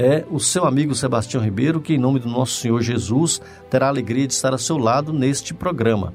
é 0.00 0.24
o 0.30 0.40
seu 0.40 0.64
amigo 0.64 0.94
Sebastião 0.94 1.44
Ribeiro, 1.44 1.78
que, 1.78 1.92
em 1.92 1.98
nome 1.98 2.18
do 2.20 2.26
nosso 2.26 2.54
Senhor 2.54 2.80
Jesus, 2.80 3.38
terá 3.68 3.84
a 3.84 3.88
alegria 3.90 4.26
de 4.26 4.32
estar 4.32 4.50
ao 4.50 4.58
seu 4.58 4.78
lado 4.78 5.12
neste 5.12 5.52
programa. 5.52 6.14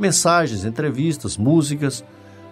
Mensagens, 0.00 0.64
entrevistas, 0.64 1.36
músicas. 1.36 2.02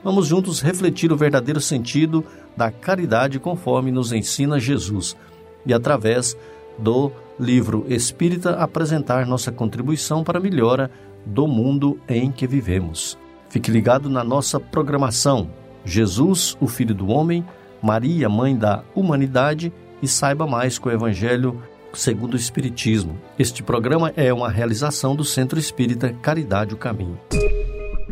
Vamos 0.05 0.27
juntos 0.27 0.61
refletir 0.61 1.11
o 1.11 1.17
verdadeiro 1.17 1.62
sentido 1.62 2.23
da 2.55 2.70
caridade 2.70 3.41
conforme 3.41 3.91
nos 3.91 4.12
ensina 4.12 4.61
Jesus 4.61 5.17
e, 5.65 5.73
através 5.73 6.37
do 6.79 7.11
livro 7.41 7.87
Espírita, 7.89 8.51
apresentar 8.56 9.27
nossa 9.27 9.51
contribuição 9.51 10.23
para 10.23 10.39
a 10.39 10.43
melhora 10.43 10.91
do 11.25 11.48
mundo 11.48 11.98
em 12.06 12.31
que 12.31 12.47
vivemos. 12.47 13.17
Fique 13.48 13.70
ligado 13.70 14.11
na 14.11 14.23
nossa 14.23 14.61
programação. 14.61 15.48
Jesus, 15.87 16.55
o 16.61 16.67
Filho 16.67 16.95
do 16.95 17.09
Homem, 17.09 17.43
Maria, 17.81 18.29
Mãe 18.29 18.55
da 18.55 18.84
Humanidade 18.95 19.73
e 20.02 20.09
saiba 20.09 20.46
mais 20.46 20.78
com 20.78 20.88
o 20.88 20.92
Evangelho 20.92 21.62
segundo 21.96 22.34
o 22.34 22.36
Espiritismo. 22.36 23.18
Este 23.38 23.62
programa 23.62 24.12
é 24.16 24.32
uma 24.32 24.50
realização 24.50 25.16
do 25.16 25.24
Centro 25.24 25.59
Espírita 25.59 26.12
Caridade 26.22 26.75
o 26.75 26.77
Caminho. 26.77 27.19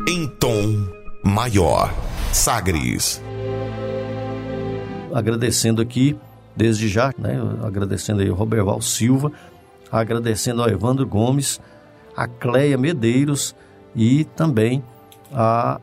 Em 0.08 0.26
tom 0.26 0.88
maior, 1.22 1.92
Sagres. 2.32 3.22
Agradecendo 5.12 5.80
aqui, 5.80 6.16
desde 6.56 6.88
já, 6.88 7.12
né, 7.16 7.38
agradecendo 7.62 8.20
aí 8.22 8.30
o 8.30 8.34
Roberval 8.34 8.80
Silva, 8.80 9.30
agradecendo 9.90 10.62
ao 10.62 10.68
Evandro 10.68 11.06
Gomes, 11.06 11.60
a 12.16 12.26
Cleia 12.26 12.76
Medeiros 12.76 13.54
e 13.94 14.24
também 14.24 14.82
a, 15.34 15.80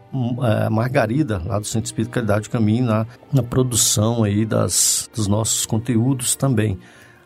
a 0.66 0.69
Margarida, 0.69 1.41
lá 1.45 1.59
do 1.59 1.66
Centro 1.66 1.85
Espírita 1.85 2.13
Caridade 2.13 2.44
do 2.44 2.49
Caminho, 2.49 2.85
na, 2.85 3.05
na 3.31 3.44
produção 3.44 4.23
aí 4.23 4.45
das, 4.45 5.09
dos 5.13 5.27
nossos 5.27 5.66
conteúdos 5.66 6.35
também. 6.35 6.80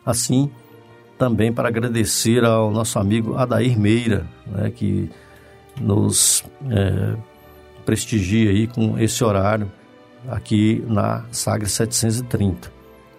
Assim, 0.04 0.50
também 1.16 1.52
para 1.52 1.68
agradecer 1.68 2.44
ao 2.44 2.70
nosso 2.70 2.98
amigo 2.98 3.36
Adair 3.36 3.78
Meira, 3.78 4.26
né, 4.46 4.70
que 4.70 5.08
nos 5.80 6.44
é, 6.68 7.16
prestigia 7.84 8.50
aí 8.50 8.66
com 8.66 8.98
esse 8.98 9.22
horário 9.22 9.70
aqui 10.28 10.84
na 10.88 11.24
Sagre 11.30 11.68
730. 11.68 12.72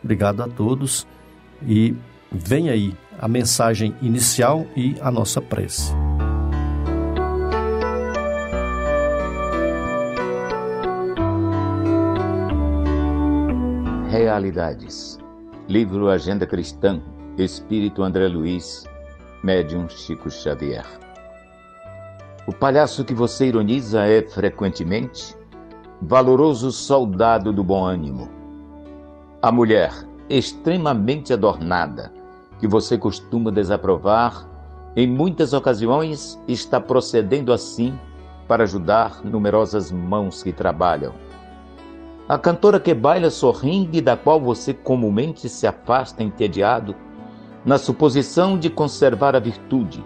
Obrigado 0.03 0.41
a 0.43 0.47
todos 0.47 1.07
e 1.65 1.95
vem 2.31 2.69
aí 2.69 2.93
a 3.19 3.27
mensagem 3.27 3.95
inicial 4.01 4.65
e 4.75 4.95
a 5.01 5.09
nossa 5.09 5.41
prece. 5.41 5.93
Realidades. 14.17 15.19
Livro 15.69 16.09
Agenda 16.09 16.47
Cristã. 16.47 16.99
Espírito 17.37 18.01
André 18.01 18.27
Luiz. 18.27 18.83
Médium 19.43 19.87
Chico 19.87 20.31
Xavier. 20.31 20.87
O 22.47 22.51
palhaço 22.51 23.05
que 23.05 23.13
você 23.13 23.45
ironiza 23.45 24.07
é, 24.07 24.23
frequentemente, 24.23 25.37
valoroso 26.01 26.71
soldado 26.71 27.53
do 27.53 27.63
bom 27.63 27.85
ânimo. 27.85 28.27
A 29.39 29.51
mulher, 29.51 29.93
extremamente 30.27 31.31
adornada, 31.31 32.11
que 32.59 32.67
você 32.67 32.97
costuma 32.97 33.51
desaprovar, 33.51 34.49
em 34.95 35.05
muitas 35.05 35.53
ocasiões 35.53 36.41
está 36.47 36.81
procedendo 36.81 37.53
assim 37.53 37.93
para 38.47 38.63
ajudar 38.63 39.23
numerosas 39.23 39.91
mãos 39.91 40.41
que 40.41 40.51
trabalham 40.51 41.26
a 42.29 42.37
cantora 42.37 42.77
que 42.77 42.93
baila 42.93 43.29
sorrindo 43.29 43.95
e 43.95 44.01
da 44.01 44.17
qual 44.17 44.39
você 44.39 44.73
comumente 44.73 45.47
se 45.47 45.65
afasta 45.65 46.21
entediado, 46.21 46.93
na 47.63 47.77
suposição 47.77 48.59
de 48.59 48.69
conservar 48.69 49.33
a 49.33 49.39
virtude, 49.39 50.03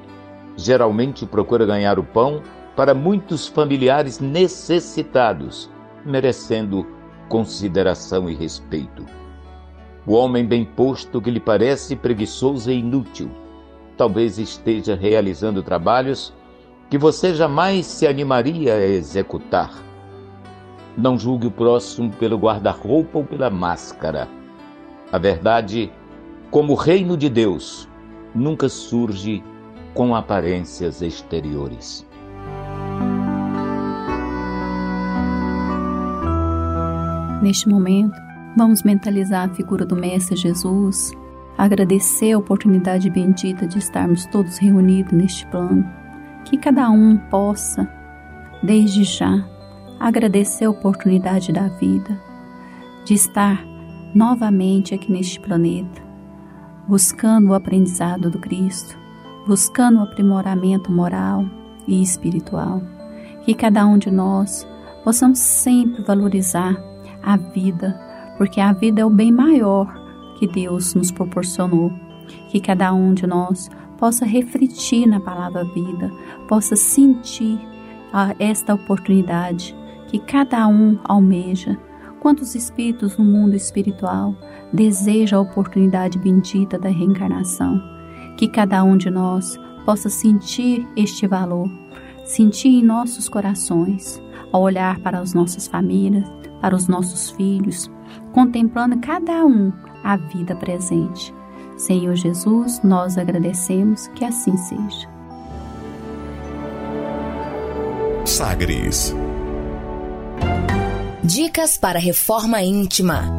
geralmente 0.56 1.26
procura 1.26 1.66
ganhar 1.66 1.98
o 1.98 2.04
pão 2.04 2.44
para 2.76 2.94
muitos 2.94 3.48
familiares 3.48 4.20
necessitados, 4.20 5.70
merecendo 6.06 6.86
consideração 7.28 8.30
e 8.30 8.36
respeito. 8.36 9.03
O 10.06 10.14
homem 10.14 10.46
bem 10.46 10.64
posto 10.64 11.20
que 11.22 11.32
lhe 11.32 11.40
parece 11.40 11.96
preguiçoso 11.96 12.72
e 12.72 12.80
inútil, 12.80 13.32
talvez 13.98 14.38
esteja 14.38 14.96
realizando 14.96 15.64
trabalhos 15.64 16.34
que 16.88 16.98
você 17.00 17.34
jamais 17.34 17.86
se 17.86 18.06
animaria 18.06 18.76
a 18.76 18.86
executar 18.86 19.91
não 20.97 21.18
julgue 21.18 21.47
o 21.47 21.52
próximo 21.52 22.12
pelo 22.12 22.38
guarda-roupa 22.38 23.19
ou 23.19 23.25
pela 23.25 23.50
máscara. 23.50 24.28
A 25.12 25.18
verdade, 25.18 25.91
como 26.50 26.74
o 26.74 26.75
reino 26.75 27.18
de 27.18 27.29
Deus, 27.29 27.88
nunca 28.34 28.69
surge 28.69 29.44
com 29.94 30.16
aparências 30.16 31.02
exteriores. 31.02 32.06
Neste 37.41 37.68
momento, 37.68 38.16
vamos 38.56 38.84
mentalizar 38.84 39.50
a 39.50 39.53
figura 39.53 39.85
do 39.85 39.96
Mestre 39.96 40.38
Jesus, 40.38 41.12
agradecer 41.58 42.34
a 42.34 42.38
oportunidade 42.38 43.09
bendita 43.09 43.68
de 43.68 43.79
estarmos 43.79 44.25
todos 44.28 44.58
reunidos 44.58 45.12
neste 45.12 45.46
plano, 45.47 45.90
que 46.46 46.58
cada 46.58 46.90
um 46.90 47.18
possa, 47.18 47.90
desde 48.62 49.03
já, 49.03 49.44
agradecer 50.02 50.66
a 50.66 50.70
oportunidade 50.70 51.52
da 51.54 51.68
vida, 51.68 52.20
de 53.06 53.14
estar 53.14 53.64
novamente 54.16 54.96
aqui 54.96 55.12
neste 55.12 55.40
planeta, 55.40 56.02
buscando 56.88 57.50
o 57.50 57.54
aprendizado 57.54 58.30
do 58.30 58.40
Cristo, 58.40 58.98
buscando 59.48 60.00
o 60.00 60.04
aprimoramento 60.04 60.92
moral 60.92 61.46
e 61.88 62.02
espiritual. 62.02 62.82
Que 63.44 63.54
cada 63.54 63.86
um 63.86 63.98
de 63.98 64.10
nós 64.10 64.68
possamos 65.04 65.38
sempre 65.38 66.04
valorizar 66.04 66.76
a 67.22 67.38
vida, 67.38 68.00
porque 68.38 68.60
a 68.60 68.74
vida 68.74 69.02
é 69.02 69.06
o 69.06 69.10
bem 69.10 69.32
maior 69.32 69.94
que 70.40 70.48
Deus 70.48 70.96
nos 70.96 71.12
proporcionou. 71.12 71.92
Que 72.50 72.60
cada 72.60 72.92
um 72.92 73.14
de 73.14 73.28
nós 73.28 73.70
possa 74.00 74.26
refletir 74.26 75.06
na 75.06 75.20
palavra 75.20 75.64
vida, 75.64 76.12
possa 76.48 76.76
sentir 76.76 77.60
ah, 78.12 78.34
esta 78.40 78.74
oportunidade 78.74 79.76
que 80.12 80.20
cada 80.20 80.68
um 80.68 81.00
almeja. 81.06 81.80
Quantos 82.20 82.54
espíritos 82.54 83.18
no 83.18 83.24
mundo 83.24 83.56
espiritual 83.56 84.36
desejam 84.74 85.40
a 85.40 85.42
oportunidade 85.42 86.20
bendita 86.20 86.78
da 86.78 86.90
reencarnação? 86.90 87.82
Que 88.38 88.50
cada 88.50 88.84
um 88.84 88.98
de 88.98 89.10
nós 89.10 89.58
possa 89.86 90.10
sentir 90.10 90.86
este 90.98 91.26
valor, 91.26 91.68
sentir 92.26 92.68
em 92.68 92.84
nossos 92.84 93.30
corações, 93.30 94.22
ao 94.52 94.62
olhar 94.62 95.00
para 95.00 95.18
as 95.18 95.34
nossas 95.34 95.66
famílias, 95.66 96.30
para 96.60 96.76
os 96.76 96.90
nossos 96.90 97.32
filhos, 97.32 97.90
contemplando 98.34 99.00
cada 99.00 99.46
um 99.46 99.72
a 100.04 100.18
vida 100.18 100.54
presente. 100.58 101.34
Senhor 101.78 102.16
Jesus, 102.16 102.82
nós 102.84 103.18
agradecemos 103.18 104.08
que 104.09 104.26
assim 104.26 104.58
seja. 104.58 105.09
Sagres 108.26 109.16
Dicas 111.23 111.78
para 111.78 112.00
reforma 112.00 112.64
íntima. 112.64 113.32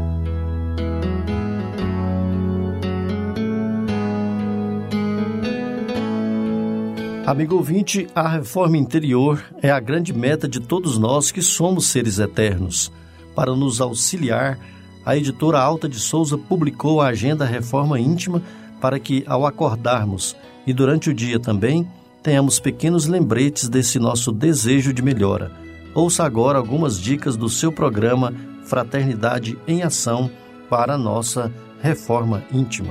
Amigo 7.27 7.57
ouvinte, 7.57 8.07
a 8.15 8.29
reforma 8.29 8.77
interior 8.77 9.45
é 9.61 9.69
a 9.69 9.81
grande 9.81 10.13
meta 10.13 10.47
de 10.47 10.61
todos 10.61 10.97
nós 10.97 11.33
que 11.33 11.43
somos 11.43 11.89
seres 11.89 12.21
eternos. 12.21 12.93
Para 13.35 13.57
nos 13.57 13.81
auxiliar, 13.81 14.61
a 15.05 15.17
editora 15.17 15.59
Alta 15.59 15.89
de 15.89 15.99
Souza 15.99 16.39
publicou 16.39 17.01
a 17.01 17.09
Agenda 17.09 17.45
Reforma 17.45 17.99
Íntima 17.99 18.41
para 18.81 19.01
que, 19.01 19.25
ao 19.27 19.45
acordarmos 19.45 20.37
e 20.65 20.73
durante 20.73 21.11
o 21.11 21.15
dia 21.15 21.41
também, 21.41 21.85
tenhamos 22.23 22.61
pequenos 22.61 23.09
lembretes 23.09 23.69
desse 23.69 23.99
nosso 23.99 24.31
desejo 24.31 24.93
de 24.93 25.03
melhora 25.03 25.72
Ouça 25.95 26.25
agora 26.25 26.57
algumas 26.57 26.99
dicas 26.99 27.37
do 27.37 27.51
seu 27.51 27.71
programa 27.71 28.33
Fraternidade 28.65 29.59
em 29.69 29.83
Ação 29.83 30.31
para 30.71 30.95
a 30.95 30.99
nossa 30.99 31.53
reforma 31.83 32.43
íntima. 32.51 32.91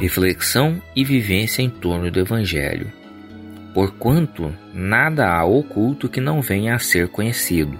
Reflexão 0.00 0.80
e 0.94 1.02
vivência 1.02 1.62
em 1.62 1.68
torno 1.68 2.12
do 2.12 2.20
Evangelho. 2.20 2.92
Porquanto 3.72 4.54
nada 4.72 5.26
há 5.26 5.44
oculto 5.44 6.08
que 6.08 6.20
não 6.20 6.40
venha 6.40 6.76
a 6.76 6.78
ser 6.78 7.08
conhecido. 7.08 7.76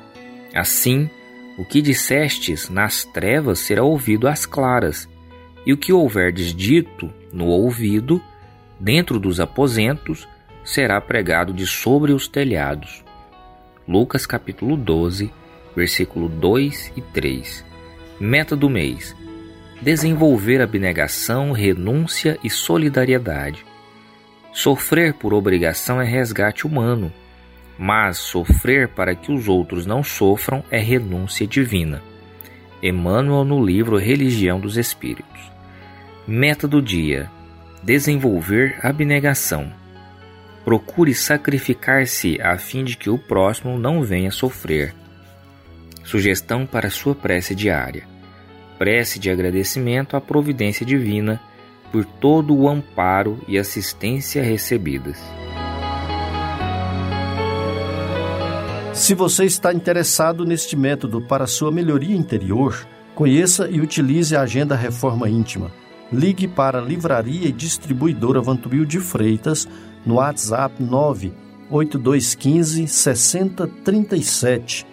Assim, 0.52 1.08
o 1.56 1.64
que 1.64 1.80
dissestes 1.80 2.68
nas 2.68 3.04
trevas 3.04 3.60
será 3.60 3.84
ouvido 3.84 4.26
às 4.26 4.44
claras, 4.44 5.08
e 5.64 5.72
o 5.72 5.76
que 5.76 5.92
houverdes 5.92 6.52
dito 6.52 7.12
no 7.32 7.46
ouvido, 7.46 8.20
dentro 8.80 9.20
dos 9.20 9.38
aposentos, 9.38 10.26
será 10.64 11.00
pregado 11.00 11.52
de 11.52 11.66
sobre 11.66 12.12
os 12.12 12.26
telhados. 12.26 13.04
Lucas 13.86 14.24
capítulo 14.24 14.76
12, 14.76 15.30
versículo 15.76 16.28
2 16.28 16.92
e 16.96 17.02
3. 17.02 17.64
Meta 18.18 18.56
do 18.56 18.70
mês: 18.70 19.14
desenvolver 19.82 20.62
abnegação, 20.62 21.52
renúncia 21.52 22.38
e 22.42 22.48
solidariedade. 22.48 23.64
Sofrer 24.52 25.12
por 25.12 25.34
obrigação 25.34 26.00
é 26.00 26.04
resgate 26.04 26.66
humano, 26.66 27.12
mas 27.78 28.18
sofrer 28.18 28.88
para 28.88 29.14
que 29.14 29.30
os 29.30 29.48
outros 29.48 29.84
não 29.84 30.02
sofram 30.02 30.64
é 30.70 30.78
renúncia 30.78 31.46
divina. 31.46 32.02
Emmanuel 32.82 33.44
no 33.44 33.64
livro 33.64 33.98
Religião 33.98 34.60
dos 34.60 34.76
Espíritos. 34.76 35.52
Meta 36.26 36.66
do 36.66 36.80
dia: 36.80 37.30
desenvolver 37.82 38.78
abnegação. 38.82 39.83
Procure 40.64 41.14
sacrificar-se 41.14 42.40
a 42.40 42.56
fim 42.56 42.84
de 42.84 42.96
que 42.96 43.10
o 43.10 43.18
próximo 43.18 43.78
não 43.78 44.02
venha 44.02 44.30
sofrer. 44.30 44.94
Sugestão 46.04 46.64
para 46.64 46.88
sua 46.88 47.14
prece 47.14 47.54
diária: 47.54 48.06
prece 48.78 49.18
de 49.18 49.30
agradecimento 49.30 50.16
à 50.16 50.20
providência 50.20 50.84
divina 50.86 51.40
por 51.92 52.04
todo 52.04 52.56
o 52.56 52.68
amparo 52.68 53.38
e 53.46 53.58
assistência 53.58 54.42
recebidas. 54.42 55.18
Se 58.94 59.14
você 59.14 59.44
está 59.44 59.72
interessado 59.72 60.44
neste 60.44 60.76
método 60.76 61.20
para 61.20 61.46
sua 61.46 61.70
melhoria 61.70 62.16
interior, 62.16 62.86
conheça 63.14 63.68
e 63.68 63.80
utilize 63.80 64.36
a 64.36 64.42
Agenda 64.42 64.76
Reforma 64.76 65.28
Íntima. 65.28 65.70
Ligue 66.12 66.46
para 66.46 66.78
a 66.78 66.82
Livraria 66.82 67.48
e 67.48 67.52
Distribuidora 67.52 68.40
Vantubil 68.40 68.84
de 68.84 69.00
Freitas 69.00 69.68
no 70.04 70.16
WhatsApp 70.16 70.82
98215 70.82 72.86
6037. 72.86 74.86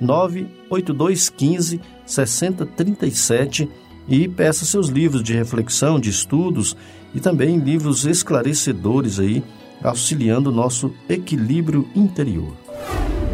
98215 0.00 1.80
6037 2.06 3.68
e 4.08 4.26
peça 4.26 4.64
seus 4.64 4.88
livros 4.88 5.22
de 5.22 5.34
reflexão, 5.34 6.00
de 6.00 6.08
estudos 6.08 6.76
e 7.14 7.20
também 7.20 7.58
livros 7.58 8.06
esclarecedores 8.06 9.18
aí, 9.18 9.42
auxiliando 9.82 10.50
o 10.50 10.52
nosso 10.52 10.92
equilíbrio 11.08 11.88
interior. 11.94 12.56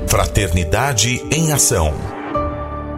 Fraternidade 0.09 1.23
em 1.33 1.53
Ação. 1.53 1.93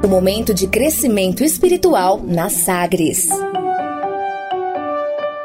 O 0.04 0.08
momento 0.08 0.54
de 0.54 0.66
crescimento 0.66 1.42
espiritual 1.42 2.22
na 2.22 2.48
Sagres. 2.48 3.28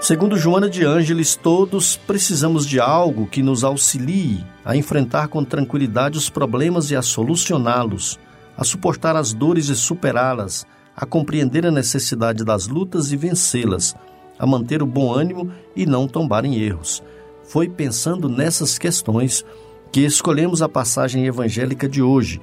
Segundo 0.01 0.36
Joana 0.36 0.68
de 0.68 0.83
Ângeles, 0.83 1.36
todos 1.36 1.95
precisamos 1.95 2.65
de 2.65 2.80
algo 2.80 3.27
que 3.27 3.44
nos 3.44 3.63
auxilie 3.63 4.44
a 4.65 4.75
enfrentar 4.75 5.27
com 5.27 5.44
tranquilidade 5.44 6.18
os 6.18 6.27
problemas 6.27 6.89
e 6.89 6.95
a 6.95 7.03
solucioná-los, 7.03 8.19
a 8.57 8.63
suportar 8.63 9.15
as 9.15 9.31
dores 9.31 9.69
e 9.69 9.75
superá-las, 9.75 10.65
a 10.95 11.06
compreender 11.06 11.68
a 11.68 11.71
necessidade 11.71 12.44
das 12.44 12.68
lutas 12.68 13.12
e 13.12 13.15
vencê-las, 13.15 13.95
a 14.39 14.48
manter 14.48 14.81
o 14.81 14.88
bom 14.88 15.13
ânimo 15.13 15.51
e 15.75 15.86
não 15.86 16.07
tombar 16.07 16.45
em 16.45 16.56
erros. 16.56 17.03
Foi 17.44 17.69
pensando 17.69 18.27
nessas 18.27 18.80
questões 18.80 19.45
que 19.92 20.01
escolhemos 20.01 20.63
a 20.63 20.68
passagem 20.68 21.27
evangélica 21.27 21.88
de 21.88 22.01
hoje. 22.01 22.42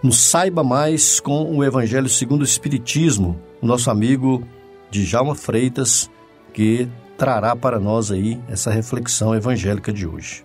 Nos 0.00 0.16
saiba 0.20 0.62
mais 0.62 1.18
com 1.18 1.56
o 1.56 1.64
Evangelho 1.64 2.08
segundo 2.08 2.42
o 2.42 2.44
Espiritismo, 2.44 3.36
nosso 3.60 3.90
amigo 3.90 4.46
Djalma 4.92 5.34
Freitas, 5.34 6.08
que 6.52 6.88
trará 7.16 7.54
para 7.54 7.78
nós 7.78 8.10
aí 8.10 8.40
essa 8.48 8.70
reflexão 8.70 9.34
evangélica 9.34 9.92
de 9.92 10.06
hoje. 10.06 10.44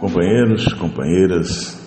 Companheiros, 0.00 0.72
companheiras, 0.74 1.80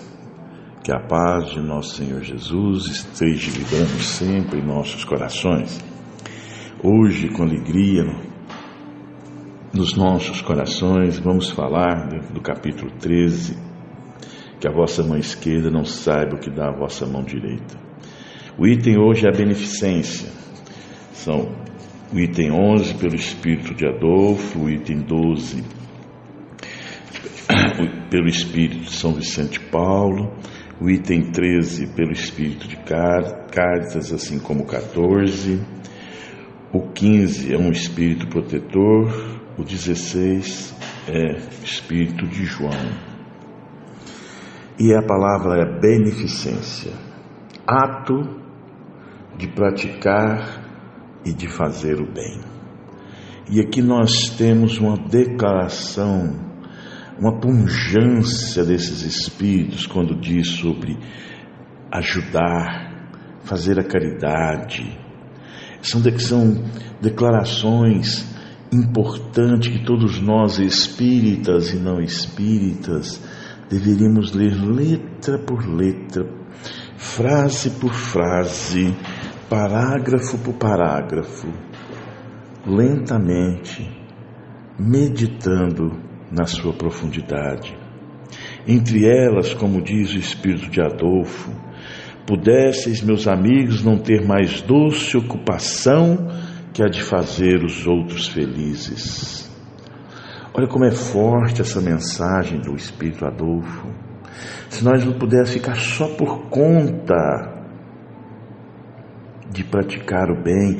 que 0.84 0.92
a 0.92 1.00
paz 1.00 1.50
de 1.50 1.60
nosso 1.60 1.96
Senhor 1.96 2.22
Jesus 2.22 2.86
esteja 2.86 3.50
vivendo 3.50 4.00
sempre 4.00 4.58
em 4.58 4.64
nossos 4.64 5.04
corações 5.04 5.80
Hoje, 6.84 7.28
com 7.28 7.44
alegria 7.44 8.02
nos 9.72 9.96
nossos 9.96 10.40
corações, 10.40 11.16
vamos 11.16 11.48
falar 11.48 12.08
do 12.32 12.40
capítulo 12.40 12.90
13, 12.98 13.56
que 14.62 14.68
a 14.68 14.70
vossa 14.70 15.02
mão 15.02 15.18
esquerda 15.18 15.72
não 15.72 15.84
saiba 15.84 16.36
o 16.36 16.38
que 16.38 16.48
dá 16.48 16.68
a 16.68 16.78
vossa 16.78 17.04
mão 17.04 17.24
direita. 17.24 17.76
O 18.56 18.64
item 18.64 18.96
hoje 18.96 19.26
é 19.26 19.28
a 19.28 19.36
beneficência. 19.36 20.30
São 21.12 21.52
o 22.12 22.20
item 22.20 22.52
11 22.52 22.94
pelo 22.94 23.16
espírito 23.16 23.74
de 23.74 23.84
Adolfo, 23.84 24.60
o 24.60 24.70
item 24.70 25.00
12 25.00 25.64
pelo 28.08 28.28
espírito 28.28 28.84
de 28.84 28.92
São 28.92 29.12
Vicente 29.14 29.58
Paulo, 29.58 30.32
o 30.80 30.88
item 30.88 31.32
13 31.32 31.88
pelo 31.96 32.12
espírito 32.12 32.68
de 32.68 32.76
Cáritas, 32.76 34.12
assim 34.12 34.38
como 34.38 34.62
o 34.62 34.66
14 34.66 35.60
o 36.72 36.82
15 36.92 37.52
é 37.52 37.58
um 37.58 37.70
espírito 37.72 38.28
protetor, 38.28 39.40
o 39.58 39.64
16 39.64 40.72
é 41.08 41.36
espírito 41.64 42.26
de 42.28 42.44
João. 42.44 43.11
E 44.84 44.92
a 44.92 45.00
palavra 45.00 45.62
é 45.62 45.78
beneficência, 45.78 46.90
ato 47.64 48.20
de 49.38 49.46
praticar 49.46 50.60
e 51.24 51.32
de 51.32 51.46
fazer 51.46 52.00
o 52.00 52.12
bem. 52.12 52.40
E 53.48 53.60
aqui 53.60 53.80
nós 53.80 54.30
temos 54.30 54.78
uma 54.78 54.96
declaração, 54.96 56.34
uma 57.16 57.38
pungência 57.38 58.64
desses 58.64 59.02
espíritos 59.02 59.86
quando 59.86 60.18
diz 60.18 60.48
sobre 60.48 60.98
ajudar, 61.92 63.08
fazer 63.44 63.78
a 63.78 63.84
caridade, 63.84 64.98
são, 65.80 66.00
de, 66.00 66.20
são 66.20 66.60
declarações 67.00 68.26
importantes 68.72 69.78
que 69.78 69.84
todos 69.84 70.20
nós, 70.20 70.58
espíritas 70.58 71.72
e 71.72 71.76
não 71.76 72.00
espíritas, 72.00 73.22
deveríamos 73.72 74.32
ler 74.32 74.54
letra 74.54 75.38
por 75.38 75.66
letra, 75.66 76.28
frase 76.98 77.70
por 77.70 77.94
frase, 77.94 78.94
parágrafo 79.48 80.36
por 80.36 80.52
parágrafo, 80.54 81.48
lentamente, 82.66 83.90
meditando 84.78 85.98
na 86.30 86.44
sua 86.44 86.74
profundidade. 86.74 87.74
Entre 88.68 89.06
elas, 89.06 89.54
como 89.54 89.80
diz 89.80 90.12
o 90.12 90.18
espírito 90.18 90.68
de 90.68 90.82
Adolfo, 90.82 91.50
pudesseis, 92.26 93.00
meus 93.00 93.26
amigos, 93.26 93.82
não 93.82 93.96
ter 93.96 94.22
mais 94.26 94.60
doce 94.60 95.16
ocupação 95.16 96.28
que 96.74 96.82
a 96.82 96.88
de 96.88 97.02
fazer 97.02 97.64
os 97.64 97.86
outros 97.86 98.28
felizes. 98.28 99.51
Olha 100.54 100.66
como 100.66 100.84
é 100.84 100.90
forte 100.90 101.62
essa 101.62 101.80
mensagem 101.80 102.60
do 102.60 102.74
Espírito 102.74 103.24
Adolfo. 103.24 103.88
Se 104.68 104.84
nós 104.84 105.04
não 105.04 105.18
pudéssemos 105.18 105.52
ficar 105.52 105.76
só 105.76 106.08
por 106.14 106.48
conta 106.50 107.64
de 109.50 109.64
praticar 109.64 110.30
o 110.30 110.42
bem, 110.42 110.78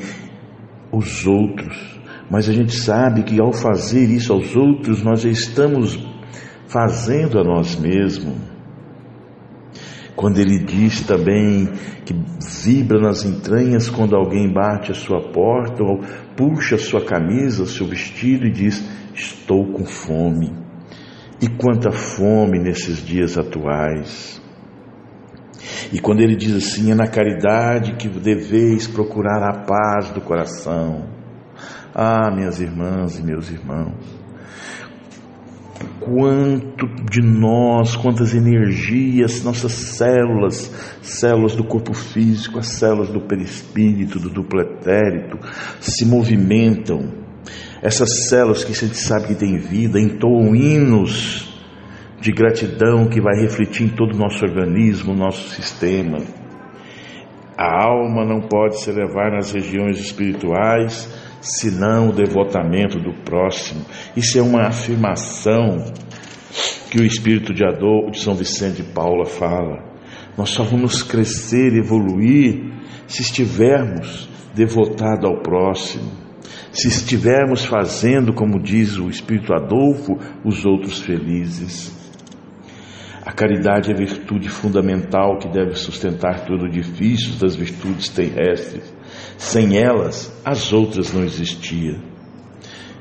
os 0.91 1.25
outros, 1.25 1.99
mas 2.29 2.47
a 2.47 2.53
gente 2.53 2.73
sabe 2.73 3.23
que 3.23 3.41
ao 3.41 3.51
fazer 3.51 4.09
isso 4.09 4.31
aos 4.31 4.55
outros, 4.55 5.03
nós 5.03 5.21
já 5.21 5.29
estamos 5.29 5.97
fazendo 6.67 7.39
a 7.39 7.43
nós 7.43 7.75
mesmos 7.75 8.52
quando 10.15 10.37
ele 10.37 10.59
diz 10.59 11.01
também 11.01 11.67
que 12.05 12.13
vibra 12.63 12.99
nas 12.99 13.25
entranhas 13.25 13.89
quando 13.89 14.15
alguém 14.15 14.51
bate 14.51 14.91
a 14.91 14.95
sua 14.95 15.31
porta 15.31 15.83
ou 15.83 16.01
puxa 16.35 16.75
a 16.75 16.79
sua 16.79 17.03
camisa, 17.03 17.65
seu 17.65 17.87
vestido 17.87 18.45
e 18.45 18.51
diz: 18.51 18.83
Estou 19.13 19.71
com 19.71 19.85
fome. 19.85 20.53
E 21.41 21.47
quanta 21.47 21.91
fome 21.91 22.59
nesses 22.59 23.03
dias 23.03 23.37
atuais. 23.37 24.41
E 25.91 25.99
quando 25.99 26.21
ele 26.21 26.35
diz 26.35 26.55
assim: 26.55 26.91
É 26.91 26.95
na 26.95 27.07
caridade 27.07 27.95
que 27.95 28.07
deveis 28.07 28.87
procurar 28.87 29.43
a 29.43 29.65
paz 29.65 30.11
do 30.11 30.21
coração. 30.21 31.07
Ah, 31.93 32.31
minhas 32.31 32.59
irmãs 32.59 33.19
e 33.19 33.23
meus 33.23 33.51
irmãos, 33.51 34.22
quanto 35.99 36.87
de 37.09 37.21
nós, 37.21 37.95
quantas 37.95 38.33
energias, 38.33 39.43
nossas 39.43 39.71
células, 39.71 40.71
células 41.01 41.55
do 41.55 41.63
corpo 41.63 41.93
físico, 41.93 42.59
as 42.59 42.67
células 42.67 43.09
do 43.09 43.21
perispírito, 43.21 44.19
do 44.19 44.29
duplo 44.29 44.61
etérito, 44.61 45.37
se 45.79 46.05
movimentam. 46.05 47.23
Essas 47.81 48.27
células 48.29 48.63
que 48.63 48.71
a 48.71 48.75
gente 48.75 48.97
sabe 48.97 49.27
que 49.27 49.35
tem 49.35 49.57
vida, 49.57 49.99
entoam 49.99 50.55
hinos 50.55 51.49
de 52.21 52.31
gratidão 52.31 53.07
que 53.07 53.19
vai 53.19 53.41
refletir 53.41 53.87
em 53.87 53.89
todo 53.89 54.13
o 54.13 54.17
nosso 54.17 54.45
organismo, 54.45 55.13
nosso 55.13 55.49
sistema. 55.49 56.19
A 57.57 57.85
alma 57.85 58.25
não 58.25 58.47
pode 58.47 58.81
se 58.81 58.89
elevar 58.89 59.31
nas 59.31 59.51
regiões 59.51 59.99
espirituais 59.99 61.09
senão 61.43 62.09
o 62.09 62.13
devotamento 62.13 62.97
do 62.97 63.13
próximo. 63.25 63.85
Isso 64.15 64.39
é 64.39 64.41
uma 64.41 64.67
afirmação 64.67 65.83
que 66.89 67.01
o 67.01 67.05
espírito 67.05 67.53
de 67.53 67.65
Adolfo 67.65 68.11
de 68.11 68.19
São 68.19 68.33
Vicente 68.33 68.81
de 68.81 68.93
Paula 68.93 69.25
fala. 69.25 69.83
Nós 70.37 70.49
só 70.49 70.63
vamos 70.63 71.03
crescer, 71.03 71.75
evoluir 71.75 72.73
se 73.07 73.21
estivermos 73.21 74.29
devotados 74.55 75.25
ao 75.25 75.41
próximo, 75.41 76.09
se 76.71 76.87
estivermos 76.87 77.65
fazendo, 77.65 78.33
como 78.33 78.61
diz 78.61 78.97
o 78.97 79.09
espírito 79.09 79.53
Adolfo, 79.53 80.17
os 80.45 80.65
outros 80.65 80.99
felizes. 80.99 81.91
A 83.25 83.31
caridade 83.31 83.91
é 83.91 83.93
virtude 83.93 84.49
fundamental 84.49 85.37
que 85.37 85.47
deve 85.47 85.75
sustentar 85.75 86.45
todo 86.45 86.63
o 86.63 86.67
edifício 86.67 87.39
das 87.39 87.55
virtudes 87.55 88.09
terrestres. 88.09 88.93
Sem 89.43 89.77
elas, 89.77 90.33
as 90.45 90.71
outras 90.71 91.11
não 91.11 91.21
existiam. 91.21 91.99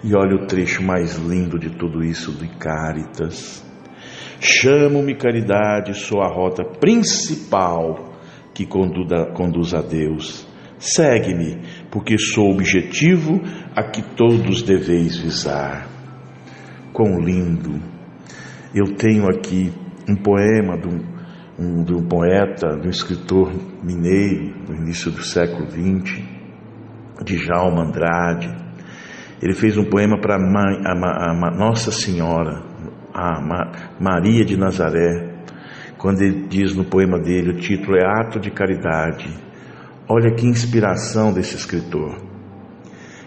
E 0.03 0.13
olha 0.13 0.35
o 0.35 0.47
trecho 0.47 0.83
mais 0.83 1.15
lindo 1.15 1.57
de 1.57 1.71
tudo 1.71 2.03
isso 2.03 2.33
de 2.33 2.49
Cáritas. 2.59 3.65
Chamo-me 4.41 5.15
caridade, 5.15 5.95
sou 5.95 6.21
a 6.21 6.27
rota 6.27 6.65
principal 6.65 8.13
que 8.53 8.67
conduz 8.67 9.73
a 9.73 9.81
Deus. 9.81 10.45
Segue-me, 10.81 11.61
porque 11.93 12.19
sou 12.19 12.49
o 12.49 12.55
objetivo 12.55 13.41
a 13.75 13.85
que 13.85 14.03
todos 14.03 14.63
deveis 14.63 15.17
visar. 15.17 15.87
Quão 16.93 17.21
lindo! 17.21 17.81
Eu 18.75 18.97
tenho 18.97 19.29
aqui 19.29 19.73
um 20.09 20.17
poema 20.17 20.77
de 20.77 20.89
um, 20.89 21.12
um, 21.59 21.83
de 21.83 21.95
poeta, 22.09 22.79
de 22.81 22.87
um 22.87 22.91
escritor 22.91 23.53
mineiro 23.83 24.65
do 24.67 24.75
início 24.75 25.11
do 25.11 25.23
século 25.23 25.69
XX, 25.71 26.23
Djalma 27.25 27.85
Andrade. 27.85 28.49
Ele 29.41 29.55
fez 29.55 29.77
um 29.77 29.85
poema 29.85 30.21
para 30.21 30.39
Nossa 31.57 31.91
Senhora, 31.91 32.63
a 33.15 33.41
Maria 34.01 34.45
de 34.45 34.57
Nazaré, 34.57 35.33
quando 35.99 36.23
ele 36.23 36.47
diz 36.49 36.75
no 36.75 36.85
poema 36.85 37.19
dele, 37.19 37.51
o 37.51 37.57
título 37.57 37.97
é 37.97 38.05
Ato 38.05 38.41
de 38.41 38.51
Caridade. 38.51 39.29
Olha 40.09 40.35
que 40.35 40.47
inspiração 40.47 41.33
desse 41.33 41.55
escritor. 41.55 42.17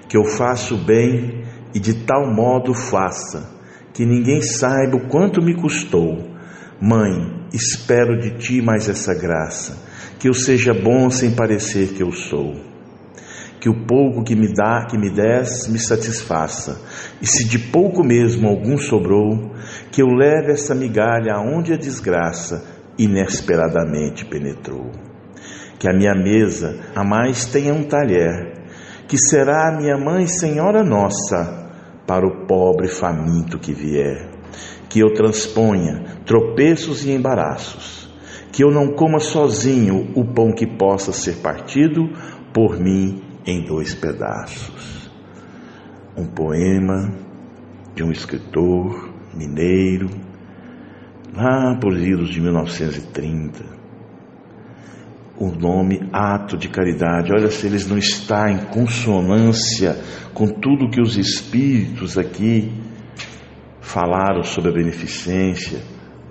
Que 0.09 0.17
eu 0.17 0.25
faço 0.25 0.77
bem 0.77 1.43
e 1.73 1.79
de 1.79 2.05
tal 2.05 2.33
modo 2.33 2.73
faça, 2.73 3.49
que 3.93 4.05
ninguém 4.05 4.41
saiba 4.41 4.97
o 4.97 5.07
quanto 5.07 5.41
me 5.41 5.55
custou 5.55 6.34
Mãe, 6.81 7.47
espero 7.53 8.19
de 8.19 8.31
ti 8.31 8.61
mais 8.61 8.89
essa 8.89 9.13
graça, 9.13 9.81
que 10.19 10.27
eu 10.27 10.33
seja 10.33 10.73
bom 10.73 11.09
sem 11.09 11.33
parecer 11.33 11.93
que 11.93 12.03
eu 12.03 12.11
sou. 12.11 12.53
Que 13.61 13.69
o 13.69 13.85
pouco 13.85 14.25
que 14.25 14.35
me 14.35 14.53
dá, 14.53 14.85
que 14.85 14.97
me 14.97 15.09
des, 15.09 15.69
me 15.69 15.79
satisfaça, 15.79 16.81
e 17.21 17.25
se 17.25 17.47
de 17.47 17.57
pouco 17.57 18.03
mesmo 18.03 18.49
algum 18.49 18.77
sobrou, 18.77 19.53
que 19.89 20.01
eu 20.01 20.07
leve 20.07 20.51
essa 20.51 20.75
migalha 20.75 21.35
aonde 21.35 21.71
a 21.71 21.77
desgraça 21.77 22.65
inesperadamente 22.99 24.25
penetrou. 24.25 24.91
Que 25.79 25.87
a 25.87 25.93
minha 25.93 26.13
mesa 26.13 26.77
a 26.93 27.05
mais 27.05 27.45
tenha 27.45 27.73
um 27.73 27.83
talher, 27.83 28.51
que 29.07 29.17
será 29.17 29.69
a 29.69 29.77
minha 29.77 29.97
mãe 29.97 30.27
Senhora 30.27 30.83
nossa, 30.83 31.71
para 32.05 32.27
o 32.27 32.45
pobre 32.45 32.89
faminto 32.89 33.57
que 33.57 33.73
vier 33.73 34.34
que 34.95 35.01
eu 35.01 35.13
transponha 35.13 36.05
tropeços 36.25 37.05
e 37.05 37.11
embaraços, 37.11 38.09
que 38.49 38.63
eu 38.63 38.71
não 38.71 38.93
coma 38.93 39.19
sozinho 39.19 40.09
o 40.15 40.23
pão 40.23 40.53
que 40.53 40.65
possa 40.65 41.11
ser 41.11 41.41
partido 41.41 42.07
por 42.53 42.79
mim 42.79 43.21
em 43.45 43.65
dois 43.65 43.93
pedaços. 43.93 45.11
Um 46.15 46.25
poema 46.25 47.13
de 47.93 48.05
um 48.05 48.09
escritor 48.09 49.09
mineiro, 49.33 50.09
lá 51.35 51.77
por 51.77 51.91
idos 51.97 52.29
de 52.29 52.39
1930. 52.39 53.65
O 55.37 55.51
nome 55.51 56.07
Ato 56.13 56.55
de 56.55 56.69
Caridade, 56.69 57.33
olha 57.33 57.51
se 57.51 57.67
eles 57.67 57.85
não 57.85 57.97
está 57.97 58.49
em 58.49 58.59
consonância 58.67 59.99
com 60.33 60.47
tudo 60.47 60.89
que 60.89 61.01
os 61.01 61.17
espíritos 61.17 62.17
aqui 62.17 62.71
falaram 63.85 64.43
sobre 64.43 64.71
a 64.71 64.73
beneficência 64.73 65.79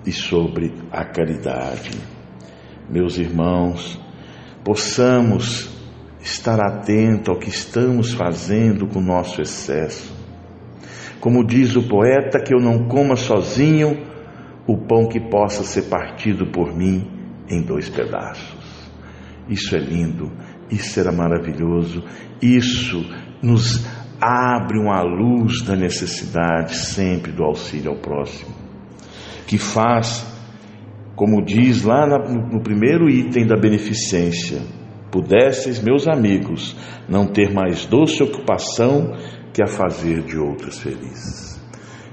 e 0.05 0.11
sobre 0.11 0.73
a 0.91 1.05
caridade. 1.05 1.91
Meus 2.89 3.17
irmãos, 3.17 3.99
possamos 4.63 5.73
estar 6.21 6.59
atento 6.59 7.31
ao 7.31 7.39
que 7.39 7.47
estamos 7.49 8.13
fazendo 8.13 8.85
com 8.85 8.99
o 8.99 9.03
nosso 9.03 9.41
excesso. 9.41 10.13
Como 11.21 11.45
diz 11.47 11.77
o 11.77 11.87
poeta, 11.87 12.43
que 12.43 12.53
eu 12.53 12.59
não 12.59 12.89
coma 12.89 13.15
sozinho 13.15 14.05
o 14.67 14.77
pão 14.77 15.07
que 15.07 15.19
possa 15.19 15.63
ser 15.63 15.83
partido 15.83 16.47
por 16.47 16.75
mim 16.75 17.09
em 17.49 17.61
dois 17.61 17.89
pedaços. 17.89 18.91
Isso 19.47 19.75
é 19.75 19.79
lindo, 19.79 20.29
isso 20.69 20.99
era 20.99 21.11
maravilhoso, 21.11 22.03
isso 22.41 23.01
nos 23.41 23.85
abre 24.25 24.79
uma 24.79 25.03
luz 25.03 25.61
da 25.61 25.75
necessidade 25.75 26.75
sempre 26.75 27.31
do 27.31 27.43
auxílio 27.43 27.91
ao 27.91 27.97
próximo, 27.97 28.55
que 29.45 29.59
faz, 29.59 30.25
como 31.15 31.45
diz 31.45 31.83
lá 31.83 32.07
no 32.07 32.63
primeiro 32.63 33.07
item 33.07 33.45
da 33.45 33.55
beneficência, 33.55 34.61
pudesseis, 35.11 35.79
meus 35.79 36.07
amigos, 36.07 36.75
não 37.07 37.27
ter 37.27 37.53
mais 37.53 37.85
doce 37.85 38.23
ocupação 38.23 39.13
que 39.53 39.61
a 39.61 39.67
fazer 39.67 40.23
de 40.23 40.39
outros 40.39 40.79
felizes. 40.79 41.55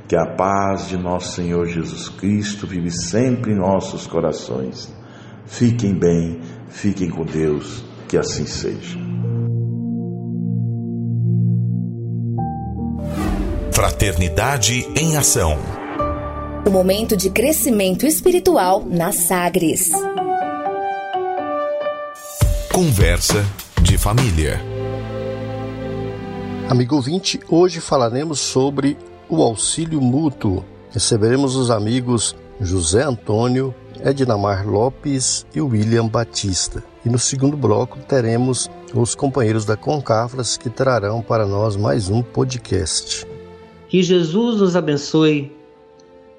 Que 0.07 0.15
a 0.15 0.27
paz 0.37 0.89
de 0.91 0.99
nosso 0.99 1.37
Senhor 1.37 1.67
Jesus 1.67 2.11
Cristo 2.11 2.67
vive 2.67 2.91
sempre 2.91 3.53
em 3.53 3.57
nossos 3.57 4.07
corações. 4.07 4.95
Fiquem 5.47 5.99
bem, 5.99 6.41
fiquem 6.69 7.09
com 7.09 7.25
Deus, 7.25 7.83
que 8.07 8.19
assim 8.19 8.45
seja. 8.45 9.12
Fraternidade 13.73 14.87
em 14.95 15.17
Ação. 15.17 15.59
O 16.67 16.71
momento 16.71 17.17
de 17.17 17.31
crescimento 17.31 18.07
espiritual 18.07 18.85
na 18.85 19.13
Sagres. 19.13 19.91
Conversa 22.71 23.43
de 23.81 23.97
família. 23.97 24.61
Amigo 26.69 26.97
ouvinte, 26.97 27.41
hoje 27.49 27.81
falaremos 27.81 28.41
sobre 28.41 28.99
o 29.27 29.43
auxílio 29.43 30.03
mútuo. 30.03 30.63
Receberemos 30.91 31.57
os 31.57 31.71
amigos 31.71 32.37
José 32.61 33.03
Antônio, 33.03 33.75
Ednamar 34.05 34.69
Lopes 34.69 35.47
e 35.55 35.63
William 35.63 36.07
Batista. 36.07 36.85
E 37.07 37.09
no 37.09 37.19
segundo 37.19 37.57
bloco 37.57 37.99
teremos 38.01 38.71
os 38.93 39.15
companheiros 39.15 39.65
da 39.65 39.79
Concafras 39.79 40.59
que 40.59 40.69
trarão 40.69 41.23
para 41.23 41.47
nós 41.47 41.75
mais 41.75 42.11
um 42.11 42.23
podcast. 42.23 43.32
Que 43.93 44.03
Jesus 44.03 44.59
nos 44.59 44.75
abençoe. 44.75 45.53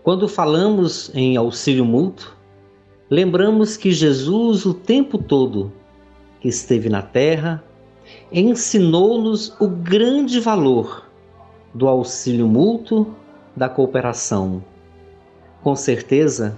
Quando 0.01 0.27
falamos 0.27 1.11
em 1.13 1.37
auxílio 1.37 1.85
mútuo, 1.85 2.31
lembramos 3.07 3.77
que 3.77 3.91
Jesus, 3.91 4.65
o 4.65 4.73
tempo 4.73 5.19
todo 5.19 5.71
que 6.41 6.47
esteve 6.47 6.89
na 6.89 7.03
terra, 7.03 7.63
ensinou-nos 8.31 9.55
o 9.59 9.67
grande 9.67 10.39
valor 10.39 11.07
do 11.75 11.87
auxílio 11.87 12.47
mútuo, 12.47 13.13
da 13.55 13.69
cooperação. 13.69 14.63
Com 15.61 15.75
certeza, 15.75 16.57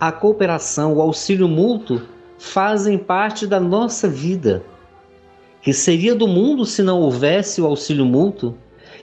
a 0.00 0.10
cooperação, 0.10 0.94
o 0.94 1.02
auxílio 1.02 1.48
mútuo 1.48 2.00
fazem 2.38 2.96
parte 2.96 3.46
da 3.46 3.60
nossa 3.60 4.08
vida. 4.08 4.64
Que 5.60 5.74
seria 5.74 6.14
do 6.14 6.26
mundo 6.26 6.64
se 6.64 6.82
não 6.82 7.02
houvesse 7.02 7.60
o 7.60 7.66
auxílio 7.66 8.06
mútuo? 8.06 8.54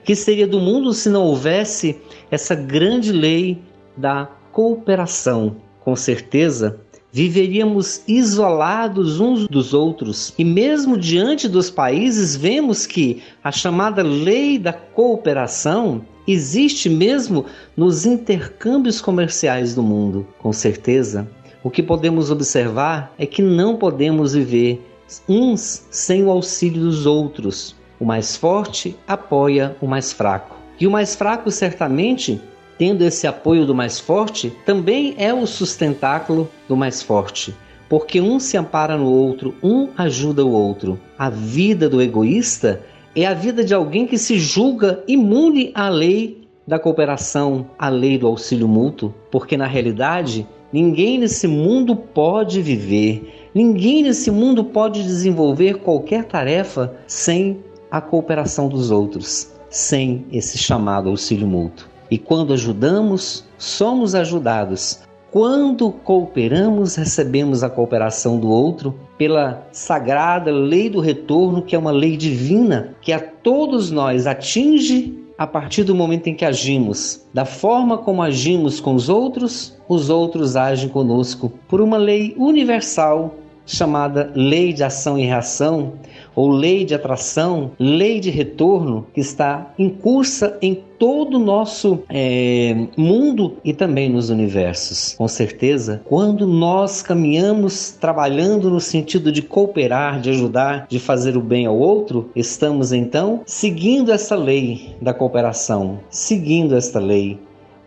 Que 0.08 0.16
seria 0.16 0.46
do 0.46 0.58
mundo 0.58 0.94
se 0.94 1.10
não 1.10 1.24
houvesse 1.24 1.98
essa 2.30 2.54
grande 2.54 3.12
lei 3.12 3.60
da 3.94 4.26
cooperação? 4.50 5.56
Com 5.80 5.94
certeza, 5.94 6.80
viveríamos 7.12 8.04
isolados 8.08 9.20
uns 9.20 9.46
dos 9.46 9.74
outros. 9.74 10.32
E 10.38 10.46
mesmo 10.46 10.96
diante 10.96 11.46
dos 11.46 11.68
países, 11.68 12.34
vemos 12.34 12.86
que 12.86 13.22
a 13.44 13.52
chamada 13.52 14.02
lei 14.02 14.58
da 14.58 14.72
cooperação 14.72 16.00
existe 16.26 16.88
mesmo 16.88 17.44
nos 17.76 18.06
intercâmbios 18.06 19.02
comerciais 19.02 19.74
do 19.74 19.82
mundo. 19.82 20.26
Com 20.38 20.54
certeza, 20.54 21.28
o 21.62 21.68
que 21.68 21.82
podemos 21.82 22.30
observar 22.30 23.12
é 23.18 23.26
que 23.26 23.42
não 23.42 23.76
podemos 23.76 24.32
viver 24.32 24.82
uns 25.28 25.86
sem 25.90 26.24
o 26.24 26.30
auxílio 26.30 26.80
dos 26.80 27.04
outros. 27.04 27.76
O 28.00 28.04
mais 28.04 28.36
forte 28.36 28.96
apoia 29.06 29.76
o 29.80 29.86
mais 29.86 30.12
fraco. 30.12 30.56
E 30.80 30.86
o 30.86 30.90
mais 30.90 31.16
fraco, 31.16 31.50
certamente, 31.50 32.40
tendo 32.78 33.02
esse 33.02 33.26
apoio 33.26 33.66
do 33.66 33.74
mais 33.74 33.98
forte, 33.98 34.52
também 34.64 35.14
é 35.18 35.34
o 35.34 35.46
sustentáculo 35.46 36.48
do 36.68 36.76
mais 36.76 37.02
forte. 37.02 37.54
Porque 37.88 38.20
um 38.20 38.38
se 38.38 38.56
ampara 38.56 38.96
no 38.96 39.10
outro, 39.10 39.54
um 39.62 39.88
ajuda 39.96 40.44
o 40.44 40.52
outro. 40.52 40.98
A 41.18 41.28
vida 41.28 41.88
do 41.88 42.00
egoísta 42.00 42.80
é 43.16 43.26
a 43.26 43.34
vida 43.34 43.64
de 43.64 43.74
alguém 43.74 44.06
que 44.06 44.16
se 44.16 44.38
julga 44.38 45.02
imune 45.08 45.72
à 45.74 45.88
lei 45.88 46.48
da 46.66 46.78
cooperação, 46.78 47.66
à 47.78 47.88
lei 47.88 48.18
do 48.18 48.26
auxílio 48.26 48.68
mútuo, 48.68 49.12
porque 49.30 49.56
na 49.56 49.66
realidade 49.66 50.46
ninguém 50.72 51.18
nesse 51.18 51.48
mundo 51.48 51.96
pode 51.96 52.60
viver, 52.60 53.50
ninguém 53.54 54.02
nesse 54.02 54.30
mundo 54.30 54.62
pode 54.62 55.02
desenvolver 55.02 55.78
qualquer 55.78 56.24
tarefa 56.24 56.94
sem 57.06 57.58
a 57.90 58.00
cooperação 58.00 58.68
dos 58.68 58.90
outros, 58.90 59.50
sem 59.70 60.26
esse 60.32 60.58
chamado 60.58 61.08
auxílio 61.08 61.46
mútuo. 61.46 61.86
E 62.10 62.16
quando 62.16 62.52
ajudamos, 62.52 63.44
somos 63.58 64.14
ajudados. 64.14 65.00
Quando 65.30 65.92
cooperamos, 65.92 66.94
recebemos 66.94 67.62
a 67.62 67.68
cooperação 67.68 68.38
do 68.38 68.48
outro 68.48 68.94
pela 69.18 69.66
sagrada 69.72 70.50
lei 70.50 70.88
do 70.88 71.00
retorno, 71.00 71.62
que 71.62 71.76
é 71.76 71.78
uma 71.78 71.90
lei 71.90 72.16
divina 72.16 72.94
que 73.02 73.12
a 73.12 73.20
todos 73.20 73.90
nós 73.90 74.26
atinge 74.26 75.18
a 75.36 75.46
partir 75.46 75.84
do 75.84 75.94
momento 75.94 76.28
em 76.28 76.34
que 76.34 76.44
agimos. 76.44 77.24
Da 77.32 77.44
forma 77.44 77.98
como 77.98 78.22
agimos 78.22 78.80
com 78.80 78.94
os 78.94 79.08
outros, 79.08 79.76
os 79.88 80.08
outros 80.08 80.56
agem 80.56 80.88
conosco 80.88 81.52
por 81.68 81.80
uma 81.80 81.98
lei 81.98 82.34
universal 82.38 83.34
chamada 83.68 84.32
lei 84.34 84.72
de 84.72 84.82
ação 84.82 85.18
e 85.18 85.26
reação, 85.26 85.92
ou 86.38 86.48
lei 86.48 86.84
de 86.84 86.94
atração, 86.94 87.72
lei 87.80 88.20
de 88.20 88.30
retorno, 88.30 89.04
que 89.12 89.20
está 89.20 89.74
em 89.76 89.88
cursa 89.88 90.56
em 90.62 90.84
todo 90.96 91.34
o 91.34 91.40
nosso 91.40 92.04
é, 92.08 92.86
mundo 92.96 93.56
e 93.64 93.72
também 93.72 94.08
nos 94.08 94.30
universos. 94.30 95.16
Com 95.18 95.26
certeza, 95.26 96.00
quando 96.04 96.46
nós 96.46 97.02
caminhamos 97.02 97.90
trabalhando 97.90 98.70
no 98.70 98.78
sentido 98.78 99.32
de 99.32 99.42
cooperar, 99.42 100.20
de 100.20 100.30
ajudar, 100.30 100.86
de 100.88 101.00
fazer 101.00 101.36
o 101.36 101.40
bem 101.40 101.66
ao 101.66 101.76
outro, 101.76 102.30
estamos 102.36 102.92
então 102.92 103.42
seguindo 103.44 104.12
essa 104.12 104.36
lei 104.36 104.94
da 105.02 105.12
cooperação, 105.12 105.98
seguindo 106.08 106.76
esta 106.76 107.00
lei 107.00 107.36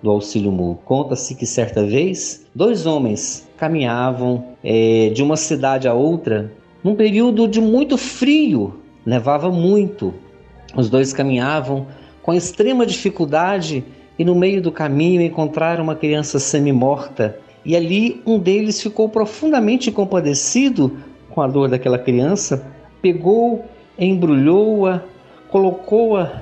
do 0.04 0.10
auxílio 0.10 0.52
mútuo. 0.52 0.84
Conta-se 0.84 1.36
que 1.36 1.46
certa 1.46 1.86
vez 1.86 2.46
dois 2.54 2.86
homens 2.86 3.48
caminhavam 3.56 4.44
é, 4.62 5.10
de 5.14 5.24
uma 5.24 5.38
cidade 5.38 5.88
a 5.88 5.94
outra 5.94 6.52
num 6.84 6.96
período 6.96 7.48
de 7.48 7.62
muito 7.62 7.98
frio, 7.98 8.74
levava 9.06 9.52
muito. 9.52 10.14
Os 10.76 10.90
dois 10.90 11.14
caminhavam 11.14 11.88
com 12.22 12.34
extrema 12.34 12.86
dificuldade 12.86 13.84
e 14.18 14.24
no 14.24 14.36
meio 14.36 14.62
do 14.62 14.72
caminho 14.72 15.22
encontraram 15.22 15.84
uma 15.84 15.96
criança 15.96 16.40
semi-morta. 16.40 17.38
E 17.64 17.76
ali 17.76 18.22
um 18.26 18.40
deles 18.40 18.82
ficou 18.82 19.10
profundamente 19.10 19.92
compadecido 19.92 20.98
com 21.30 21.42
a 21.42 21.48
dor 21.48 21.70
daquela 21.70 21.98
criança, 21.98 22.66
pegou, 23.02 23.66
embrulhou-a, 23.98 25.04
colocou-a 25.50 26.42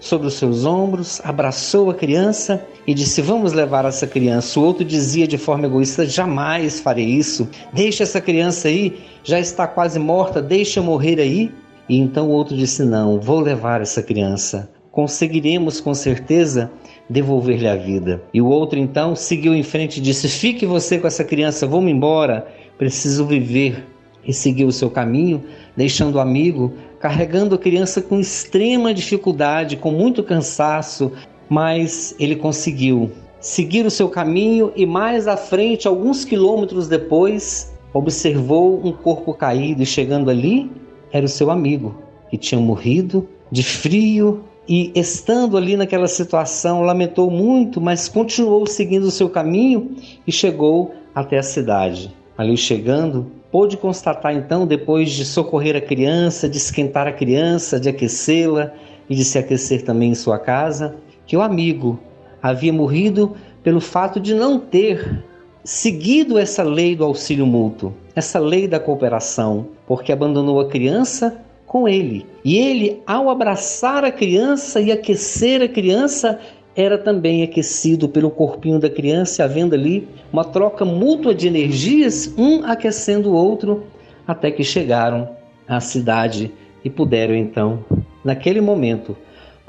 sobre 0.00 0.26
os 0.26 0.34
seus 0.34 0.64
ombros, 0.64 1.20
abraçou 1.24 1.90
a 1.90 1.94
criança 1.94 2.66
e 2.86 2.94
disse: 2.94 3.20
Vamos 3.20 3.52
levar 3.52 3.84
essa 3.84 4.06
criança. 4.06 4.58
O 4.58 4.64
outro 4.64 4.84
dizia 4.84 5.26
de 5.26 5.38
forma 5.38 5.66
egoísta: 5.66 6.06
Jamais 6.06 6.80
farei 6.80 7.06
isso. 7.06 7.48
Deixa 7.72 8.02
essa 8.02 8.20
criança 8.20 8.68
aí, 8.68 8.98
já 9.22 9.38
está 9.38 9.66
quase 9.66 9.98
morta, 9.98 10.40
deixa 10.40 10.82
morrer 10.82 11.20
aí. 11.20 11.52
E 11.88 11.98
então 11.98 12.28
o 12.28 12.32
outro 12.32 12.56
disse: 12.56 12.84
Não, 12.84 13.20
vou 13.20 13.40
levar 13.40 13.80
essa 13.80 14.02
criança. 14.02 14.70
Conseguiremos 14.90 15.80
com 15.80 15.94
certeza 15.94 16.70
devolver-lhe 17.08 17.68
a 17.68 17.76
vida. 17.76 18.22
E 18.34 18.40
o 18.40 18.46
outro 18.46 18.78
então 18.78 19.14
seguiu 19.14 19.54
em 19.54 19.62
frente 19.62 19.98
e 19.98 20.00
disse: 20.00 20.28
Fique 20.28 20.66
você 20.66 20.98
com 20.98 21.06
essa 21.06 21.24
criança, 21.24 21.66
vamos 21.66 21.90
embora, 21.90 22.46
preciso 22.78 23.26
viver. 23.26 23.86
E 24.22 24.34
seguiu 24.34 24.68
o 24.68 24.72
seu 24.72 24.90
caminho, 24.90 25.42
deixando 25.74 26.16
o 26.16 26.20
amigo 26.20 26.74
carregando 27.00 27.54
a 27.54 27.58
criança 27.58 28.02
com 28.02 28.20
extrema 28.20 28.92
dificuldade, 28.92 29.78
com 29.78 29.90
muito 29.90 30.22
cansaço, 30.22 31.10
mas 31.50 32.14
ele 32.20 32.36
conseguiu 32.36 33.10
seguir 33.40 33.84
o 33.84 33.90
seu 33.90 34.08
caminho 34.08 34.72
e 34.76 34.86
mais 34.86 35.26
à 35.26 35.36
frente, 35.36 35.88
alguns 35.88 36.24
quilômetros 36.24 36.86
depois, 36.86 37.74
observou 37.92 38.80
um 38.84 38.92
corpo 38.92 39.34
caído 39.34 39.82
e 39.82 39.86
chegando 39.86 40.30
ali, 40.30 40.70
era 41.12 41.26
o 41.26 41.28
seu 41.28 41.50
amigo 41.50 41.96
que 42.30 42.38
tinha 42.38 42.60
morrido 42.60 43.28
de 43.50 43.64
frio 43.64 44.44
e 44.68 44.92
estando 44.94 45.56
ali 45.56 45.76
naquela 45.76 46.06
situação, 46.06 46.82
lamentou 46.82 47.28
muito, 47.28 47.80
mas 47.80 48.08
continuou 48.08 48.64
seguindo 48.66 49.04
o 49.04 49.10
seu 49.10 49.28
caminho 49.28 49.96
e 50.24 50.30
chegou 50.30 50.94
até 51.12 51.38
a 51.38 51.42
cidade. 51.42 52.14
Ali 52.38 52.56
chegando, 52.56 53.26
pôde 53.50 53.76
constatar 53.76 54.32
então, 54.32 54.64
depois 54.64 55.10
de 55.10 55.24
socorrer 55.24 55.74
a 55.74 55.80
criança, 55.80 56.48
de 56.48 56.58
esquentar 56.58 57.08
a 57.08 57.12
criança, 57.12 57.80
de 57.80 57.88
aquecê-la 57.88 58.72
e 59.08 59.16
de 59.16 59.24
se 59.24 59.36
aquecer 59.36 59.82
também 59.82 60.12
em 60.12 60.14
sua 60.14 60.38
casa, 60.38 60.96
que 61.30 61.36
o 61.36 61.42
amigo 61.42 61.96
havia 62.42 62.72
morrido 62.72 63.36
pelo 63.62 63.80
fato 63.80 64.18
de 64.18 64.34
não 64.34 64.58
ter 64.58 65.22
seguido 65.62 66.36
essa 66.36 66.64
lei 66.64 66.96
do 66.96 67.04
auxílio 67.04 67.46
mútuo, 67.46 67.94
essa 68.16 68.40
lei 68.40 68.66
da 68.66 68.80
cooperação, 68.80 69.68
porque 69.86 70.10
abandonou 70.10 70.58
a 70.58 70.68
criança 70.68 71.40
com 71.68 71.86
ele. 71.86 72.26
E 72.44 72.58
ele, 72.58 73.00
ao 73.06 73.30
abraçar 73.30 74.04
a 74.04 74.10
criança 74.10 74.80
e 74.80 74.90
aquecer 74.90 75.62
a 75.62 75.68
criança, 75.68 76.40
era 76.74 76.98
também 76.98 77.44
aquecido 77.44 78.08
pelo 78.08 78.32
corpinho 78.32 78.80
da 78.80 78.90
criança, 78.90 79.44
havendo 79.44 79.76
ali 79.76 80.08
uma 80.32 80.42
troca 80.42 80.84
mútua 80.84 81.32
de 81.32 81.46
energias, 81.46 82.34
um 82.36 82.64
aquecendo 82.64 83.30
o 83.30 83.34
outro, 83.34 83.84
até 84.26 84.50
que 84.50 84.64
chegaram 84.64 85.28
à 85.68 85.78
cidade 85.78 86.50
e 86.84 86.90
puderam 86.90 87.36
então, 87.36 87.84
naquele 88.24 88.60
momento, 88.60 89.16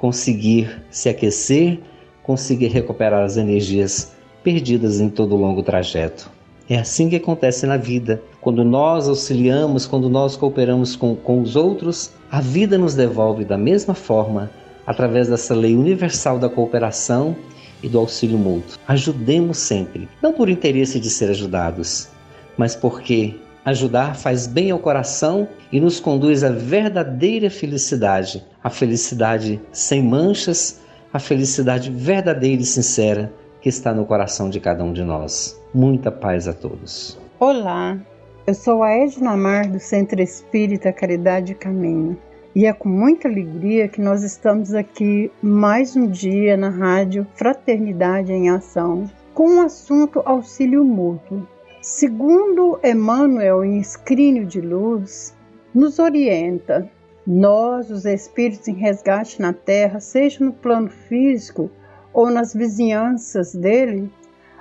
conseguir 0.02 0.82
se 0.90 1.10
aquecer, 1.10 1.80
conseguir 2.24 2.70
recuperar 2.70 3.24
as 3.24 3.38
energias 3.38 4.14
perdidas 4.44 5.00
em 5.00 5.08
todo 5.08 5.36
o 5.36 5.38
longo 5.38 5.62
trajeto. 5.62 6.28
É 6.68 6.80
assim 6.80 7.08
que 7.08 7.18
acontece 7.18 7.68
na 7.68 7.78
vida. 7.78 8.20
Quando 8.42 8.66
nós 8.66 9.08
auxiliamos, 9.08 9.86
quando 9.86 10.10
nós 10.10 10.36
cooperamos 10.36 10.96
com, 10.96 11.16
com 11.16 11.40
os 11.40 11.56
outros, 11.56 12.14
a 12.32 12.42
vida 12.42 12.80
nos 12.80 12.96
devolve 12.96 13.46
da 13.46 13.60
mesma 13.60 13.94
forma, 13.94 14.50
através 14.88 15.30
dessa 15.30 15.54
lei 15.54 15.76
universal 15.76 16.40
da 16.40 16.50
cooperação 16.50 17.36
e 17.84 17.88
do 17.88 18.00
auxílio 18.00 18.40
mútuo. 18.40 18.80
Ajudemos 18.88 19.60
sempre, 19.60 20.10
não 20.20 20.34
por 20.34 20.50
interesse 20.50 21.00
de 21.00 21.12
ser 21.12 21.30
ajudados, 21.30 22.10
mas 22.58 22.76
porque 22.76 23.36
Ajudar 23.64 24.16
faz 24.16 24.48
bem 24.48 24.72
ao 24.72 24.80
coração 24.80 25.48
e 25.72 25.80
nos 25.80 26.00
conduz 26.00 26.44
à 26.44 26.50
verdadeira 26.50 27.48
felicidade, 27.48 28.44
a 28.64 28.72
felicidade 28.72 29.62
sem 29.72 30.02
manchas, 30.02 30.82
a 31.14 31.20
felicidade 31.20 31.92
verdadeira 31.92 32.64
e 32.64 32.66
sincera 32.66 33.32
que 33.62 33.70
está 33.70 33.94
no 33.94 34.04
coração 34.04 34.50
de 34.50 34.60
cada 34.60 34.84
um 34.84 34.92
de 34.92 35.04
nós. 35.04 35.62
Muita 35.72 36.12
paz 36.12 36.48
a 36.48 36.54
todos. 36.54 37.20
Olá, 37.40 38.00
eu 38.48 38.56
sou 38.56 38.82
a 38.82 38.90
Edna 38.90 39.38
Mar 39.38 39.68
do 39.68 39.80
Centro 39.80 40.20
Espírita 40.20 40.92
Caridade 40.92 41.52
e 41.52 41.56
Caminho. 41.56 42.18
E 42.56 42.66
é 42.66 42.74
com 42.74 42.90
muita 42.90 43.28
alegria 43.28 43.88
que 43.88 44.02
nós 44.02 44.24
estamos 44.24 44.74
aqui 44.74 45.32
mais 45.40 45.96
um 45.96 46.08
dia 46.08 46.58
na 46.58 46.70
rádio 46.70 47.28
Fraternidade 47.36 48.34
em 48.34 48.50
Ação 48.50 49.08
com 49.36 49.58
o 49.58 49.62
assunto 49.62 50.22
auxílio 50.26 50.84
mútuo. 50.84 51.48
Segundo 51.82 52.80
Emmanuel 52.84 53.66
em 53.66 53.80
Escrínio 53.80 54.46
de 54.46 54.62
Luz, 54.62 55.36
nos 55.74 55.98
orienta, 55.98 56.88
nós, 57.26 57.90
os 57.90 58.06
espíritos 58.06 58.68
em 58.68 58.76
resgate 58.76 59.42
na 59.42 59.52
Terra, 59.52 60.00
seja 60.00 60.46
no 60.46 60.54
plano 60.54 60.90
físico 60.90 61.72
ou 62.14 62.30
nas 62.30 62.54
vizinhanças 62.54 63.56
dele, 63.56 64.14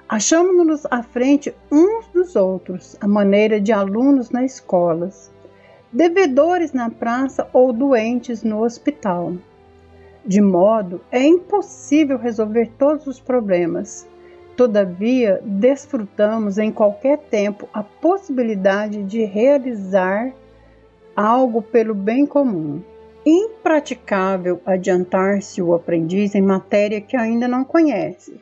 achamos-nos 0.08 0.86
à 0.90 1.02
frente 1.02 1.54
uns 1.70 2.06
dos 2.08 2.36
outros, 2.36 2.96
à 3.02 3.06
maneira 3.06 3.60
de 3.60 3.70
alunos 3.70 4.30
nas 4.30 4.54
escolas, 4.54 5.30
devedores 5.92 6.72
na 6.72 6.88
praça 6.88 7.46
ou 7.52 7.70
doentes 7.70 8.42
no 8.42 8.64
hospital. 8.64 9.34
De 10.24 10.40
modo 10.40 11.02
é 11.12 11.22
impossível 11.22 12.16
resolver 12.16 12.70
todos 12.78 13.06
os 13.06 13.20
problemas, 13.20 14.08
Todavia, 14.60 15.40
desfrutamos 15.42 16.58
em 16.58 16.70
qualquer 16.70 17.16
tempo 17.16 17.66
a 17.72 17.82
possibilidade 17.82 19.02
de 19.04 19.24
realizar 19.24 20.34
algo 21.16 21.62
pelo 21.62 21.94
bem 21.94 22.26
comum. 22.26 22.82
impraticável 23.24 24.60
adiantar-se 24.66 25.62
o 25.62 25.72
aprendiz 25.72 26.34
em 26.34 26.42
matéria 26.42 27.00
que 27.00 27.16
ainda 27.16 27.48
não 27.48 27.64
conhece. 27.64 28.38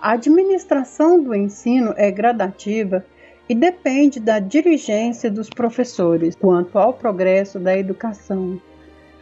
A 0.00 0.12
administração 0.12 1.20
do 1.20 1.34
ensino 1.34 1.92
é 1.96 2.12
gradativa 2.12 3.04
e 3.48 3.54
depende 3.54 4.20
da 4.20 4.38
dirigência 4.38 5.28
dos 5.28 5.50
professores 5.50 6.36
quanto 6.36 6.78
ao 6.78 6.92
progresso 6.92 7.58
da 7.58 7.76
educação. 7.76 8.60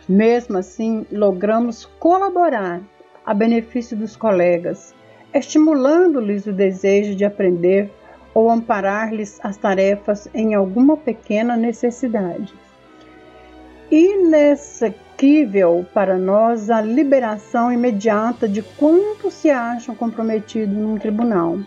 Mesmo 0.06 0.58
assim, 0.58 1.06
logramos 1.10 1.86
colaborar 1.98 2.82
a 3.24 3.32
benefício 3.32 3.96
dos 3.96 4.14
colegas, 4.14 4.94
estimulando-lhes 5.34 6.46
o 6.46 6.52
desejo 6.52 7.16
de 7.16 7.24
aprender 7.24 7.90
ou 8.32 8.48
amparar-lhes 8.50 9.38
as 9.42 9.56
tarefas 9.56 10.28
em 10.32 10.54
alguma 10.54 10.96
pequena 10.96 11.56
necessidade. 11.56 12.54
Inexequível 13.90 15.84
para 15.92 16.16
nós 16.16 16.70
a 16.70 16.80
liberação 16.80 17.70
imediata 17.72 18.48
de 18.48 18.62
quantos 18.62 19.34
se 19.34 19.50
acham 19.50 19.94
comprometidos 19.94 20.74
num 20.74 20.96
tribunal. 20.98 21.58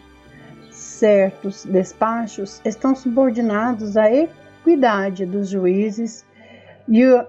Certos 0.71 1.63
despachos 1.65 2.60
estão 2.65 2.95
subordinados 2.95 3.95
à 3.95 4.12
equidade 4.12 5.25
dos 5.25 5.49
juízes 5.49 6.25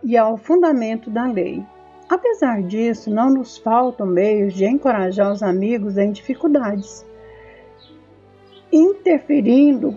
e 0.03 0.17
ao 0.17 0.37
fundamento 0.37 1.11
da 1.11 1.27
lei. 1.27 1.65
Apesar 2.09 2.63
disso, 2.63 3.11
não 3.11 3.31
nos 3.31 3.59
faltam 3.59 4.07
meios 4.07 4.55
de 4.55 4.65
encorajar 4.65 5.31
os 5.31 5.43
amigos 5.43 5.99
em 5.99 6.11
dificuldades 6.11 7.07
interferindo 8.73 9.97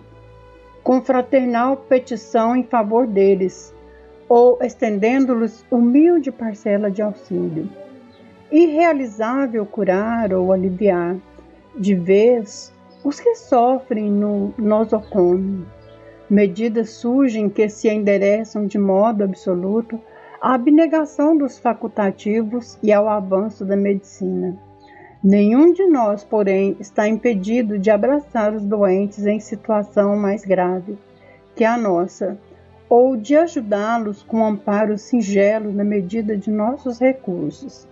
com 0.83 1.01
fraternal 1.01 1.77
petição 1.77 2.55
em 2.55 2.63
favor 2.63 3.05
deles, 3.05 3.73
ou 4.27 4.57
estendendo-lhes 4.61 5.65
humilde 5.69 6.31
parcela 6.31 6.89
de 6.89 7.01
auxílio. 7.01 7.69
Irrealizável 8.51 9.65
curar 9.65 10.33
ou 10.33 10.51
aliviar, 10.51 11.17
de 11.77 11.93
vez, 11.93 12.73
os 13.03 13.19
que 13.19 13.35
sofrem 13.35 14.09
no 14.09 14.53
nosocômio. 14.57 15.65
Medidas 16.29 16.91
surgem 16.91 17.49
que 17.49 17.67
se 17.67 17.89
endereçam 17.89 18.65
de 18.65 18.77
modo 18.77 19.23
absoluto 19.23 19.99
à 20.41 20.55
abnegação 20.55 21.37
dos 21.37 21.59
facultativos 21.59 22.77
e 22.81 22.91
ao 22.91 23.07
avanço 23.07 23.63
da 23.63 23.75
medicina. 23.75 24.57
Nenhum 25.23 25.71
de 25.71 25.85
nós, 25.85 26.23
porém, 26.23 26.75
está 26.79 27.07
impedido 27.07 27.77
de 27.77 27.91
abraçar 27.91 28.51
os 28.55 28.65
doentes 28.65 29.27
em 29.27 29.39
situação 29.39 30.17
mais 30.17 30.43
grave 30.43 30.97
que 31.55 31.63
a 31.63 31.77
nossa, 31.77 32.39
ou 32.89 33.15
de 33.15 33.35
ajudá-los 33.35 34.23
com 34.23 34.43
amparo 34.43 34.97
singelo 34.97 35.71
na 35.71 35.83
medida 35.83 36.35
de 36.35 36.49
nossos 36.49 36.99
recursos. 36.99 37.87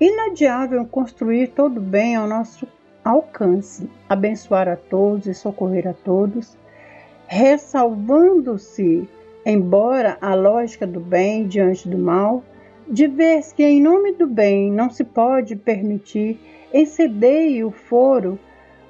Inadiável 0.00 0.86
construir 0.86 1.48
todo 1.48 1.78
bem 1.78 2.16
ao 2.16 2.26
nosso 2.26 2.66
alcance, 3.04 3.88
abençoar 4.08 4.66
a 4.66 4.76
todos 4.76 5.26
e 5.26 5.34
socorrer 5.34 5.86
a 5.86 5.92
todos, 5.92 6.56
ressalvando-se, 7.26 9.06
embora 9.46 10.18
a 10.20 10.34
lógica 10.34 10.84
do 10.84 10.98
bem 10.98 11.46
diante 11.46 11.88
do 11.88 11.96
mal, 11.96 12.42
de 12.88 13.06
vez 13.06 13.52
que 13.52 13.62
em 13.62 13.80
nome 13.80 14.12
do 14.12 14.26
bem 14.26 14.72
não 14.72 14.90
se 14.90 15.04
pode 15.04 15.54
permitir 15.54 16.38
excedei 16.72 17.62
o 17.62 17.70
foro 17.70 18.38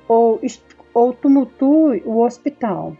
ou, 0.09 0.41
ou 0.95 1.13
tumultue 1.13 2.03
o 2.07 2.23
hospital. 2.23 2.97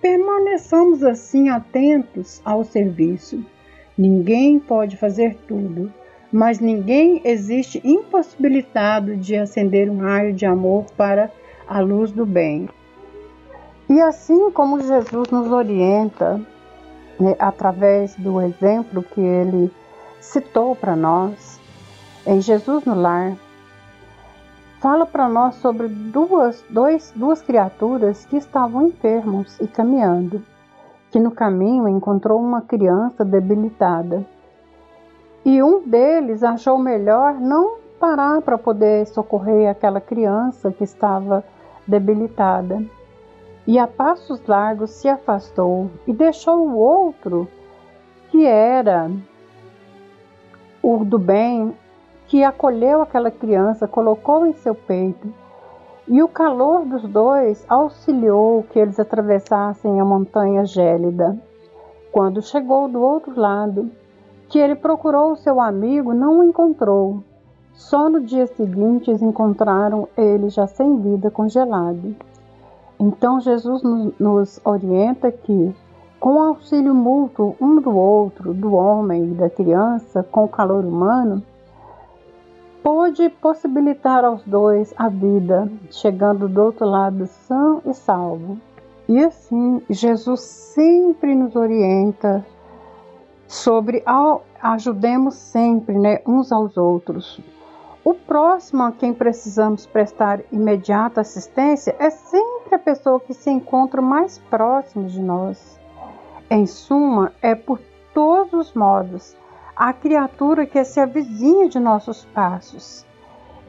Permaneçamos 0.00 1.04
assim 1.04 1.48
atentos 1.48 2.42
ao 2.44 2.64
serviço. 2.64 3.44
Ninguém 3.96 4.58
pode 4.58 4.96
fazer 4.96 5.36
tudo, 5.46 5.92
mas 6.32 6.58
ninguém 6.58 7.20
existe 7.24 7.80
impossibilitado 7.84 9.16
de 9.16 9.36
acender 9.36 9.88
um 9.88 9.98
raio 9.98 10.32
de 10.32 10.46
amor 10.46 10.84
para 10.96 11.30
a 11.66 11.80
luz 11.80 12.10
do 12.10 12.26
bem. 12.26 12.68
E 13.88 14.00
assim 14.00 14.50
como 14.50 14.80
Jesus 14.80 15.28
nos 15.30 15.50
orienta, 15.50 16.40
através 17.38 18.14
do 18.16 18.40
exemplo 18.40 19.02
que 19.02 19.20
ele 19.20 19.72
citou 20.20 20.76
para 20.76 20.94
nós, 20.94 21.60
em 22.26 22.40
Jesus 22.40 22.84
no 22.84 22.94
Lar, 22.94 23.36
fala 24.80 25.04
para 25.06 25.28
nós 25.28 25.56
sobre 25.56 25.88
duas, 25.88 26.64
dois, 26.70 27.12
duas 27.16 27.42
criaturas 27.42 28.24
que 28.24 28.36
estavam 28.36 28.86
enfermos 28.86 29.58
e 29.60 29.66
caminhando, 29.66 30.42
que 31.10 31.18
no 31.18 31.30
caminho 31.30 31.88
encontrou 31.88 32.40
uma 32.40 32.60
criança 32.60 33.24
debilitada. 33.24 34.24
E 35.44 35.62
um 35.62 35.80
deles 35.80 36.42
achou 36.42 36.78
melhor 36.78 37.34
não 37.34 37.78
parar 37.98 38.40
para 38.42 38.58
poder 38.58 39.06
socorrer 39.06 39.68
aquela 39.68 40.00
criança 40.00 40.70
que 40.70 40.84
estava 40.84 41.42
debilitada. 41.86 42.82
E 43.68 43.78
a 43.78 43.86
passos 43.86 44.40
largos 44.46 44.92
se 44.92 45.10
afastou 45.10 45.90
e 46.06 46.12
deixou 46.14 46.66
o 46.66 46.78
outro, 46.78 47.46
que 48.30 48.46
era 48.46 49.10
o 50.82 51.04
do 51.04 51.18
bem, 51.18 51.76
que 52.28 52.42
acolheu 52.42 53.02
aquela 53.02 53.30
criança, 53.30 53.86
colocou 53.86 54.46
em 54.46 54.54
seu 54.54 54.74
peito, 54.74 55.30
e 56.06 56.22
o 56.22 56.28
calor 56.28 56.86
dos 56.86 57.02
dois 57.10 57.62
auxiliou 57.68 58.62
que 58.70 58.78
eles 58.78 58.98
atravessassem 58.98 60.00
a 60.00 60.04
montanha 60.04 60.64
gélida. 60.64 61.38
Quando 62.10 62.40
chegou 62.40 62.88
do 62.88 63.02
outro 63.02 63.38
lado, 63.38 63.90
que 64.48 64.58
ele 64.58 64.76
procurou 64.76 65.36
seu 65.36 65.60
amigo, 65.60 66.14
não 66.14 66.40
o 66.40 66.44
encontrou. 66.44 67.22
Só 67.74 68.08
no 68.08 68.22
dia 68.22 68.46
seguinte 68.46 69.10
encontraram 69.10 70.08
ele 70.16 70.48
já 70.48 70.66
sem 70.66 70.98
vida, 71.02 71.30
congelado. 71.30 72.16
Então 73.00 73.40
Jesus 73.40 73.82
nos 74.18 74.60
orienta 74.64 75.30
que, 75.30 75.74
com 76.18 76.34
o 76.34 76.42
auxílio 76.42 76.94
mútuo 76.94 77.54
um 77.60 77.80
do 77.80 77.96
outro, 77.96 78.52
do 78.52 78.74
homem 78.74 79.24
e 79.24 79.34
da 79.34 79.48
criança, 79.48 80.22
com 80.22 80.44
o 80.44 80.48
calor 80.48 80.84
humano, 80.84 81.42
pôde 82.82 83.28
possibilitar 83.28 84.24
aos 84.24 84.42
dois 84.44 84.92
a 84.96 85.08
vida, 85.08 85.70
chegando 85.90 86.48
do 86.48 86.62
outro 86.62 86.86
lado 86.86 87.26
são 87.26 87.80
e 87.84 87.94
salvo. 87.94 88.58
E 89.08 89.22
assim, 89.22 89.80
Jesus 89.88 90.40
sempre 90.40 91.34
nos 91.34 91.54
orienta 91.54 92.44
sobre 93.46 94.02
ajudemos 94.60 95.34
sempre 95.34 95.98
né, 95.98 96.20
uns 96.26 96.52
aos 96.52 96.76
outros. 96.76 97.40
O 98.08 98.14
próximo 98.14 98.84
a 98.84 98.92
quem 98.92 99.12
precisamos 99.12 99.84
prestar 99.84 100.40
imediata 100.50 101.20
assistência 101.20 101.94
é 101.98 102.08
sempre 102.08 102.74
a 102.74 102.78
pessoa 102.78 103.20
que 103.20 103.34
se 103.34 103.50
encontra 103.50 104.00
mais 104.00 104.38
próximo 104.48 105.06
de 105.06 105.20
nós. 105.20 105.78
Em 106.48 106.64
suma, 106.64 107.34
é 107.42 107.54
por 107.54 107.78
todos 108.14 108.54
os 108.54 108.72
modos 108.72 109.36
a 109.76 109.92
criatura 109.92 110.64
que 110.64 110.82
se 110.84 110.98
avizinha 110.98 111.68
de 111.68 111.78
nossos 111.78 112.24
passos. 112.24 113.04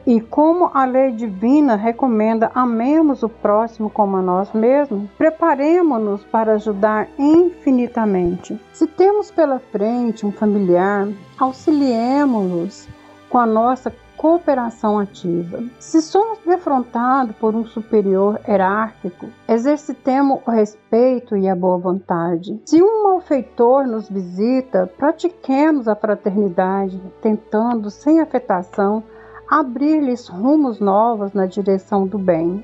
E 0.06 0.22
como 0.22 0.70
a 0.72 0.86
lei 0.86 1.12
divina 1.12 1.76
recomenda 1.76 2.50
amemos 2.54 3.22
o 3.22 3.28
próximo 3.28 3.90
como 3.90 4.16
a 4.16 4.22
nós 4.22 4.50
mesmos, 4.54 5.10
preparemos-nos 5.18 6.24
para 6.24 6.54
ajudar 6.54 7.10
infinitamente. 7.18 8.58
Se 8.72 8.86
temos 8.86 9.30
pela 9.30 9.58
frente 9.58 10.24
um 10.24 10.32
familiar, 10.32 11.08
auxiliemos-nos 11.38 12.88
com 13.28 13.36
a 13.36 13.44
nossa 13.44 13.92
cooperação 14.20 14.98
ativa. 14.98 15.64
Se 15.78 16.02
somos 16.02 16.40
defrontados 16.44 17.34
por 17.36 17.54
um 17.54 17.64
superior 17.64 18.38
hierárquico, 18.46 19.28
exercitemos 19.48 20.40
o 20.46 20.50
respeito 20.50 21.38
e 21.38 21.48
a 21.48 21.56
boa 21.56 21.78
vontade. 21.78 22.60
Se 22.66 22.82
um 22.82 23.04
malfeitor 23.04 23.86
nos 23.86 24.10
visita, 24.10 24.86
pratiquemos 24.98 25.88
a 25.88 25.96
fraternidade, 25.96 27.00
tentando, 27.22 27.88
sem 27.88 28.20
afetação, 28.20 29.02
abrir-lhes 29.50 30.28
rumos 30.28 30.80
novos 30.80 31.32
na 31.32 31.46
direção 31.46 32.06
do 32.06 32.18
bem. 32.18 32.62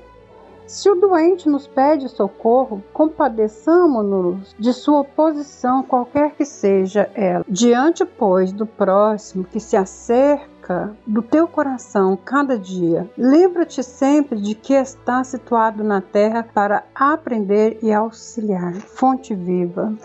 Se 0.67 0.87
o 0.91 0.95
doente 0.95 1.49
nos 1.49 1.65
pede 1.65 2.07
socorro, 2.09 2.83
compadeçamos-nos 2.93 4.53
de 4.59 4.73
sua 4.73 5.03
posição, 5.03 5.81
qualquer 5.81 6.35
que 6.35 6.45
seja 6.45 7.09
ela. 7.15 7.43
Diante, 7.49 8.05
pois, 8.05 8.51
do 8.51 8.67
próximo 8.67 9.45
que 9.45 9.59
se 9.59 9.75
acerca 9.75 10.56
do 11.05 11.21
teu 11.21 11.47
coração 11.47 12.17
cada 12.17 12.57
dia, 12.57 13.09
lembra-te 13.17 13.81
sempre 13.83 14.39
de 14.39 14.53
que 14.53 14.73
está 14.73 15.23
situado 15.23 15.83
na 15.83 16.01
terra 16.01 16.43
para 16.43 16.83
aprender 16.93 17.79
e 17.81 17.93
auxiliar. 17.93 18.73
Fonte 18.73 19.33
Viva. 19.33 19.95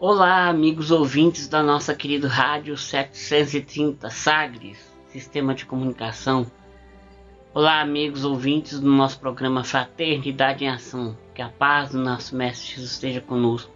Olá, 0.00 0.48
amigos 0.48 0.90
ouvintes 0.90 1.46
da 1.46 1.62
nossa 1.62 1.94
querida 1.94 2.26
Rádio 2.26 2.76
730 2.76 4.10
Sagres, 4.10 4.78
Sistema 5.08 5.54
de 5.54 5.66
Comunicação. 5.66 6.46
Olá, 7.54 7.82
amigos 7.82 8.24
ouvintes 8.24 8.80
do 8.80 8.88
nosso 8.88 9.20
programa 9.20 9.62
Fraternidade 9.62 10.64
em 10.64 10.68
Ação. 10.68 11.16
Que 11.34 11.42
a 11.42 11.50
paz 11.50 11.90
do 11.90 11.98
nosso 11.98 12.34
Mestre 12.34 12.70
Jesus 12.70 12.92
esteja 12.92 13.20
conosco. 13.20 13.70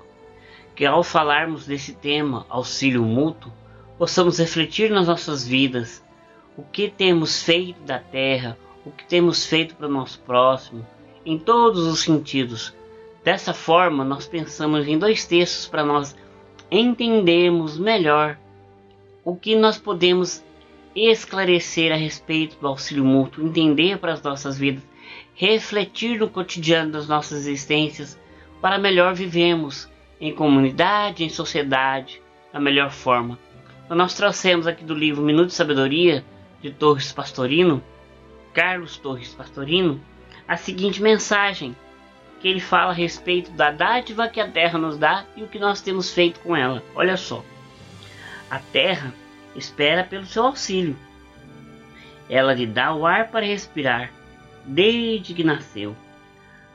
Que 0.74 0.86
ao 0.86 1.02
falarmos 1.02 1.66
desse 1.66 1.92
tema, 1.92 2.46
auxílio 2.48 3.02
mútuo, 3.02 3.52
possamos 3.98 4.38
refletir 4.38 4.90
nas 4.90 5.06
nossas 5.06 5.46
vidas 5.46 6.02
o 6.56 6.62
que 6.62 6.88
temos 6.88 7.42
feito 7.42 7.80
da 7.82 7.98
terra, 7.98 8.56
o 8.84 8.90
que 8.90 9.04
temos 9.06 9.44
feito 9.44 9.74
para 9.74 9.86
o 9.86 9.90
nosso 9.90 10.18
próximo, 10.20 10.86
em 11.24 11.38
todos 11.38 11.86
os 11.86 12.00
sentidos. 12.00 12.74
Dessa 13.22 13.52
forma, 13.52 14.04
nós 14.04 14.26
pensamos 14.26 14.86
em 14.86 14.98
dois 14.98 15.26
textos 15.26 15.66
para 15.66 15.84
nós 15.84 16.16
entendermos 16.70 17.78
melhor 17.78 18.38
o 19.24 19.36
que 19.36 19.56
nós 19.56 19.76
podemos 19.76 20.44
esclarecer 20.94 21.92
a 21.92 21.96
respeito 21.96 22.56
do 22.58 22.68
auxílio 22.68 23.04
mútuo, 23.04 23.44
entender 23.44 23.98
para 23.98 24.12
as 24.12 24.22
nossas 24.22 24.56
vidas, 24.56 24.82
refletir 25.34 26.18
no 26.18 26.28
cotidiano 26.28 26.92
das 26.92 27.06
nossas 27.06 27.46
existências 27.46 28.18
para 28.60 28.78
melhor 28.78 29.14
vivermos 29.14 29.90
em 30.20 30.32
comunidade, 30.32 31.24
em 31.24 31.28
sociedade, 31.28 32.22
da 32.52 32.58
melhor 32.58 32.90
forma. 32.90 33.38
Nós 33.90 34.14
trouxemos 34.14 34.66
aqui 34.66 34.84
do 34.84 34.94
livro 34.94 35.22
Minuto 35.22 35.48
de 35.48 35.54
Sabedoria 35.54 36.24
de 36.66 36.72
Torres 36.72 37.12
Pastorino, 37.12 37.82
Carlos 38.52 38.96
Torres 38.96 39.32
Pastorino, 39.32 40.00
a 40.48 40.56
seguinte 40.56 41.00
mensagem 41.00 41.76
que 42.40 42.48
ele 42.48 42.60
fala 42.60 42.90
a 42.90 42.94
respeito 42.94 43.50
da 43.52 43.70
dádiva 43.70 44.28
que 44.28 44.40
a 44.40 44.50
terra 44.50 44.78
nos 44.78 44.98
dá 44.98 45.24
e 45.36 45.42
o 45.42 45.48
que 45.48 45.58
nós 45.58 45.80
temos 45.80 46.12
feito 46.12 46.40
com 46.40 46.56
ela. 46.56 46.82
Olha 46.94 47.16
só. 47.16 47.44
A 48.50 48.58
terra 48.58 49.14
espera 49.54 50.04
pelo 50.04 50.26
seu 50.26 50.44
auxílio. 50.44 50.96
Ela 52.28 52.52
lhe 52.52 52.66
dá 52.66 52.92
o 52.94 53.06
ar 53.06 53.30
para 53.30 53.46
respirar, 53.46 54.12
desde 54.64 55.32
que 55.32 55.44
nasceu, 55.44 55.94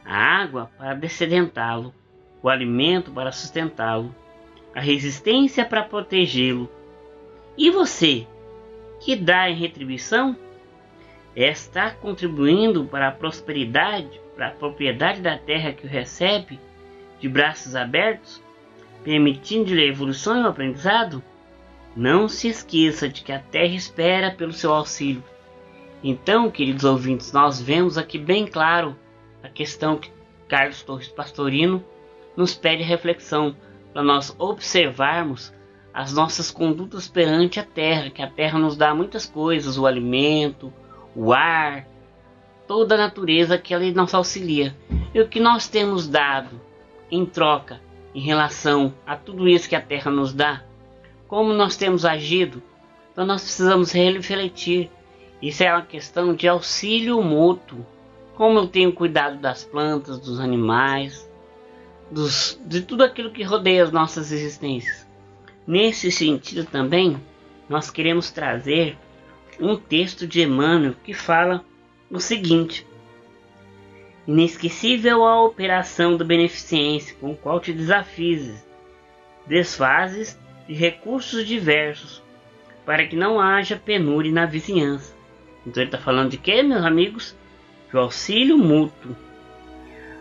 a 0.06 0.16
água 0.16 0.72
para 0.78 0.94
descedentá-lo, 0.94 1.94
o 2.42 2.48
alimento 2.48 3.12
para 3.12 3.32
sustentá-lo, 3.32 4.16
a 4.74 4.80
resistência 4.80 5.66
para 5.66 5.84
protegê-lo. 5.84 6.70
E 7.58 7.70
você, 7.70 8.26
que 9.02 9.16
dá 9.16 9.50
em 9.50 9.56
retribuição, 9.56 10.36
está 11.36 11.92
contribuindo 11.92 12.86
para 12.86 13.08
a 13.08 13.12
prosperidade, 13.12 14.22
para 14.36 14.48
a 14.48 14.52
propriedade 14.52 15.22
da 15.22 15.38
terra 15.38 15.74
que 15.74 15.86
o 15.86 15.90
recebe, 15.90 16.60
de 17.20 17.28
braços 17.28 17.76
abertos, 17.76 18.42
permitindo-lhe 19.04 19.82
a 19.82 19.88
evolução 19.88 20.40
e 20.40 20.44
o 20.44 20.48
aprendizado? 20.48 21.24
Não 21.96 22.28
se 22.28 22.48
esqueça 22.48 23.10
de 23.10 23.22
que 23.22 23.32
a 23.32 23.40
terra 23.40 23.74
espera 23.74 24.32
pelo 24.32 24.54
seu 24.54 24.72
auxílio. 24.74 25.24
Então, 26.04 26.50
queridos 26.50 26.84
ouvintes, 26.84 27.32
nós 27.32 27.62
vemos 27.62 27.98
aqui 27.98 28.18
bem 28.18 28.48
claro 28.48 28.96
a 29.44 29.50
questão 29.50 29.98
que 29.98 30.12
Carlos 30.48 30.84
Torres 30.84 31.08
Pastorino 31.08 31.84
nos 32.36 32.56
pede 32.56 32.84
reflexão 32.84 33.56
para 33.92 34.04
nós 34.04 34.36
observarmos 34.40 35.54
as 35.94 36.14
nossas 36.14 36.50
condutas 36.50 37.08
perante 37.08 37.60
a 37.60 37.64
terra, 37.64 38.10
que 38.10 38.22
a 38.22 38.30
terra 38.30 38.58
nos 38.58 38.78
dá 38.78 38.96
muitas 38.96 39.26
coisas, 39.26 39.78
o 39.78 39.86
alimento, 39.86 40.72
o 41.16 41.34
ar, 41.34 41.86
toda 42.68 42.96
a 42.96 42.98
natureza 42.98 43.58
que 43.58 43.74
ela 43.74 43.84
nos 43.92 44.14
auxilia. 44.14 44.76
E 45.14 45.20
o 45.20 45.28
que 45.28 45.40
nós 45.40 45.68
temos 45.68 46.08
dado 46.08 46.62
em 47.10 47.26
troca 47.26 47.82
em 48.16 48.22
relação 48.22 48.94
a 49.06 49.16
tudo 49.16 49.48
isso 49.48 49.68
que 49.68 49.76
a 49.76 49.82
terra 49.82 50.10
nos 50.10 50.34
dá, 50.34 50.64
como 51.28 51.54
nós 51.54 51.78
temos 51.78 52.06
agido, 52.06 52.62
então 53.12 53.26
nós 53.26 53.42
precisamos 53.42 53.92
refletir. 53.92 54.90
Isso 55.42 55.64
é 55.64 55.72
uma 55.72 55.82
questão 55.82 56.34
de 56.34 56.48
auxílio 56.48 57.22
mútuo. 57.22 57.86
Como 58.36 58.60
eu 58.60 58.68
tenho 58.68 58.94
cuidado 58.94 59.38
das 59.38 59.64
plantas, 59.64 60.20
dos 60.20 60.40
animais, 60.40 61.30
dos, 62.10 62.60
de 62.66 62.82
tudo 62.82 63.04
aquilo 63.04 63.32
que 63.32 63.44
rodeia 63.44 63.84
as 63.84 63.92
nossas 63.92 64.32
existências. 64.32 65.08
Nesse 65.66 66.12
sentido 66.12 66.66
também, 66.66 67.18
nós 67.70 67.90
queremos 67.90 68.32
trazer 68.32 68.98
um 69.60 69.76
texto 69.76 70.26
de 70.26 70.42
Emmanuel 70.42 70.96
que 71.04 71.14
fala 71.14 71.64
o 72.10 72.20
seguinte: 72.20 72.86
Inesquecível 74.28 75.24
a 75.24 75.44
operação 75.44 76.18
da 76.18 76.26
beneficência 76.26 77.16
com 77.20 77.36
qual 77.36 77.60
te 77.60 77.72
desafises, 77.72 78.66
desfazes 79.46 80.38
de 80.68 80.74
recursos 80.74 81.46
diversos, 81.46 82.24
para 82.86 83.06
que 83.06 83.16
não 83.16 83.40
haja 83.40 83.76
penúria 83.76 84.32
na 84.32 84.46
vizinhança. 84.46 85.16
Então 85.66 85.82
ele 85.82 85.90
está 85.90 86.00
falando 86.00 86.32
de 86.32 86.38
quê, 86.38 86.64
meus 86.64 86.84
amigos? 86.84 87.36
De 87.92 87.98
auxílio 87.98 88.58
mútuo. 88.58 89.16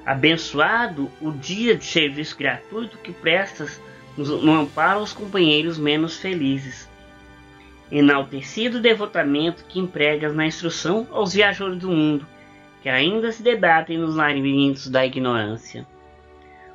Abençoado 0.04 1.10
o 1.20 1.30
dia 1.30 1.76
de 1.76 1.84
serviço 1.84 2.36
gratuito 2.36 2.98
que 2.98 3.12
prestas 3.12 3.80
no 4.16 4.52
amparo 4.52 5.00
aos 5.00 5.12
companheiros 5.12 5.78
menos 5.78 6.16
felizes. 6.16 6.88
Enaltecido 7.90 8.78
o 8.78 8.82
devotamento 8.82 9.64
que 9.64 9.80
empregas 9.80 10.34
na 10.34 10.46
instrução 10.46 11.08
aos 11.10 11.32
viajores 11.34 11.78
do 11.78 11.90
mundo, 11.90 12.26
que 12.82 12.88
ainda 12.88 13.32
se 13.32 13.42
debatem 13.42 13.98
nos 13.98 14.14
labirintos 14.14 14.88
da 14.88 15.04
ignorância. 15.04 15.86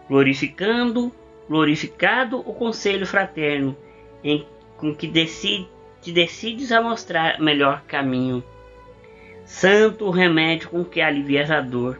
Glorificando, 0.10 1.12
glorificado 1.48 2.40
o 2.40 2.54
conselho 2.54 3.08
fraterno, 3.08 3.76
em 4.24 4.46
com 4.78 4.94
que 4.94 5.08
decide, 5.08 5.68
te 6.02 6.12
decides 6.12 6.72
a 6.72 6.82
mostrar 6.82 7.40
melhor 7.40 7.82
caminho. 7.88 8.44
Santo 9.46 10.06
o 10.06 10.12
remédio 10.12 10.70
com 10.70 10.84
que 10.84 11.00
alivias 11.00 11.50
a 11.50 11.62
dor. 11.62 12.00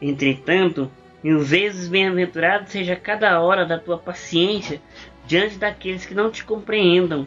Entretanto, 0.00 0.90
Mil 1.22 1.40
vezes 1.40 1.88
bem-aventurado 1.88 2.70
seja 2.70 2.94
cada 2.94 3.40
hora 3.40 3.66
da 3.66 3.76
tua 3.76 3.98
paciência 3.98 4.80
diante 5.26 5.58
daqueles 5.58 6.06
que 6.06 6.14
não 6.14 6.30
te 6.30 6.44
compreendam 6.44 7.26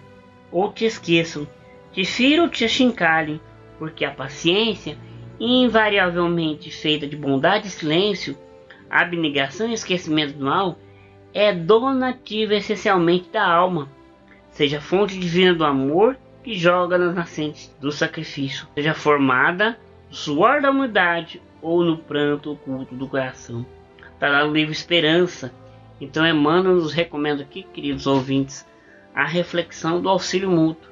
ou 0.49 0.71
te 0.71 0.85
esqueçam, 0.85 1.45
te 1.91 2.05
firam 2.05 2.45
ou 2.45 2.49
te 2.49 2.63
achincalhem, 2.63 3.41
porque 3.77 4.05
a 4.05 4.11
paciência, 4.11 4.97
invariavelmente 5.37 6.71
feita 6.71 7.05
de 7.05 7.17
bondade 7.17 7.67
e 7.67 7.69
silêncio, 7.69 8.37
abnegação 8.89 9.69
e 9.69 9.73
esquecimento 9.73 10.37
do 10.37 10.45
mal, 10.45 10.79
é 11.33 11.53
donativa 11.53 12.55
essencialmente 12.55 13.29
da 13.29 13.45
alma, 13.45 13.89
seja 14.51 14.79
fonte 14.79 15.19
divina 15.19 15.53
do 15.53 15.65
amor 15.65 16.17
que 16.41 16.53
joga 16.53 16.97
nas 16.97 17.13
nascentes 17.13 17.75
do 17.81 17.91
sacrifício, 17.91 18.67
seja 18.73 18.93
formada 18.93 19.77
no 20.09 20.15
suor 20.15 20.61
da 20.61 20.71
humildade 20.71 21.41
ou 21.61 21.83
no 21.83 21.97
pranto 21.97 22.53
oculto 22.53 22.95
do 22.95 23.07
coração 23.07 23.65
está 24.21 24.29
lá 24.29 24.45
no 24.45 24.53
livro 24.53 24.71
Esperança. 24.71 25.51
Então 25.99 26.27
Emmanuel 26.27 26.75
nos 26.75 26.93
recomenda 26.93 27.41
aqui, 27.41 27.63
queridos 27.63 28.05
ouvintes, 28.05 28.67
a 29.15 29.25
reflexão 29.25 29.99
do 29.99 30.07
auxílio 30.07 30.51
mútuo. 30.51 30.91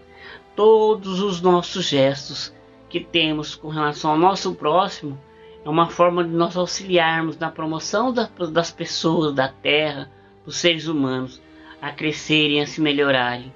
Todos 0.55 1.21
os 1.21 1.39
nossos 1.39 1.85
gestos 1.85 2.51
que 2.89 2.99
temos 2.99 3.53
com 3.53 3.67
relação 3.67 4.09
ao 4.09 4.17
nosso 4.17 4.55
próximo 4.55 5.15
é 5.63 5.69
uma 5.69 5.91
forma 5.91 6.23
de 6.23 6.31
nós 6.31 6.57
auxiliarmos 6.57 7.37
na 7.37 7.51
promoção 7.51 8.11
das 8.11 8.71
pessoas, 8.71 9.31
da 9.31 9.47
terra, 9.47 10.09
dos 10.43 10.57
seres 10.57 10.87
humanos, 10.87 11.39
a 11.79 11.91
crescerem, 11.91 12.61
a 12.61 12.65
se 12.65 12.81
melhorarem. 12.81 13.53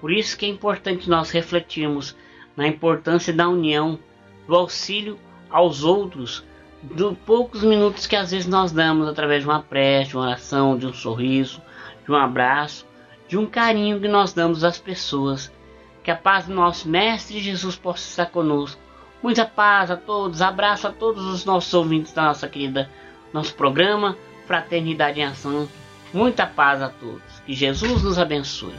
Por 0.00 0.10
isso 0.10 0.34
que 0.34 0.46
é 0.46 0.48
importante 0.48 1.10
nós 1.10 1.30
refletirmos 1.30 2.16
na 2.56 2.66
importância 2.66 3.34
da 3.34 3.46
união, 3.50 3.98
do 4.48 4.54
auxílio 4.56 5.18
aos 5.50 5.84
outros, 5.84 6.42
dos 6.82 7.16
poucos 7.26 7.62
minutos 7.62 8.06
que 8.06 8.16
às 8.16 8.30
vezes 8.30 8.46
nós 8.46 8.72
damos 8.72 9.08
através 9.08 9.42
de 9.42 9.48
uma 9.48 9.62
prece, 9.62 10.10
de 10.10 10.16
uma 10.16 10.26
oração, 10.26 10.78
de 10.78 10.86
um 10.86 10.92
sorriso, 10.92 11.60
de 12.04 12.10
um 12.10 12.16
abraço, 12.16 12.86
de 13.28 13.36
um 13.36 13.46
carinho 13.46 14.00
que 14.00 14.08
nós 14.08 14.32
damos 14.32 14.64
às 14.64 14.78
pessoas. 14.78 15.52
Que 16.02 16.10
a 16.10 16.16
paz 16.16 16.46
do 16.46 16.54
nosso 16.54 16.88
Mestre 16.88 17.40
Jesus 17.40 17.76
possa 17.76 18.08
estar 18.08 18.26
conosco. 18.26 18.80
Muita 19.22 19.44
paz 19.44 19.90
a 19.90 19.96
todos, 19.96 20.40
abraço 20.40 20.86
a 20.86 20.90
todos 20.90 21.26
os 21.26 21.44
nossos 21.44 21.72
ouvintes 21.74 22.12
da 22.12 22.22
nossa 22.22 22.48
querida 22.48 22.88
nosso 23.32 23.54
programa 23.54 24.16
Fraternidade 24.46 25.20
em 25.20 25.24
Ação. 25.24 25.68
Muita 26.12 26.46
paz 26.46 26.82
a 26.82 26.88
todos. 26.88 27.22
Que 27.46 27.54
Jesus 27.54 28.02
nos 28.02 28.18
abençoe. 28.18 28.74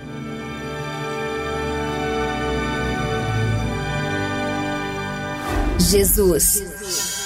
Jesus 5.79 7.20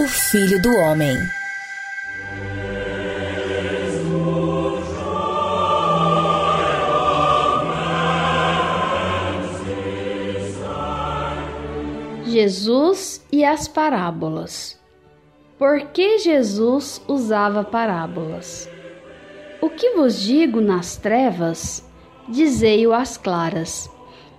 o 0.00 0.08
Filho 0.08 0.58
do 0.62 0.74
Homem. 0.76 1.14
Jesus 12.24 13.22
e 13.30 13.44
as 13.44 13.68
parábolas. 13.68 14.80
Por 15.58 15.82
que 15.88 16.18
Jesus 16.20 17.02
usava 17.06 17.62
parábolas? 17.62 18.70
O 19.60 19.68
que 19.68 19.90
vos 19.90 20.18
digo 20.18 20.62
nas 20.62 20.96
trevas, 20.96 21.86
dizei-o 22.26 22.94
às 22.94 23.18
claras, 23.18 23.90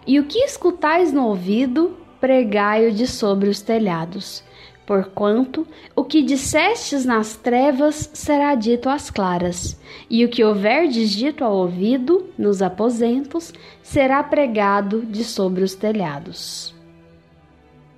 e 0.08 0.20
o 0.20 0.26
que 0.26 0.40
escutais 0.40 1.14
no 1.14 1.28
ouvido, 1.28 1.96
pregai-o 2.20 2.92
de 2.92 3.06
sobre 3.06 3.48
os 3.48 3.62
telhados 3.62 4.44
Porquanto 4.92 5.66
o 5.96 6.04
que 6.04 6.22
dissestes 6.22 7.06
nas 7.06 7.38
trevas 7.38 8.10
será 8.14 8.56
dito 8.56 8.90
às 8.90 9.10
claras, 9.10 9.80
e 10.10 10.26
o 10.26 10.28
que 10.28 10.44
houverdes 10.44 11.12
dito 11.12 11.46
ao 11.46 11.56
ouvido, 11.56 12.26
nos 12.38 12.62
aposentos, 12.62 13.54
será 13.82 14.22
pregado 14.22 15.04
de 15.04 15.24
sobre 15.24 15.64
os 15.64 15.76
telhados. 15.76 16.76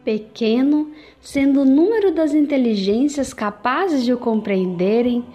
Pequeno, 0.06 0.92
sendo 1.20 1.62
o 1.62 1.66
número 1.66 2.14
das 2.14 2.36
inteligências 2.36 3.34
capazes 3.34 4.06
de 4.06 4.14
o 4.14 4.18
compreenderem, 4.20 5.26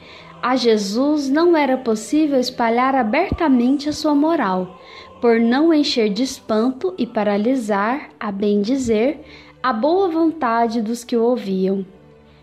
a 0.40 0.55
Jesus 0.55 1.29
não 1.29 1.57
era 1.57 1.77
possível 1.77 2.38
espalhar 2.38 2.94
abertamente 2.94 3.88
a 3.88 3.92
sua 3.92 4.14
moral, 4.14 4.79
por 5.21 5.40
não 5.40 5.75
encher 5.75 6.09
de 6.09 6.23
espanto 6.23 6.94
e 6.97 7.05
paralisar, 7.05 8.11
a 8.21 8.31
bem 8.31 8.62
dizer, 8.62 9.25
a 9.62 9.73
boa 9.73 10.09
vontade 10.09 10.81
dos 10.81 11.03
que 11.03 11.16
o 11.16 11.23
ouviam. 11.23 11.85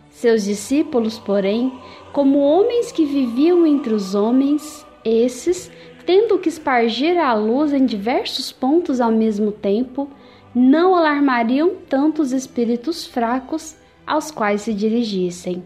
Seus 0.10 0.44
discípulos, 0.44 1.18
porém, 1.18 1.74
como 2.12 2.40
homens 2.40 2.92
que 2.92 3.06
viviam 3.06 3.66
entre 3.66 3.94
os 3.94 4.16
homens, 4.16 4.86
esses, 5.04 5.72
tendo 6.06 6.38
que 6.40 6.50
espargir 6.50 7.18
a 7.18 7.34
luz 7.34 7.74
em 7.74 7.86
diversos 7.86 8.52
pontos 8.52 9.00
ao 9.00 9.12
mesmo 9.12 9.52
tempo, 9.52 10.10
não 10.54 10.96
alarmariam 10.96 11.76
tanto 11.90 12.22
os 12.22 12.32
espíritos 12.32 13.06
fracos 13.06 13.76
aos 14.06 14.32
quais 14.32 14.62
se 14.62 14.74
dirigissem. 14.74 15.64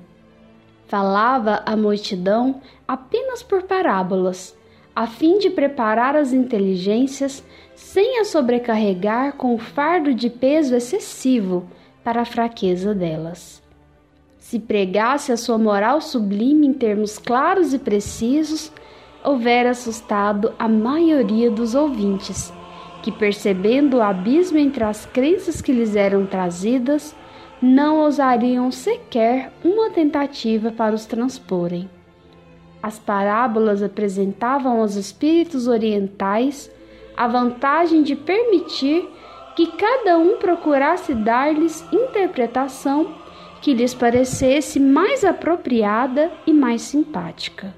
Falava 0.87 1.61
a 1.65 1.75
multidão 1.75 2.61
apenas 2.87 3.43
por 3.43 3.63
parábolas, 3.63 4.57
a 4.99 5.07
fim 5.07 5.37
de 5.37 5.49
preparar 5.49 6.13
as 6.17 6.33
inteligências 6.33 7.41
sem 7.73 8.19
a 8.19 8.25
sobrecarregar 8.25 9.31
com 9.37 9.55
o 9.55 9.57
fardo 9.57 10.13
de 10.13 10.29
peso 10.29 10.75
excessivo 10.75 11.65
para 12.03 12.23
a 12.23 12.25
fraqueza 12.25 12.93
delas. 12.93 13.63
Se 14.37 14.59
pregasse 14.59 15.31
a 15.31 15.37
sua 15.37 15.57
moral 15.57 16.01
sublime 16.01 16.67
em 16.67 16.73
termos 16.73 17.17
claros 17.17 17.73
e 17.73 17.79
precisos, 17.79 18.73
houvera 19.23 19.69
assustado 19.69 20.51
a 20.59 20.67
maioria 20.67 21.49
dos 21.49 21.75
ouvintes, 21.75 22.51
que, 23.01 23.09
percebendo 23.09 23.99
o 23.99 24.01
abismo 24.01 24.57
entre 24.57 24.83
as 24.83 25.05
crenças 25.05 25.61
que 25.61 25.71
lhes 25.71 25.95
eram 25.95 26.25
trazidas, 26.25 27.15
não 27.61 27.99
ousariam 27.99 28.69
sequer 28.69 29.53
uma 29.63 29.91
tentativa 29.91 30.73
para 30.73 30.93
os 30.93 31.05
transporem. 31.05 31.89
As 32.81 32.97
parábolas 32.97 33.83
apresentavam 33.83 34.79
aos 34.79 34.95
espíritos 34.95 35.67
orientais 35.67 36.71
a 37.15 37.27
vantagem 37.27 38.01
de 38.01 38.15
permitir 38.15 39.07
que 39.55 39.67
cada 39.67 40.17
um 40.17 40.37
procurasse 40.37 41.13
dar-lhes 41.13 41.85
interpretação 41.91 43.13
que 43.61 43.73
lhes 43.73 43.93
parecesse 43.93 44.79
mais 44.79 45.25
apropriada 45.25 46.31
e 46.47 46.53
mais 46.53 46.81
simpática. 46.81 47.73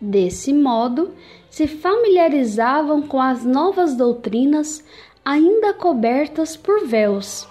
Desse 0.00 0.52
modo, 0.52 1.14
se 1.48 1.66
familiarizavam 1.66 3.02
com 3.02 3.20
as 3.20 3.44
novas 3.44 3.96
doutrinas 3.96 4.84
ainda 5.24 5.72
cobertas 5.72 6.56
por 6.56 6.86
véus, 6.86 7.48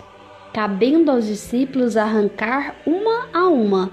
cabendo 0.53 1.11
aos 1.11 1.25
discípulos 1.25 1.97
arrancar 1.97 2.75
uma 2.85 3.27
a 3.33 3.47
uma, 3.47 3.91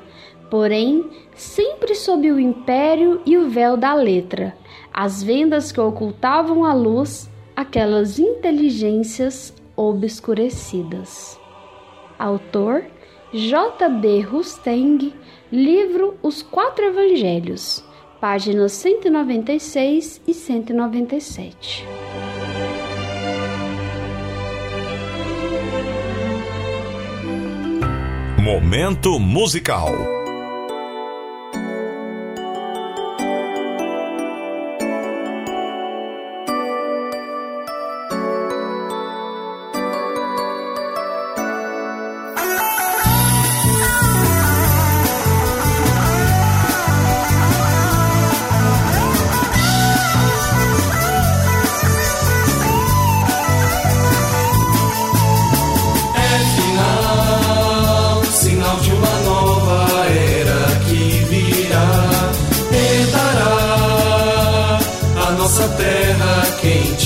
porém 0.51 1.11
sempre 1.35 1.95
sob 1.95 2.31
o 2.31 2.39
império 2.39 3.21
e 3.27 3.37
o 3.37 3.49
véu 3.49 3.77
da 3.77 3.95
letra, 3.95 4.57
as 4.93 5.23
vendas 5.23 5.73
que 5.73 5.81
ocultavam 5.81 6.65
à 6.65 6.73
luz 6.73 7.29
aquelas 7.57 8.19
inteligências 8.19 9.55
obscurecidas. 9.77 11.39
Autor 12.19 12.85
J. 13.33 13.89
B. 13.89 14.21
Rusteng, 14.21 15.13
livro 15.51 16.17
Os 16.23 16.43
Quatro 16.43 16.85
Evangelhos, 16.85 17.85
páginas 18.21 18.73
196 18.73 20.23
e 20.27 20.33
197. 20.33 21.85
Momento 28.41 29.19
musical. 29.19 30.24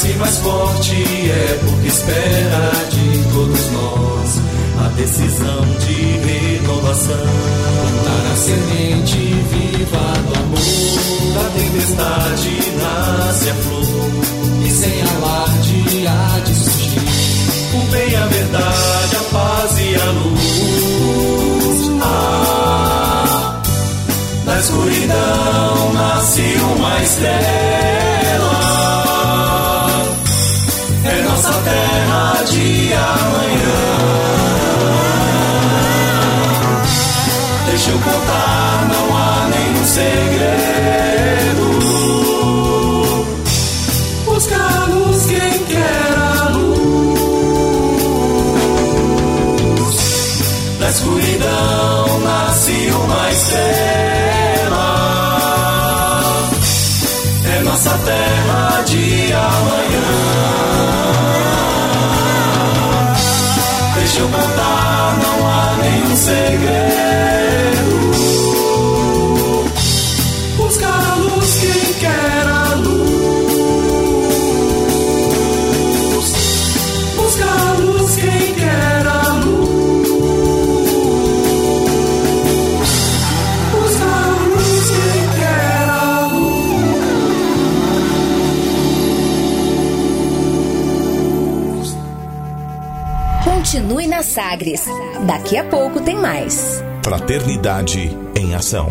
nasce 0.00 0.14
mais 0.14 0.38
forte 0.38 0.94
é 1.30 1.60
porque 1.62 1.88
espera 1.88 2.72
de 2.90 3.22
todos 3.34 3.70
nós 3.72 4.40
a 4.82 4.88
decisão 4.96 5.60
de 5.78 5.92
renovação. 6.26 7.16
Plantar 7.16 8.32
a 8.32 8.36
semente 8.36 9.18
viva 9.50 10.14
do 10.26 10.32
amor, 10.38 11.34
da 11.34 11.44
tempestade 11.50 12.52
nasce 12.80 13.50
a 13.50 13.54
flor 13.54 13.84
e 14.64 14.70
sem 14.70 15.02
alarde 15.02 16.06
há 16.06 16.40
de 16.40 16.54
surgir 16.54 17.00
o 17.74 17.80
bem, 17.90 18.16
a 18.16 18.26
verdade, 18.26 19.16
a 19.16 19.24
paz 19.34 19.78
e 19.78 19.94
a 19.96 20.10
luz. 20.12 20.40
Ah, 22.02 23.60
na 24.46 24.58
escuridão 24.60 25.92
nasce 25.92 26.56
uma 26.74 27.02
estrela 27.02 28.69
going 33.00 33.59
Daqui 95.30 95.56
a 95.56 95.62
pouco 95.62 96.00
tem 96.00 96.16
mais. 96.16 96.82
Fraternidade 97.04 98.10
em 98.34 98.52
Ação. 98.52 98.88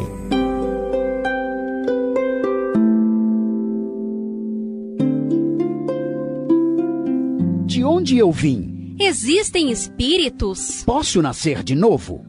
De 7.65 7.83
onde 7.83 8.17
eu 8.17 8.31
vim? 8.31 8.95
Existem 8.97 9.69
espíritos? 9.69 10.81
Posso 10.85 11.21
nascer 11.21 11.61
de 11.61 11.75
novo? 11.75 12.28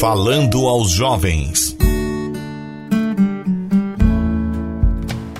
Falando 0.00 0.66
aos 0.66 0.90
jovens. 0.90 1.74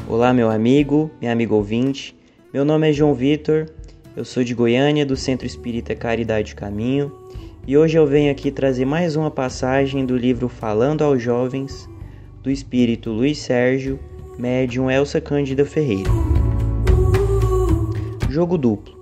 Olá, 0.09 0.33
meu 0.33 0.49
amigo, 0.49 1.11
minha 1.21 1.31
amiga 1.31 1.55
ouvinte. 1.55 2.17
Meu 2.55 2.65
nome 2.65 2.89
é 2.89 2.93
João 2.93 3.13
Vitor, 3.13 3.67
eu 4.17 4.25
sou 4.25 4.43
de 4.43 4.55
Goiânia, 4.55 5.05
do 5.05 5.15
Centro 5.15 5.47
Espírita 5.47 5.95
Caridade 5.95 6.55
Caminho, 6.55 7.13
e 7.67 7.77
hoje 7.77 7.99
eu 7.99 8.07
venho 8.07 8.33
aqui 8.33 8.51
trazer 8.51 8.87
mais 8.87 9.15
uma 9.15 9.31
passagem 9.31 10.07
do 10.07 10.17
livro 10.17 10.49
Falando 10.49 11.05
aos 11.05 11.23
Jovens, 11.23 11.87
do 12.43 12.51
espírito 12.51 13.11
Luiz 13.11 13.39
Sérgio, 13.39 14.01
médium 14.39 14.91
Elsa 14.91 15.21
Cândida 15.21 15.67
Ferreira. 15.67 16.11
Jogo 18.31 18.57
duplo. 18.57 18.97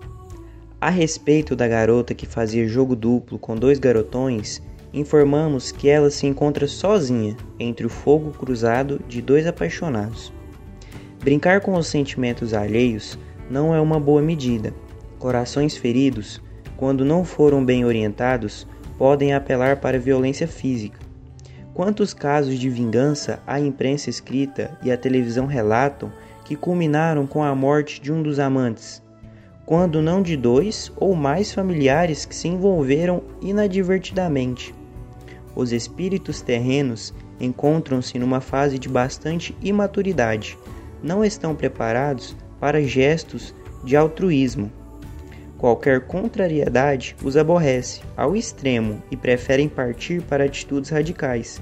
A 0.81 0.91
respeito 0.91 1.55
da 1.55 1.69
garota 1.69 2.13
que 2.13 2.27
fazia 2.27 2.67
jogo 2.67 2.97
duplo 2.97 3.39
com 3.39 3.55
dois 3.55 3.79
garotões, 3.79 4.61
informamos 4.95 5.73
que 5.73 5.89
ela 5.89 6.09
se 6.09 6.25
encontra 6.27 6.69
sozinha 6.69 7.37
entre 7.59 7.85
o 7.85 7.91
fogo 7.91 8.31
cruzado 8.31 9.01
de 9.09 9.21
dois 9.21 9.47
apaixonados. 9.47 10.33
Brincar 11.21 11.61
com 11.61 11.75
os 11.75 11.89
sentimentos 11.89 12.55
alheios 12.55 13.19
não 13.51 13.75
é 13.75 13.81
uma 13.81 13.99
boa 13.99 14.23
medida. 14.23 14.73
Corações 15.19 15.77
feridos, 15.77 16.41
quando 16.77 17.05
não 17.05 17.25
foram 17.25 17.65
bem 17.65 17.85
orientados, 17.85 18.67
podem 18.97 19.35
apelar 19.35 19.79
para 19.79 19.99
violência 19.99 20.47
física. 20.47 21.01
Quantos 21.73 22.15
casos 22.15 22.57
de 22.59 22.71
vingança 22.71 23.43
a 23.45 23.59
imprensa 23.59 24.09
escrita 24.09 24.79
e 24.83 24.93
a 24.93 24.97
televisão 24.97 25.47
relatam 25.47 26.13
que 26.45 26.55
culminaram 26.55 27.27
com 27.27 27.43
a 27.43 27.53
morte 27.55 28.01
de 28.01 28.13
um 28.13 28.23
dos 28.23 28.39
amantes, 28.39 29.03
quando 29.67 30.01
não 30.01 30.23
de 30.23 30.37
dois 30.37 30.93
ou 30.97 31.17
mais 31.17 31.53
familiares 31.53 32.25
que 32.25 32.37
se 32.37 32.47
envolveram 32.47 33.23
inadvertidamente? 33.41 34.75
Os 35.55 35.73
espíritos 35.73 36.41
terrenos 36.41 37.15
encontram-se 37.41 38.19
numa 38.19 38.41
fase 38.41 38.79
de 38.79 38.89
bastante 38.89 39.57
imaturidade, 39.63 40.59
não 41.03 41.25
estão 41.25 41.55
preparados 41.55 42.37
para 42.59 42.83
gestos 42.83 43.55
de 43.85 43.97
altruísmo. 43.97 44.73
Qualquer 45.59 46.07
contrariedade 46.07 47.17
os 47.23 47.37
aborrece 47.37 48.01
ao 48.17 48.35
extremo 48.35 49.03
e 49.11 49.17
preferem 49.17 49.69
partir 49.69 50.23
para 50.23 50.45
atitudes 50.45 50.91
radicais, 50.91 51.61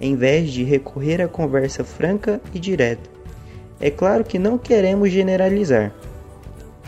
em 0.00 0.16
vez 0.16 0.50
de 0.50 0.64
recorrer 0.64 1.20
à 1.20 1.28
conversa 1.28 1.84
franca 1.84 2.40
e 2.52 2.58
direta. 2.58 3.10
É 3.80 3.90
claro 3.90 4.24
que 4.24 4.38
não 4.38 4.56
queremos 4.56 5.10
generalizar. 5.10 5.92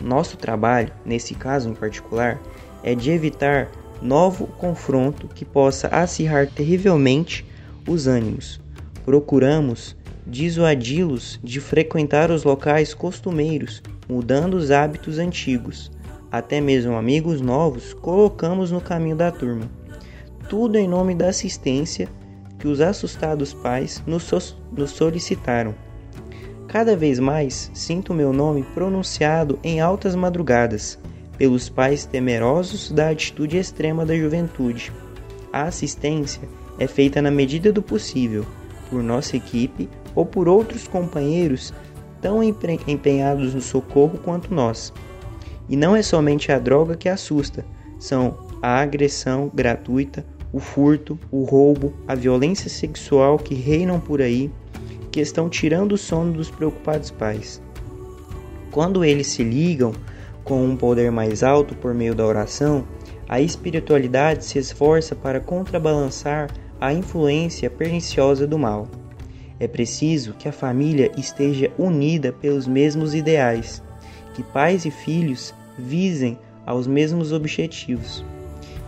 Nosso 0.01 0.37
trabalho, 0.37 0.91
nesse 1.05 1.33
caso 1.35 1.69
em 1.69 1.73
particular, 1.73 2.39
é 2.83 2.95
de 2.95 3.11
evitar 3.11 3.69
novo 4.01 4.47
confronto 4.47 5.27
que 5.27 5.45
possa 5.45 5.87
acirrar 5.87 6.47
terrivelmente 6.47 7.45
os 7.87 8.07
ânimos. 8.07 8.59
Procuramos 9.05 9.95
dissuadi-los 10.25 11.39
de 11.43 11.59
frequentar 11.59 12.29
os 12.31 12.43
locais 12.43 12.93
costumeiros, 12.93 13.81
mudando 14.09 14.55
os 14.55 14.71
hábitos 14.71 15.17
antigos. 15.17 15.91
Até 16.31 16.59
mesmo 16.59 16.95
amigos 16.95 17.39
novos 17.39 17.93
colocamos 17.93 18.71
no 18.71 18.81
caminho 18.81 19.15
da 19.15 19.31
turma. 19.31 19.69
Tudo 20.49 20.77
em 20.77 20.87
nome 20.87 21.15
da 21.15 21.29
assistência 21.29 22.09
que 22.59 22.67
os 22.67 22.81
assustados 22.81 23.53
pais 23.53 24.03
nos, 24.05 24.23
so 24.23 24.37
nos 24.71 24.91
solicitaram. 24.91 25.73
Cada 26.67 26.97
vez 26.97 27.17
mais 27.17 27.71
sinto 27.73 28.13
meu 28.13 28.33
nome 28.33 28.63
pronunciado 28.73 29.57
em 29.63 29.79
altas 29.79 30.15
madrugadas 30.15 30.99
pelos 31.37 31.69
pais 31.69 32.05
temerosos 32.05 32.91
da 32.91 33.09
atitude 33.09 33.57
extrema 33.57 34.05
da 34.05 34.15
juventude. 34.15 34.91
A 35.53 35.63
assistência 35.63 36.41
é 36.79 36.87
feita 36.87 37.21
na 37.21 37.31
medida 37.31 37.71
do 37.71 37.81
possível 37.81 38.45
por 38.89 39.03
nossa 39.03 39.35
equipe 39.35 39.89
ou 40.15 40.25
por 40.25 40.47
outros 40.47 40.87
companheiros 40.87 41.73
tão 42.21 42.41
empenhados 42.43 43.53
no 43.53 43.61
socorro 43.61 44.17
quanto 44.23 44.53
nós. 44.53 44.93
E 45.69 45.75
não 45.75 45.95
é 45.95 46.01
somente 46.01 46.51
a 46.51 46.59
droga 46.59 46.95
que 46.95 47.09
assusta, 47.09 47.65
são 47.99 48.37
a 48.61 48.79
agressão 48.79 49.51
gratuita, 49.53 50.25
o 50.51 50.59
furto, 50.59 51.19
o 51.29 51.43
roubo, 51.43 51.93
a 52.07 52.15
violência 52.15 52.69
sexual 52.69 53.37
que 53.37 53.53
reinam 53.53 53.99
por 53.99 54.21
aí, 54.21 54.49
que 55.11 55.19
estão 55.19 55.49
tirando 55.49 55.93
o 55.93 55.97
sono 55.97 56.33
dos 56.33 56.49
preocupados 56.49 57.11
pais. 57.11 57.61
Quando 58.71 59.03
eles 59.03 59.27
se 59.27 59.43
ligam 59.43 59.91
com 60.47 60.63
um 60.63 60.77
poder 60.77 61.11
mais 61.11 61.43
alto 61.43 61.75
por 61.75 61.93
meio 61.93 62.15
da 62.15 62.25
oração, 62.25 62.85
a 63.27 63.41
espiritualidade 63.41 64.45
se 64.45 64.57
esforça 64.57 65.13
para 65.13 65.41
contrabalançar 65.41 66.49
a 66.79 66.93
influência 66.93 67.69
perniciosa 67.69 68.47
do 68.47 68.57
mal. 68.57 68.87
É 69.59 69.67
preciso 69.67 70.33
que 70.33 70.47
a 70.47 70.53
família 70.53 71.11
esteja 71.17 71.69
unida 71.77 72.31
pelos 72.31 72.65
mesmos 72.65 73.13
ideais, 73.13 73.83
que 74.33 74.41
pais 74.41 74.85
e 74.85 74.91
filhos 74.91 75.53
visem 75.77 76.37
aos 76.65 76.87
mesmos 76.87 77.33
objetivos, 77.33 78.23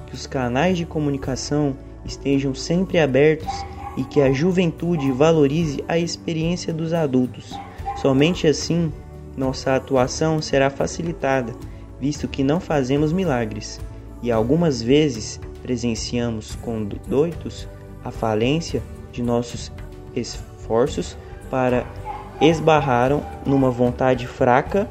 que 0.07 0.13
os 0.13 0.25
canais 0.25 0.77
de 0.77 0.85
comunicação 0.85 1.75
estejam 2.05 2.55
sempre 2.55 2.99
abertos 2.99 3.51
e 3.97 4.03
que 4.03 4.21
a 4.21 4.31
juventude 4.31 5.11
valorize 5.11 5.83
a 5.87 5.97
experiência 5.97 6.71
dos 6.71 6.93
adultos. 6.93 7.53
Somente 7.97 8.47
assim 8.47 8.93
nossa 9.39 9.73
atuação 9.73 10.41
será 10.41 10.69
facilitada, 10.69 11.53
visto 11.99 12.27
que 12.27 12.43
não 12.43 12.59
fazemos 12.59 13.13
milagres 13.13 13.79
e 14.21 14.31
algumas 14.31 14.81
vezes 14.81 15.39
presenciamos 15.63 16.55
com 16.55 16.83
doitos 16.83 17.67
a 18.03 18.11
falência 18.11 18.83
de 19.13 19.23
nossos 19.23 19.71
esforços 20.13 21.17
para 21.49 21.85
esbarraram 22.41 23.23
numa 23.45 23.71
vontade 23.71 24.27
fraca 24.27 24.89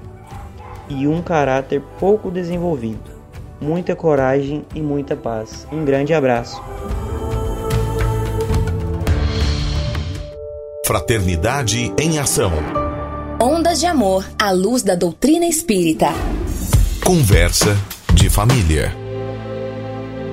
e 0.88 1.06
um 1.06 1.22
caráter 1.22 1.82
pouco 2.00 2.30
desenvolvido. 2.30 3.18
muita 3.60 3.96
coragem 3.96 4.64
e 4.72 4.80
muita 4.80 5.16
paz. 5.16 5.66
Um 5.72 5.84
grande 5.84 6.14
abraço. 6.14 6.62
Fraternidade 10.86 11.92
em 11.98 12.20
Ação. 12.20 12.77
Ondas 13.40 13.78
de 13.78 13.86
Amor 13.86 14.28
à 14.36 14.50
luz 14.50 14.82
da 14.82 14.96
doutrina 14.96 15.46
espírita. 15.46 16.08
Conversa 17.04 17.76
de 18.12 18.28
família. 18.28 18.92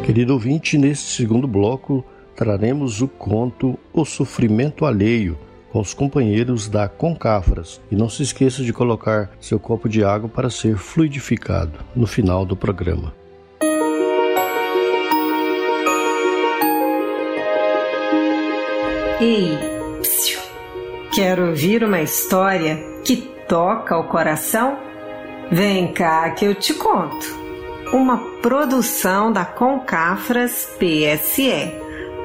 Querido 0.04 0.34
ouvinte, 0.34 0.76
neste 0.76 1.12
segundo 1.16 1.48
bloco 1.48 2.04
traremos 2.36 3.04
o 3.04 3.08
conto 3.08 3.78
O 3.94 4.06
Sofrimento 4.06 4.86
Alheio 4.86 5.38
com 5.72 5.80
os 5.82 5.94
companheiros 5.94 6.68
da 6.68 6.90
Concafras. 6.90 7.80
E 7.92 7.96
não 7.96 8.10
se 8.10 8.24
esqueça 8.24 8.64
de 8.64 8.74
colocar 8.74 9.30
seu 9.40 9.60
copo 9.60 9.88
de 9.88 10.04
água 10.04 10.28
para 10.28 10.50
ser 10.50 10.76
fluidificado 10.76 11.78
no 11.96 12.08
final 12.08 12.44
do 12.44 12.56
programa. 12.56 13.14
Ei, 19.22 19.58
psiu, 20.02 20.40
quero 21.16 21.48
ouvir 21.48 21.82
uma 21.82 22.02
história 22.02 22.76
que 23.06 23.16
toca 23.48 23.98
o 23.98 24.04
coração? 24.04 24.78
Vem 25.50 25.94
cá 25.94 26.30
que 26.32 26.44
eu 26.44 26.54
te 26.54 26.74
conto. 26.74 27.26
Uma 27.94 28.18
produção 28.42 29.32
da 29.32 29.46
Concafras 29.46 30.68
PSE 30.78 31.74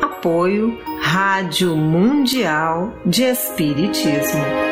Apoio 0.03 0.77
Rádio 1.01 1.77
Mundial 1.77 2.93
de 3.07 3.23
Espiritismo. 3.23 4.70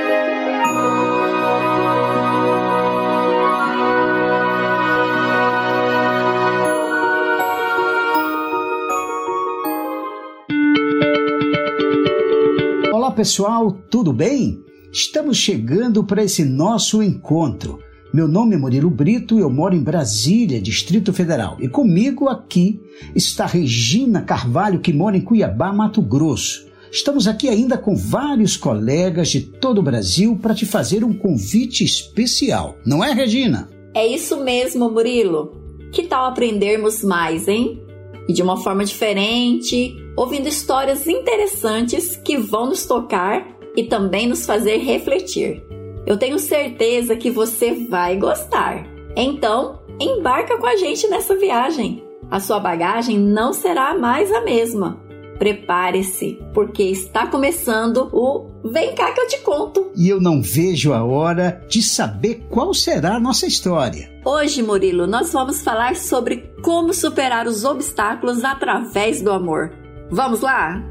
Pessoal, 13.19 13.73
tudo 13.91 14.13
bem? 14.13 14.63
Estamos 14.93 15.39
chegando 15.39 16.05
para 16.05 16.23
esse 16.23 16.45
nosso 16.45 17.03
encontro 17.03 17.81
meu 18.11 18.27
nome 18.27 18.55
é 18.55 18.59
Murilo 18.59 18.89
Brito, 18.89 19.39
eu 19.39 19.51
moro 19.51 19.75
em 19.75 19.83
Brasília, 19.83 20.63
Distrito 20.63 21.13
Federal. 21.13 21.59
E 21.61 21.69
comigo 21.69 22.27
aqui 22.27 22.81
está 23.15 23.45
Regina 23.45 24.23
Carvalho, 24.23 24.81
que 24.81 24.95
mora 24.95 25.15
em 25.15 25.21
Cuiabá, 25.21 25.75
Mato 25.75 26.01
Grosso. 26.01 26.67
Estamos 26.91 27.29
aqui 27.29 27.51
ainda 27.51 27.77
com 27.77 27.95
vários 27.95 28.57
colegas 28.57 29.29
de 29.29 29.43
todo 29.43 29.79
o 29.79 29.83
Brasil 29.83 30.39
para 30.41 30.55
te 30.55 30.65
fazer 30.65 31.05
um 31.05 31.13
convite 31.13 31.85
especial. 31.85 32.79
Não 32.87 33.05
é, 33.05 33.13
Regina? 33.13 33.69
É 33.95 34.07
isso 34.07 34.43
mesmo, 34.43 34.89
Murilo. 34.89 35.53
Que 35.93 36.05
tal 36.05 36.25
aprendermos 36.25 37.05
mais, 37.05 37.47
hein? 37.47 37.83
E 38.27 38.33
de 38.33 38.43
uma 38.43 38.57
forma 38.57 38.87
diferente, 38.87 39.95
ouvindo 40.19 40.49
histórias 40.49 41.07
interessantes 41.07 42.17
que 42.17 42.37
vão 42.37 42.67
nos 42.67 42.85
tocar 42.85 43.47
e 43.77 43.85
também 43.85 44.27
nos 44.27 44.45
fazer 44.45 44.79
refletir. 44.79 45.63
Eu 46.05 46.17
tenho 46.17 46.41
certeza 46.41 47.15
que 47.15 47.31
você 47.31 47.73
vai 47.89 48.17
gostar. 48.17 48.85
Então, 49.15 49.79
embarca 50.01 50.59
com 50.59 50.67
a 50.67 50.75
gente 50.75 51.07
nessa 51.07 51.37
viagem. 51.37 52.03
A 52.29 52.41
sua 52.41 52.59
bagagem 52.59 53.17
não 53.17 53.53
será 53.53 53.97
mais 53.97 54.33
a 54.33 54.41
mesma. 54.41 55.01
Prepare-se, 55.39 56.37
porque 56.53 56.83
está 56.83 57.29
começando 57.29 58.11
o 58.13 58.49
Vem 58.65 58.97
cá 58.97 59.13
que 59.13 59.21
eu 59.21 59.29
te 59.29 59.39
conto. 59.39 59.93
E 59.95 60.09
eu 60.09 60.21
não 60.21 60.43
vejo 60.43 60.93
a 60.93 61.05
hora 61.05 61.65
de 61.69 61.81
saber 61.81 62.45
qual 62.51 62.75
será 62.75 63.15
a 63.15 63.21
nossa 63.21 63.47
história. 63.47 64.11
Hoje, 64.25 64.65
Murilo, 64.65 65.07
nós 65.07 65.33
vamos 65.33 65.63
falar 65.63 65.95
sobre 65.95 66.51
como 66.61 66.93
superar 66.93 67.47
os 67.47 67.65
obstáculos 67.65 68.43
através 68.43 69.23
do 69.23 69.31
amor. 69.31 69.73
Vamos 70.11 70.41
lá? 70.41 70.83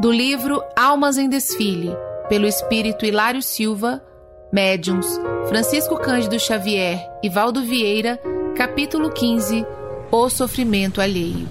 do 0.00 0.10
livro 0.10 0.62
Almas 0.74 1.18
em 1.18 1.28
Desfile, 1.28 1.94
pelo 2.26 2.46
espírito 2.46 3.04
Hilário 3.04 3.42
Silva, 3.42 4.02
Médiums, 4.50 5.06
Francisco 5.46 5.94
Cândido 5.98 6.38
Xavier 6.40 7.06
e 7.22 7.28
Valdo 7.28 7.62
Vieira, 7.62 8.18
capítulo 8.56 9.10
15 9.10 9.66
O 10.10 10.30
Sofrimento 10.30 11.02
Alheio. 11.02 11.46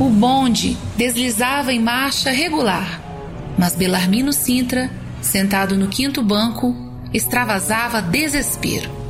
O 0.00 0.10
bonde 0.10 0.76
deslizava 0.96 1.72
em 1.72 1.80
marcha 1.80 2.30
regular, 2.30 3.00
mas 3.58 3.74
Belarmino 3.74 4.32
Sintra, 4.32 4.90
sentado 5.20 5.76
no 5.76 5.88
quinto 5.88 6.22
banco, 6.22 6.74
extravasava 7.12 8.02
desespero 8.02 9.04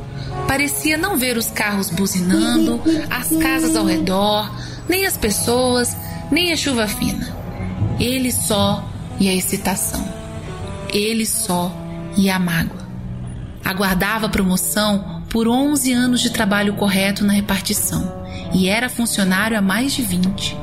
parecia 0.47 0.97
não 0.97 1.17
ver 1.17 1.37
os 1.37 1.49
carros 1.49 1.89
buzinando, 1.89 2.81
as 3.09 3.35
casas 3.37 3.75
ao 3.75 3.85
redor, 3.85 4.51
nem 4.87 5.05
as 5.05 5.17
pessoas, 5.17 5.95
nem 6.31 6.51
a 6.51 6.57
chuva 6.57 6.87
fina. 6.87 7.35
Ele 7.99 8.31
só 8.31 8.87
e 9.19 9.29
a 9.29 9.33
excitação. 9.33 10.05
Ele 10.93 11.25
só 11.25 11.75
e 12.17 12.29
a 12.29 12.39
mágoa. 12.39 12.85
Aguardava 13.63 14.29
promoção 14.29 15.23
por 15.29 15.47
11 15.47 15.91
anos 15.91 16.21
de 16.21 16.29
trabalho 16.29 16.75
correto 16.75 17.25
na 17.25 17.33
repartição 17.33 18.25
e 18.53 18.69
era 18.69 18.89
funcionário 18.89 19.57
há 19.57 19.61
mais 19.61 19.93
de 19.93 20.03
20. 20.03 20.55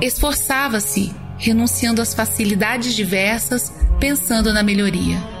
Esforçava-se, 0.00 1.14
renunciando 1.38 2.00
às 2.00 2.14
facilidades 2.14 2.94
diversas, 2.94 3.72
pensando 3.98 4.52
na 4.52 4.62
melhoria 4.62 5.40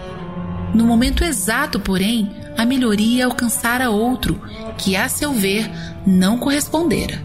no 0.74 0.86
momento 0.86 1.24
exato, 1.24 1.80
porém, 1.80 2.30
a 2.56 2.64
melhoria 2.64 3.26
alcançara 3.26 3.90
outro, 3.90 4.40
que, 4.78 4.94
a 4.94 5.08
seu 5.08 5.32
ver, 5.32 5.68
não 6.06 6.38
correspondera. 6.38 7.20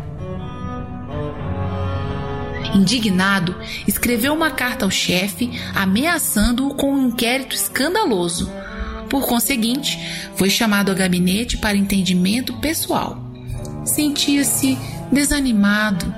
Indignado, 2.73 3.55
escreveu 3.87 4.33
uma 4.33 4.51
carta 4.51 4.83
ao 4.83 4.91
chefe 4.91 5.51
ameaçando-o 5.73 6.73
com 6.73 6.91
um 6.91 7.07
inquérito 7.07 7.55
escandaloso. 7.55 8.51
Por 9.09 9.25
conseguinte, 9.27 9.97
foi 10.35 10.49
chamado 10.49 10.89
ao 10.89 10.95
gabinete 10.95 11.57
para 11.57 11.77
entendimento 11.77 12.53
pessoal. 12.55 13.17
Sentia-se 13.85 14.77
desanimado, 15.11 16.13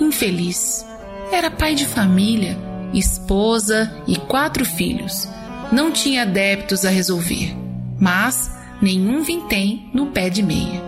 infeliz. 0.00 0.84
Era 1.32 1.50
pai 1.50 1.74
de 1.74 1.86
família, 1.86 2.56
esposa 2.92 3.92
e 4.06 4.16
quatro 4.16 4.64
filhos 4.64 5.28
não 5.74 5.90
tinha 5.90 6.24
débitos 6.24 6.84
a 6.84 6.90
resolver, 6.90 7.52
mas 7.98 8.50
nenhum 8.80 9.22
vintém 9.22 9.90
no 9.92 10.06
pé 10.06 10.30
de 10.30 10.42
meia. 10.42 10.80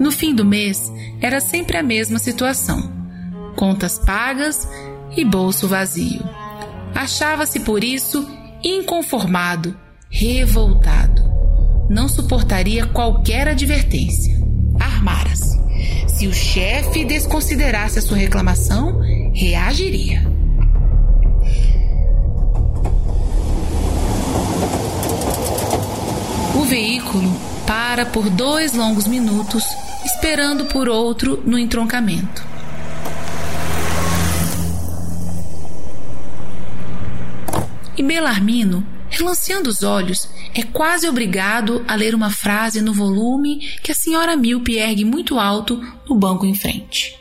No 0.00 0.10
fim 0.10 0.34
do 0.34 0.44
mês, 0.44 0.92
era 1.20 1.40
sempre 1.40 1.76
a 1.76 1.82
mesma 1.82 2.18
situação: 2.18 2.92
contas 3.54 3.98
pagas 3.98 4.68
e 5.16 5.24
bolso 5.24 5.68
vazio. 5.68 6.22
Achava-se 6.94 7.60
por 7.60 7.84
isso 7.84 8.28
inconformado, 8.64 9.76
revoltado. 10.10 11.22
Não 11.88 12.08
suportaria 12.08 12.86
qualquer 12.86 13.48
advertência. 13.48 14.36
Armara-se. 14.80 15.55
Se 16.16 16.26
o 16.26 16.32
chefe 16.32 17.04
desconsiderasse 17.04 17.98
a 17.98 18.02
sua 18.02 18.16
reclamação, 18.16 19.02
reagiria. 19.34 20.22
O 26.54 26.64
veículo 26.64 27.30
para 27.66 28.06
por 28.06 28.30
dois 28.30 28.72
longos 28.72 29.06
minutos, 29.06 29.62
esperando 30.06 30.64
por 30.64 30.88
outro 30.88 31.42
no 31.44 31.58
entroncamento. 31.58 32.42
E 37.94 38.02
Belarmino, 38.02 38.86
relanceando 39.08 39.68
os 39.68 39.82
olhos, 39.82 40.28
é 40.54 40.62
quase 40.62 41.08
obrigado 41.08 41.84
a 41.86 41.94
ler 41.94 42.14
uma 42.14 42.30
frase 42.30 42.80
no 42.80 42.92
volume 42.92 43.60
que 43.82 43.92
a 43.92 43.94
senhora 43.94 44.36
Milpe 44.36 44.76
ergue 44.76 45.04
muito 45.04 45.38
alto 45.38 45.80
no 46.08 46.16
banco 46.16 46.46
em 46.46 46.54
frente. 46.54 47.18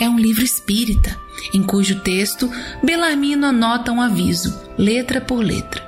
É 0.00 0.08
um 0.08 0.18
livro 0.18 0.44
espírita, 0.44 1.16
em 1.52 1.62
cujo 1.62 2.00
texto 2.00 2.48
Belarmino 2.82 3.46
anota 3.46 3.90
um 3.90 4.00
aviso, 4.00 4.56
letra 4.78 5.20
por 5.20 5.42
letra. 5.42 5.82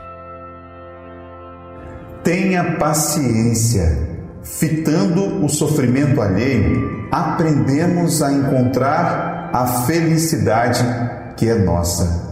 Tenha 2.24 2.76
paciência. 2.76 4.08
Fitando 4.42 5.44
o 5.44 5.48
sofrimento 5.48 6.20
alheio, 6.20 7.08
aprendemos 7.12 8.22
a 8.22 8.32
encontrar 8.32 9.50
a 9.52 9.84
felicidade 9.84 10.82
que 11.36 11.48
é 11.48 11.54
nossa. 11.54 12.29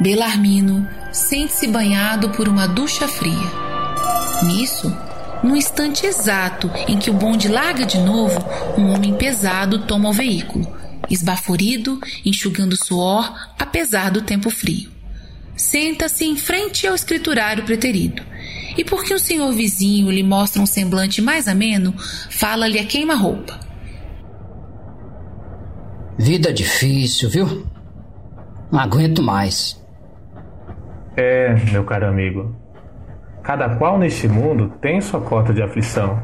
Belarmino 0.00 0.86
sente-se 1.12 1.66
banhado 1.66 2.30
por 2.30 2.48
uma 2.48 2.66
ducha 2.66 3.08
fria. 3.08 3.50
Nisso, 4.44 4.94
No 5.42 5.56
instante 5.56 6.06
exato 6.06 6.70
em 6.88 6.98
que 6.98 7.10
o 7.10 7.14
bonde 7.14 7.48
larga 7.48 7.84
de 7.84 7.98
novo, 7.98 8.38
um 8.76 8.90
homem 8.90 9.14
pesado 9.14 9.86
toma 9.86 10.08
o 10.08 10.12
veículo, 10.12 10.66
esbaforido, 11.10 12.00
enxugando 12.24 12.76
suor, 12.76 13.32
apesar 13.58 14.10
do 14.10 14.22
tempo 14.22 14.50
frio. 14.50 14.90
Senta-se 15.56 16.24
em 16.24 16.36
frente 16.36 16.86
ao 16.86 16.94
escriturário 16.94 17.64
preterido. 17.64 18.22
E 18.76 18.84
porque 18.84 19.14
o 19.14 19.18
senhor 19.18 19.52
vizinho 19.52 20.10
lhe 20.10 20.22
mostra 20.22 20.60
um 20.60 20.66
semblante 20.66 21.22
mais 21.22 21.48
ameno, 21.48 21.94
fala-lhe 22.30 22.78
a 22.78 22.84
queima-roupa. 22.84 23.58
Vida 26.18 26.52
difícil, 26.52 27.30
viu? 27.30 27.66
Não 28.70 28.80
aguento 28.80 29.22
mais. 29.22 29.80
É, 31.16 31.54
meu 31.72 31.82
caro 31.84 32.06
amigo. 32.06 32.54
Cada 33.42 33.76
qual 33.76 33.98
neste 33.98 34.28
mundo 34.28 34.72
tem 34.80 35.00
sua 35.00 35.20
cota 35.20 35.54
de 35.54 35.62
aflição. 35.62 36.22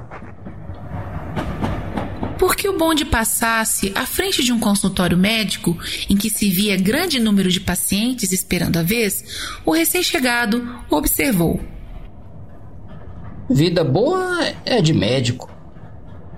Porque 2.38 2.68
o 2.68 2.76
bonde 2.76 3.05
passasse 3.05 3.93
à 3.95 4.05
frente 4.05 4.43
de 4.43 4.53
um 4.53 4.59
consultório 4.59 5.16
médico 5.16 5.78
em 6.11 6.16
que 6.16 6.28
se 6.28 6.51
via 6.51 6.76
grande 6.76 7.20
número 7.20 7.49
de 7.49 7.61
pacientes 7.61 8.32
esperando 8.32 8.76
a 8.78 8.82
vez, 8.82 9.61
o 9.64 9.72
recém-chegado 9.72 10.68
observou. 10.90 11.61
Vida 13.49 13.84
boa 13.84 14.40
é 14.66 14.82
de 14.82 14.93
médico. 14.93 15.51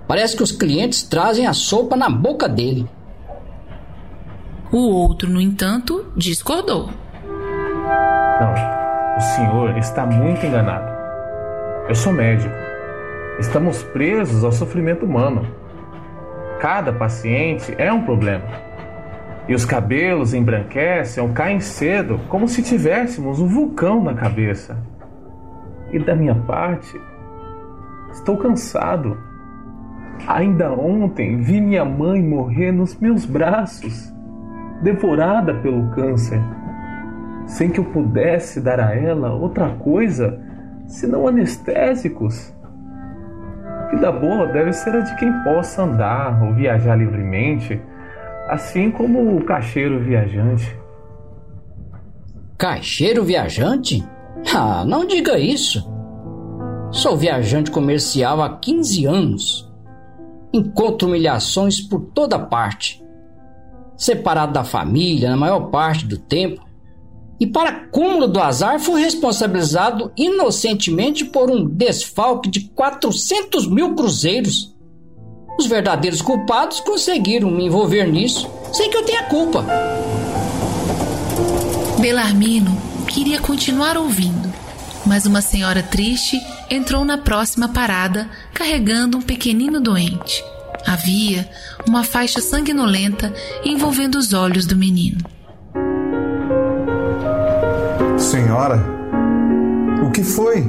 Parece 0.07 0.37
que 0.37 0.43
os 0.43 0.51
clientes 0.51 1.03
trazem 1.03 1.47
a 1.47 1.53
sopa 1.53 1.95
na 1.95 2.09
boca 2.09 2.47
dele. 2.47 2.87
O 4.71 4.77
outro, 4.77 5.29
no 5.29 5.41
entanto, 5.41 6.11
discordou. 6.15 6.89
Não, 8.37 8.53
o 9.15 9.21
senhor 9.21 9.77
está 9.77 10.05
muito 10.05 10.45
enganado. 10.45 10.91
Eu 11.87 11.95
sou 11.95 12.11
médico. 12.11 12.53
Estamos 13.39 13.81
presos 13.81 14.43
ao 14.43 14.51
sofrimento 14.51 15.05
humano. 15.05 15.47
Cada 16.59 16.91
paciente 16.91 17.73
é 17.77 17.93
um 17.93 18.03
problema. 18.03 18.43
E 19.47 19.55
os 19.55 19.63
cabelos 19.63 20.33
embranquecem 20.33 21.31
caem 21.31 21.61
cedo, 21.61 22.19
como 22.27 22.45
se 22.45 22.61
tivéssemos 22.61 23.39
um 23.39 23.47
vulcão 23.47 24.03
na 24.03 24.13
cabeça. 24.13 24.77
E 25.93 25.99
da 25.99 26.13
minha 26.13 26.35
parte, 26.35 26.99
estou 28.11 28.35
cansado. 28.35 29.17
Ainda 30.27 30.73
ontem 30.73 31.37
vi 31.37 31.61
minha 31.61 31.85
mãe 31.85 32.21
morrer 32.21 32.73
nos 32.73 32.99
meus 32.99 33.25
braços, 33.25 34.13
devorada 34.81 35.53
pelo 35.53 35.89
câncer, 35.91 36.41
sem 37.45 37.69
que 37.69 37.79
eu 37.79 37.85
pudesse 37.85 38.59
dar 38.59 38.79
a 38.79 38.95
ela 38.95 39.33
outra 39.33 39.69
coisa 39.69 40.39
senão 40.87 41.27
anestésicos. 41.27 42.53
Vida 43.91 44.11
boa 44.11 44.47
deve 44.47 44.73
ser 44.73 44.95
a 44.95 45.01
de 45.01 45.15
quem 45.17 45.31
possa 45.43 45.83
andar 45.83 46.43
ou 46.43 46.53
viajar 46.53 46.95
livremente, 46.95 47.79
assim 48.49 48.91
como 48.91 49.37
o 49.37 49.43
caixeiro 49.43 49.99
viajante. 49.99 50.77
Caixeiro 52.57 53.23
viajante? 53.23 54.03
Ah, 54.53 54.83
não 54.85 55.05
diga 55.05 55.37
isso. 55.37 55.87
Sou 56.91 57.17
viajante 57.17 57.71
comercial 57.71 58.41
há 58.41 58.57
15 58.57 59.05
anos. 59.05 59.73
Encontro 60.53 61.07
humilhações 61.07 61.81
por 61.81 61.99
toda 62.13 62.39
parte. 62.39 63.03
Separado 63.97 64.53
da 64.53 64.63
família 64.63 65.29
na 65.29 65.37
maior 65.37 65.69
parte 65.69 66.05
do 66.05 66.17
tempo. 66.17 66.65
E 67.39 67.45
para 67.45 67.87
cúmulo 67.87 68.27
do 68.27 68.39
azar, 68.39 68.79
fui 68.79 69.01
responsabilizado 69.01 70.11
inocentemente 70.15 71.25
por 71.25 71.51
um 71.51 71.65
desfalque 71.65 72.49
de 72.49 72.61
400 72.69 73.67
mil 73.67 73.93
cruzeiros. 73.93 74.73
Os 75.59 75.65
verdadeiros 75.65 76.21
culpados 76.21 76.79
conseguiram 76.79 77.51
me 77.51 77.65
envolver 77.65 78.05
nisso 78.07 78.49
sem 78.71 78.89
que 78.89 78.97
eu 78.97 79.03
tenha 79.03 79.23
culpa. 79.23 79.65
Belarmino 81.99 82.75
queria 83.07 83.39
continuar 83.39 83.97
ouvindo, 83.97 84.53
mas 85.05 85.25
uma 85.25 85.41
senhora 85.41 85.81
triste 85.81 86.39
entrou 86.69 87.05
na 87.05 87.17
próxima 87.17 87.69
parada 87.69 88.29
carregando 88.53 89.17
um 89.17 89.21
pequenino 89.21 89.79
doente. 89.79 90.43
Havia 90.85 91.49
uma 91.87 92.03
faixa 92.03 92.41
sanguinolenta 92.41 93.33
envolvendo 93.63 94.15
os 94.15 94.33
olhos 94.33 94.65
do 94.65 94.75
menino. 94.75 95.17
Senhora, 98.17 98.79
o 100.05 100.11
que 100.11 100.23
foi? 100.23 100.63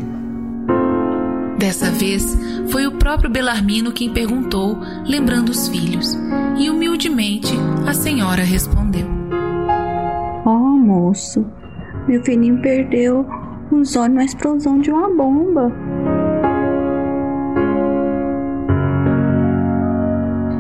Dessa 1.59 1.91
vez, 1.91 2.37
foi 2.69 2.87
o 2.87 2.93
próprio 2.93 3.31
Belarmino 3.31 3.93
quem 3.93 4.13
perguntou, 4.13 4.79
lembrando 5.07 5.51
os 5.51 5.69
filhos, 5.69 6.17
e 6.59 6.69
humildemente 6.69 7.55
a 7.87 7.95
senhora 7.95 8.43
respondeu: 8.43 9.07
Oh, 10.45 10.77
moço, 10.77 11.47
meu 12.07 12.23
filhinho 12.23 12.61
perdeu 12.61 13.27
os 13.71 13.97
olhos 13.97 14.15
na 14.15 14.25
explosão 14.25 14.79
de 14.79 14.91
uma 14.91 15.09
bomba. 15.09 15.73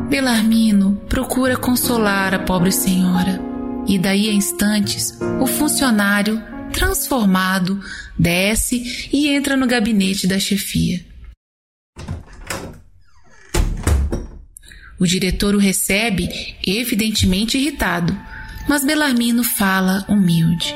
Belarmino 0.08 0.98
procura 1.08 1.56
consolar 1.56 2.32
a 2.32 2.38
pobre 2.38 2.72
senhora, 2.72 3.40
e 3.86 3.98
daí 3.98 4.30
a 4.30 4.32
instantes 4.32 5.18
o 5.40 5.46
funcionário, 5.46 6.40
transformado, 6.76 7.80
desce 8.18 9.08
e 9.10 9.28
entra 9.28 9.56
no 9.56 9.66
gabinete 9.66 10.26
da 10.26 10.38
chefia. 10.38 11.00
O 15.00 15.06
diretor 15.06 15.54
o 15.54 15.58
recebe, 15.58 16.28
evidentemente 16.66 17.56
irritado, 17.58 18.16
mas 18.68 18.84
Belarmino 18.84 19.42
fala 19.42 20.04
humilde. 20.08 20.74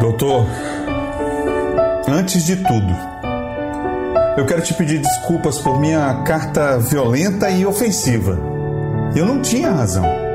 Doutor, 0.00 0.46
antes 2.08 2.44
de 2.44 2.56
tudo, 2.56 2.96
eu 4.36 4.46
quero 4.46 4.62
te 4.62 4.74
pedir 4.74 4.98
desculpas 4.98 5.58
por 5.58 5.80
minha 5.80 6.22
carta 6.24 6.78
violenta 6.78 7.50
e 7.50 7.64
ofensiva. 7.64 8.38
Eu 9.14 9.26
não 9.26 9.40
tinha 9.40 9.70
razão. 9.70 10.26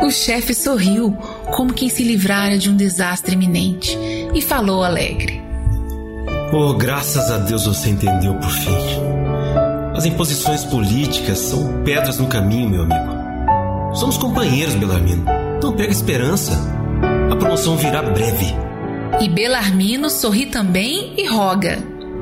O 0.00 0.10
chefe 0.10 0.54
sorriu, 0.54 1.16
como 1.52 1.72
quem 1.72 1.88
se 1.88 2.02
livrara 2.02 2.58
de 2.58 2.70
um 2.70 2.76
desastre 2.76 3.34
iminente, 3.34 3.96
e 4.34 4.40
falou 4.40 4.82
alegre: 4.82 5.40
Oh, 6.52 6.74
graças 6.74 7.30
a 7.30 7.38
Deus 7.38 7.66
você 7.66 7.90
entendeu 7.90 8.34
por 8.34 8.50
fim. 8.50 8.76
As 9.94 10.06
imposições 10.06 10.64
políticas 10.64 11.38
são 11.38 11.82
pedras 11.84 12.18
no 12.18 12.26
caminho, 12.26 12.70
meu 12.70 12.82
amigo. 12.82 13.94
Somos 13.94 14.16
companheiros, 14.16 14.74
Belarmino. 14.74 15.24
Não 15.62 15.72
pega 15.74 15.92
esperança. 15.92 16.52
A 17.30 17.36
promoção 17.36 17.76
virá 17.76 18.02
breve. 18.02 18.54
E 19.20 19.28
Belarmino 19.28 20.08
sorri 20.08 20.46
também 20.46 21.14
e 21.16 21.26
roga: 21.26 21.78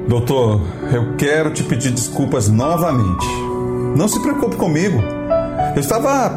Doutor, 0.08 0.60
eu 0.92 1.16
quero 1.16 1.52
te 1.52 1.62
pedir 1.62 1.92
desculpas 1.92 2.48
novamente. 2.48 3.26
Não 3.96 4.08
se 4.08 4.20
preocupe 4.20 4.56
comigo. 4.56 5.00
Eu 5.74 5.80
estava 5.80 6.30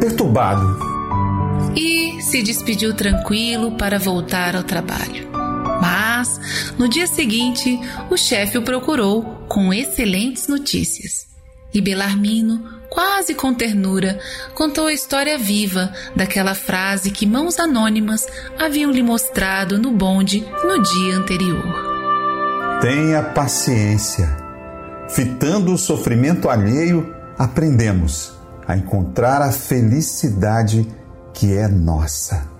perturbado. 0.00 0.91
E 1.76 2.20
se 2.22 2.42
despediu 2.42 2.94
tranquilo 2.94 3.72
para 3.72 3.98
voltar 3.98 4.54
ao 4.54 4.62
trabalho. 4.62 5.30
Mas, 5.80 6.40
no 6.78 6.88
dia 6.88 7.06
seguinte, 7.06 7.78
o 8.10 8.16
chefe 8.16 8.58
o 8.58 8.62
procurou 8.62 9.22
com 9.48 9.72
excelentes 9.72 10.46
notícias. 10.46 11.26
E 11.74 11.80
Belarmino, 11.80 12.62
quase 12.90 13.34
com 13.34 13.54
ternura, 13.54 14.18
contou 14.54 14.86
a 14.86 14.92
história 14.92 15.38
viva 15.38 15.92
daquela 16.14 16.54
frase 16.54 17.10
que 17.10 17.26
mãos 17.26 17.58
anônimas 17.58 18.26
haviam 18.58 18.90
lhe 18.90 19.02
mostrado 19.02 19.78
no 19.78 19.90
bonde 19.90 20.46
no 20.64 20.82
dia 20.82 21.16
anterior. 21.16 21.92
Tenha 22.80 23.22
paciência. 23.22 24.28
Fitando 25.08 25.72
o 25.72 25.78
sofrimento 25.78 26.48
alheio, 26.50 27.14
aprendemos 27.38 28.32
a 28.66 28.76
encontrar 28.76 29.42
a 29.42 29.50
felicidade 29.50 30.86
que 31.34 31.52
é 31.56 31.68
nossa. 31.68 32.50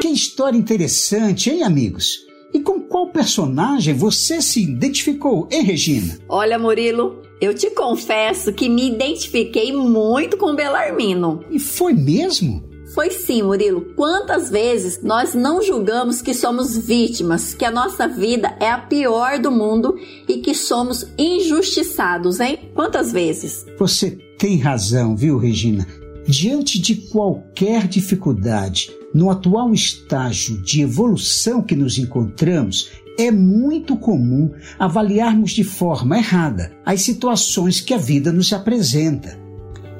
Que 0.00 0.08
história 0.08 0.58
interessante, 0.58 1.50
hein, 1.50 1.62
amigos? 1.62 2.18
E 2.52 2.60
com 2.60 2.80
qual 2.80 3.08
personagem 3.08 3.94
você 3.94 4.40
se 4.40 4.62
identificou, 4.62 5.48
hein, 5.50 5.62
Regina? 5.62 6.18
Olha, 6.28 6.58
Murilo, 6.58 7.22
eu 7.40 7.52
te 7.52 7.68
confesso 7.70 8.52
que 8.52 8.68
me 8.68 8.88
identifiquei 8.88 9.72
muito 9.72 10.36
com 10.36 10.54
Belarmino. 10.54 11.44
E 11.50 11.58
foi 11.58 11.92
mesmo? 11.92 12.63
Foi 12.94 13.10
sim, 13.10 13.42
Murilo. 13.42 13.80
Quantas 13.96 14.48
vezes 14.48 15.02
nós 15.02 15.34
não 15.34 15.60
julgamos 15.60 16.22
que 16.22 16.32
somos 16.32 16.78
vítimas, 16.78 17.52
que 17.52 17.64
a 17.64 17.70
nossa 17.70 18.06
vida 18.06 18.56
é 18.60 18.70
a 18.70 18.78
pior 18.78 19.40
do 19.40 19.50
mundo 19.50 19.96
e 20.28 20.38
que 20.38 20.54
somos 20.54 21.04
injustiçados, 21.18 22.38
hein? 22.38 22.70
Quantas 22.72 23.10
vezes? 23.10 23.66
Você 23.80 24.12
tem 24.38 24.58
razão, 24.58 25.16
viu, 25.16 25.38
Regina? 25.38 25.84
Diante 26.24 26.80
de 26.80 26.94
qualquer 26.94 27.88
dificuldade, 27.88 28.92
no 29.12 29.28
atual 29.28 29.74
estágio 29.74 30.62
de 30.62 30.80
evolução 30.80 31.62
que 31.62 31.74
nos 31.74 31.98
encontramos, 31.98 32.92
é 33.18 33.30
muito 33.30 33.96
comum 33.96 34.52
avaliarmos 34.78 35.50
de 35.50 35.64
forma 35.64 36.16
errada 36.18 36.72
as 36.86 37.00
situações 37.00 37.80
que 37.80 37.92
a 37.92 37.98
vida 37.98 38.32
nos 38.32 38.52
apresenta. 38.52 39.36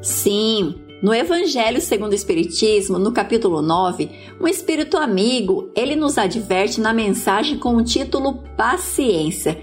Sim, 0.01 0.75
no 1.05 1.13
Evangelho 1.13 1.83
segundo 1.83 2.13
o 2.13 2.15
Espiritismo, 2.15 2.99
no 2.99 3.13
capítulo 3.13 3.61
9, 3.61 4.09
um 4.41 4.49
espírito 4.49 4.97
amigo, 4.97 5.71
ele 5.77 5.95
nos 5.95 6.17
adverte 6.17 6.81
na 6.81 6.95
mensagem 6.95 7.59
com 7.59 7.77
o 7.77 7.85
título 7.85 8.43
Paciência, 8.57 9.61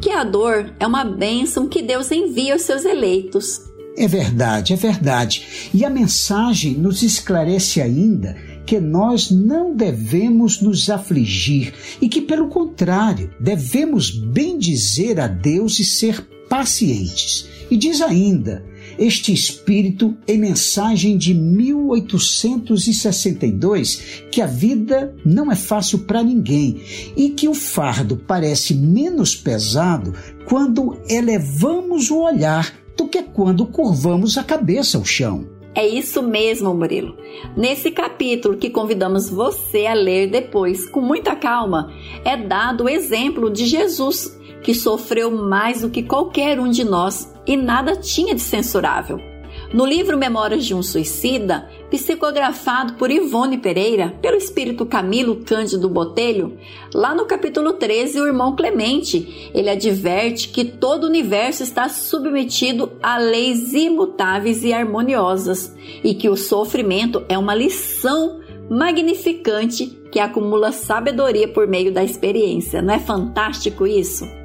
que 0.00 0.10
a 0.10 0.24
dor 0.24 0.74
é 0.80 0.86
uma 0.88 1.04
bênção 1.04 1.68
que 1.68 1.80
Deus 1.80 2.10
envia 2.10 2.54
aos 2.54 2.62
seus 2.62 2.84
eleitos. 2.84 3.70
É 3.96 4.08
verdade, 4.08 4.72
é 4.72 4.76
verdade. 4.76 5.70
E 5.72 5.84
a 5.84 5.90
mensagem 5.90 6.74
nos 6.74 7.04
esclarece 7.04 7.80
ainda 7.80 8.36
que 8.66 8.80
nós 8.80 9.30
não 9.30 9.76
devemos 9.76 10.60
nos 10.60 10.90
afligir 10.90 11.72
e 12.00 12.08
que, 12.08 12.20
pelo 12.20 12.48
contrário, 12.48 13.32
devemos 13.38 14.10
bendizer 14.10 15.20
a 15.20 15.28
Deus 15.28 15.78
e 15.78 15.84
ser 15.84 16.20
pacientes. 16.48 17.48
E 17.70 17.76
diz 17.76 18.02
ainda: 18.02 18.68
este 18.98 19.32
espírito 19.32 20.16
em 20.26 20.38
mensagem 20.38 21.16
de 21.16 21.32
1862 21.34 24.24
que 24.30 24.40
a 24.40 24.46
vida 24.46 25.14
não 25.24 25.50
é 25.50 25.56
fácil 25.56 26.00
para 26.00 26.22
ninguém 26.22 26.82
e 27.16 27.30
que 27.30 27.48
o 27.48 27.54
fardo 27.54 28.16
parece 28.16 28.74
menos 28.74 29.34
pesado 29.34 30.14
quando 30.46 31.00
elevamos 31.08 32.10
o 32.10 32.20
olhar 32.20 32.74
do 32.96 33.08
que 33.08 33.22
quando 33.22 33.66
curvamos 33.66 34.36
a 34.36 34.44
cabeça 34.44 34.98
ao 34.98 35.04
chão. 35.04 35.46
É 35.74 35.86
isso 35.86 36.22
mesmo, 36.22 36.74
Murilo. 36.74 37.16
Nesse 37.56 37.92
capítulo 37.92 38.56
que 38.56 38.70
convidamos 38.70 39.30
você 39.30 39.86
a 39.86 39.94
ler 39.94 40.28
depois, 40.28 40.88
com 40.88 41.00
muita 41.00 41.36
calma, 41.36 41.92
é 42.24 42.36
dado 42.36 42.84
o 42.84 42.88
exemplo 42.88 43.50
de 43.50 43.66
Jesus, 43.66 44.36
que 44.62 44.74
sofreu 44.74 45.30
mais 45.30 45.82
do 45.82 45.90
que 45.90 46.02
qualquer 46.02 46.58
um 46.58 46.68
de 46.68 46.82
nós 46.82 47.32
e 47.46 47.56
nada 47.56 47.96
tinha 47.96 48.34
de 48.34 48.40
censurável. 48.40 49.30
No 49.72 49.86
livro 49.86 50.18
Memórias 50.18 50.64
de 50.64 50.74
um 50.74 50.82
Suicida, 50.82 51.68
psicografado 51.90 52.94
por 52.94 53.10
Ivone 53.10 53.58
Pereira, 53.58 54.12
pelo 54.20 54.36
espírito 54.36 54.84
Camilo 54.84 55.44
Cândido 55.44 55.88
Botelho, 55.88 56.58
lá 56.92 57.14
no 57.14 57.24
capítulo 57.24 57.74
13, 57.74 58.20
o 58.20 58.26
irmão 58.26 58.56
Clemente, 58.56 59.50
ele 59.54 59.70
adverte 59.70 60.48
que 60.48 60.64
todo 60.64 61.04
o 61.04 61.06
universo 61.08 61.62
está 61.62 61.88
submetido 61.88 62.92
a 63.00 63.16
leis 63.18 63.72
imutáveis 63.72 64.64
e 64.64 64.72
harmoniosas 64.72 65.74
e 66.02 66.14
que 66.14 66.28
o 66.28 66.36
sofrimento 66.36 67.24
é 67.28 67.38
uma 67.38 67.54
lição 67.54 68.40
magnificante 68.68 69.86
que 70.10 70.18
acumula 70.18 70.72
sabedoria 70.72 71.46
por 71.46 71.68
meio 71.68 71.92
da 71.92 72.02
experiência. 72.02 72.82
Não 72.82 72.94
é 72.94 72.98
fantástico 72.98 73.86
isso? 73.86 74.39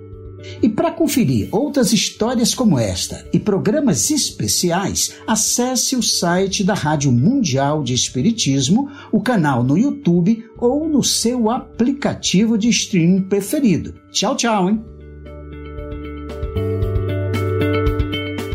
E 0.61 0.69
para 0.69 0.91
conferir 0.91 1.49
outras 1.51 1.93
histórias 1.93 2.53
como 2.53 2.77
esta 2.77 3.25
e 3.33 3.39
programas 3.39 4.11
especiais, 4.11 5.15
acesse 5.25 5.95
o 5.95 6.03
site 6.03 6.63
da 6.63 6.73
Rádio 6.73 7.11
Mundial 7.11 7.83
de 7.83 7.93
Espiritismo, 7.93 8.89
o 9.11 9.21
canal 9.21 9.63
no 9.63 9.77
YouTube 9.77 10.45
ou 10.57 10.87
no 10.87 11.03
seu 11.03 11.49
aplicativo 11.49 12.57
de 12.57 12.69
streaming 12.69 13.21
preferido. 13.21 13.93
Tchau, 14.11 14.35
tchau, 14.35 14.69
hein? 14.69 14.83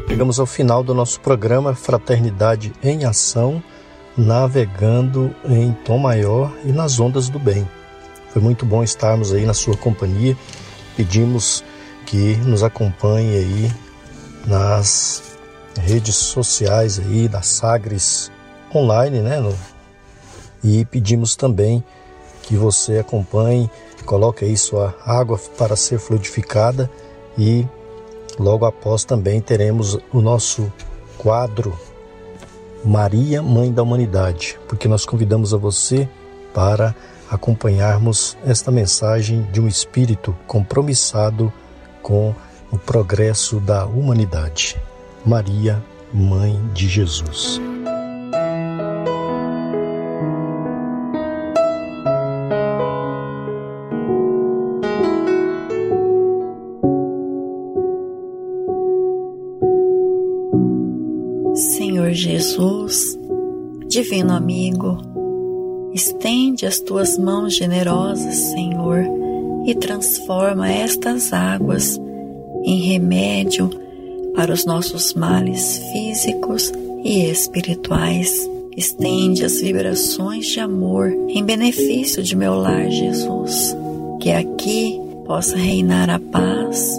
Chegamos 0.08 0.38
ao 0.38 0.46
final 0.46 0.84
do 0.84 0.94
nosso 0.94 1.20
programa 1.20 1.74
Fraternidade 1.74 2.72
em 2.82 3.04
Ação, 3.04 3.62
navegando 4.16 5.34
em 5.48 5.72
tom 5.84 5.98
maior 5.98 6.52
e 6.64 6.68
nas 6.70 7.00
ondas 7.00 7.28
do 7.28 7.38
bem. 7.38 7.66
Foi 8.28 8.40
muito 8.40 8.64
bom 8.64 8.82
estarmos 8.82 9.32
aí 9.32 9.44
na 9.44 9.54
sua 9.54 9.76
companhia. 9.76 10.36
Pedimos 10.96 11.64
que 12.06 12.36
nos 12.38 12.62
acompanhe 12.62 13.36
aí 13.36 13.72
nas 14.46 15.22
redes 15.80 16.14
sociais 16.14 16.98
aí 16.98 17.28
da 17.28 17.42
Sagres 17.42 18.30
online, 18.74 19.20
né? 19.20 19.40
No, 19.40 19.54
e 20.62 20.84
pedimos 20.84 21.34
também 21.34 21.82
que 22.42 22.56
você 22.56 22.98
acompanhe, 22.98 23.70
coloque 24.04 24.44
aí 24.44 24.56
sua 24.56 24.94
água 25.04 25.38
para 25.56 25.76
ser 25.76 25.98
fluidificada 25.98 26.90
e 27.38 27.66
logo 28.38 28.64
após 28.64 29.04
também 29.04 29.40
teremos 29.40 29.98
o 30.12 30.20
nosso 30.20 30.72
quadro 31.18 31.78
Maria, 32.84 33.40
Mãe 33.40 33.72
da 33.72 33.82
Humanidade, 33.82 34.58
porque 34.68 34.88
nós 34.88 35.06
convidamos 35.06 35.54
a 35.54 35.56
você 35.56 36.08
para 36.52 36.94
acompanharmos 37.30 38.36
esta 38.44 38.70
mensagem 38.70 39.42
de 39.52 39.60
um 39.60 39.68
espírito 39.68 40.36
compromissado 40.46 41.52
com 42.02 42.34
o 42.70 42.78
progresso 42.78 43.60
da 43.60 43.86
humanidade. 43.86 44.76
Maria, 45.24 45.82
Mãe 46.12 46.60
de 46.74 46.88
Jesus. 46.88 47.60
Senhor 61.54 62.12
Jesus, 62.12 63.18
Divino 63.88 64.34
Amigo, 64.34 64.98
estende 65.94 66.66
as 66.66 66.78
tuas 66.78 67.16
mãos 67.16 67.54
generosas, 67.54 68.34
Senhor 68.34 69.22
e 69.66 69.74
transforma 69.74 70.70
estas 70.70 71.32
águas 71.32 72.00
em 72.64 72.80
remédio 72.80 73.70
para 74.34 74.52
os 74.52 74.64
nossos 74.64 75.14
males 75.14 75.78
físicos 75.92 76.72
e 77.04 77.24
espirituais. 77.24 78.48
Estende 78.76 79.44
as 79.44 79.60
vibrações 79.60 80.46
de 80.46 80.60
amor 80.60 81.08
em 81.28 81.44
benefício 81.44 82.22
de 82.22 82.34
meu 82.34 82.54
lar, 82.54 82.90
Jesus. 82.90 83.76
Que 84.20 84.30
aqui 84.30 84.98
possa 85.26 85.56
reinar 85.56 86.08
a 86.08 86.18
paz, 86.18 86.98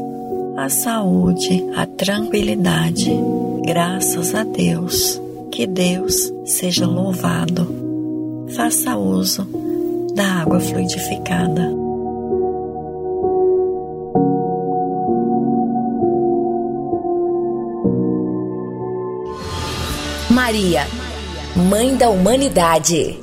a 0.56 0.70
saúde, 0.70 1.64
a 1.76 1.86
tranquilidade. 1.86 3.12
Graças 3.66 4.36
a 4.36 4.44
Deus. 4.44 5.20
Que 5.52 5.66
Deus 5.66 6.32
seja 6.46 6.86
louvado. 6.86 7.68
Faça 8.56 8.96
uso 8.96 9.48
da 10.16 10.42
água 10.42 10.60
fluidificada. 10.60 11.83
Maria, 20.54 20.86
Mãe 21.68 21.98
da 21.98 22.12
Humanidade. 22.12 23.20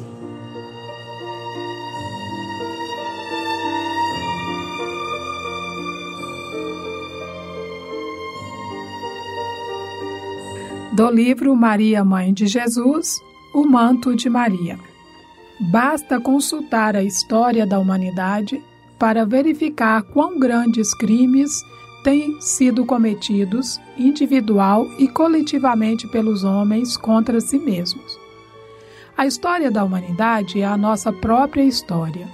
Do 10.93 11.09
livro 11.09 11.55
Maria, 11.55 12.05
Mãe 12.05 12.35
de 12.35 12.49
Jesus, 12.49 13.21
O 13.55 13.65
Manto 13.65 14.17
de 14.17 14.29
Maria. 14.29 14.77
Basta 15.71 16.19
consultar 16.19 16.97
a 16.97 17.05
história 17.05 17.65
da 17.65 17.79
humanidade 17.79 18.61
para 18.99 19.25
verificar 19.25 20.03
quão 20.03 20.37
grandes 20.37 20.93
crimes 20.95 21.53
têm 22.03 22.41
sido 22.41 22.85
cometidos 22.85 23.81
individual 23.97 24.87
e 24.99 25.07
coletivamente 25.09 26.09
pelos 26.09 26.45
homens 26.45 26.97
contra 26.97 27.41
si 27.41 27.59
mesmos. 27.59 28.19
A 29.17 29.27
história 29.27 29.71
da 29.71 29.85
humanidade 29.85 30.61
é 30.61 30.67
a 30.67 30.77
nossa 30.77 31.13
própria 31.13 31.63
história. 31.63 32.27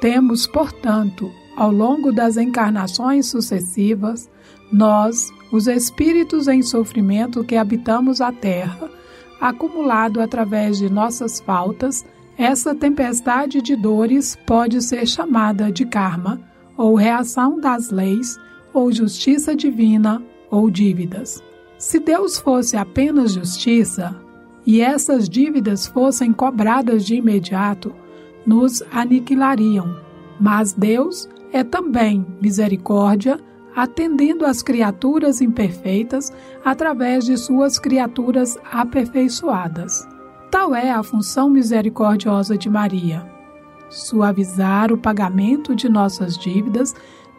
Temos, 0.00 0.46
portanto, 0.46 1.30
Ao 1.56 1.70
longo 1.70 2.10
das 2.10 2.36
encarnações 2.36 3.26
sucessivas, 3.26 4.28
nós, 4.72 5.32
os 5.52 5.68
espíritos 5.68 6.48
em 6.48 6.62
sofrimento 6.62 7.44
que 7.44 7.56
habitamos 7.56 8.20
a 8.20 8.32
Terra, 8.32 8.90
acumulado 9.40 10.20
através 10.20 10.78
de 10.78 10.90
nossas 10.90 11.38
faltas, 11.38 12.04
essa 12.36 12.74
tempestade 12.74 13.62
de 13.62 13.76
dores 13.76 14.36
pode 14.44 14.82
ser 14.82 15.06
chamada 15.06 15.70
de 15.70 15.84
karma, 15.86 16.40
ou 16.76 16.96
reação 16.96 17.60
das 17.60 17.90
leis, 17.90 18.36
ou 18.74 18.92
justiça 18.92 19.54
divina, 19.54 20.20
ou 20.50 20.68
dívidas. 20.68 21.42
Se 21.78 21.98
Deus 21.98 22.38
fosse 22.38 22.76
apenas 22.76 23.32
justiça, 23.32 24.20
e 24.66 24.80
essas 24.80 25.28
dívidas 25.28 25.86
fossem 25.86 26.32
cobradas 26.32 27.04
de 27.04 27.14
imediato, 27.14 27.94
nos 28.46 28.82
aniquilariam. 28.92 29.96
Mas 30.40 30.72
Deus 30.72 31.28
é 31.52 31.62
também 31.62 32.26
misericórdia, 32.40 33.38
atendendo 33.76 34.44
às 34.44 34.62
criaturas 34.62 35.40
imperfeitas 35.40 36.32
através 36.64 37.24
de 37.24 37.36
suas 37.36 37.78
criaturas 37.78 38.56
aperfeiçoadas. 38.72 40.06
Tal 40.50 40.74
é 40.74 40.90
a 40.90 41.02
função 41.02 41.50
misericordiosa 41.50 42.56
de 42.56 42.70
Maria: 42.70 43.26
suavizar 43.90 44.92
o 44.92 44.98
pagamento 44.98 45.74
de 45.74 45.88
nossas 45.88 46.38
dívidas, 46.38 46.94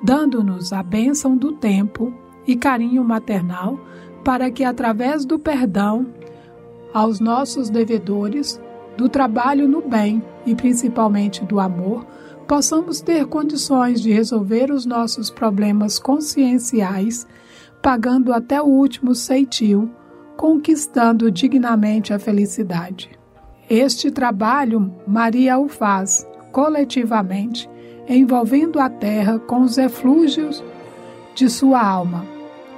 dando-nos 0.06 0.72
a 0.72 0.84
bênção 0.84 1.36
do 1.36 1.53
tempo 1.53 2.14
e 2.45 2.56
carinho 2.56 3.03
maternal, 3.03 3.80
para 4.24 4.51
que, 4.51 4.64
através 4.64 5.26
do 5.26 5.39
perdão 5.39 6.06
aos 6.93 7.20
nossos 7.20 7.72
devedores, 7.72 8.62
do 8.95 9.10
trabalho 9.10 9.68
no 9.68 9.82
bem 9.82 10.24
e 10.45 10.53
principalmente 10.53 11.43
do 11.43 11.60
amor, 11.60 12.06
possamos 12.47 13.01
ter 13.01 13.26
condições 13.26 13.99
de 13.99 14.12
resolver 14.12 14.72
os 14.72 14.86
nossos 14.86 15.32
problemas 15.32 15.97
conscienciais, 15.97 17.28
pagando 17.82 18.32
até 18.32 18.62
o 18.62 18.66
último 18.66 19.16
ceitil, 19.16 19.89
conquistando 20.38 21.32
dignamente 21.32 22.14
a 22.14 22.20
felicidade. 22.20 23.10
Este 23.68 24.12
trabalho 24.12 24.93
Maria 25.08 25.58
o 25.58 25.68
faz 25.68 26.28
coletivamente, 26.51 27.68
envolvendo 28.08 28.80
a 28.80 28.89
terra 28.89 29.39
com 29.39 29.62
os 29.62 29.78
eflúgios 29.78 30.64
de 31.34 31.49
sua 31.49 31.82
alma, 31.82 32.26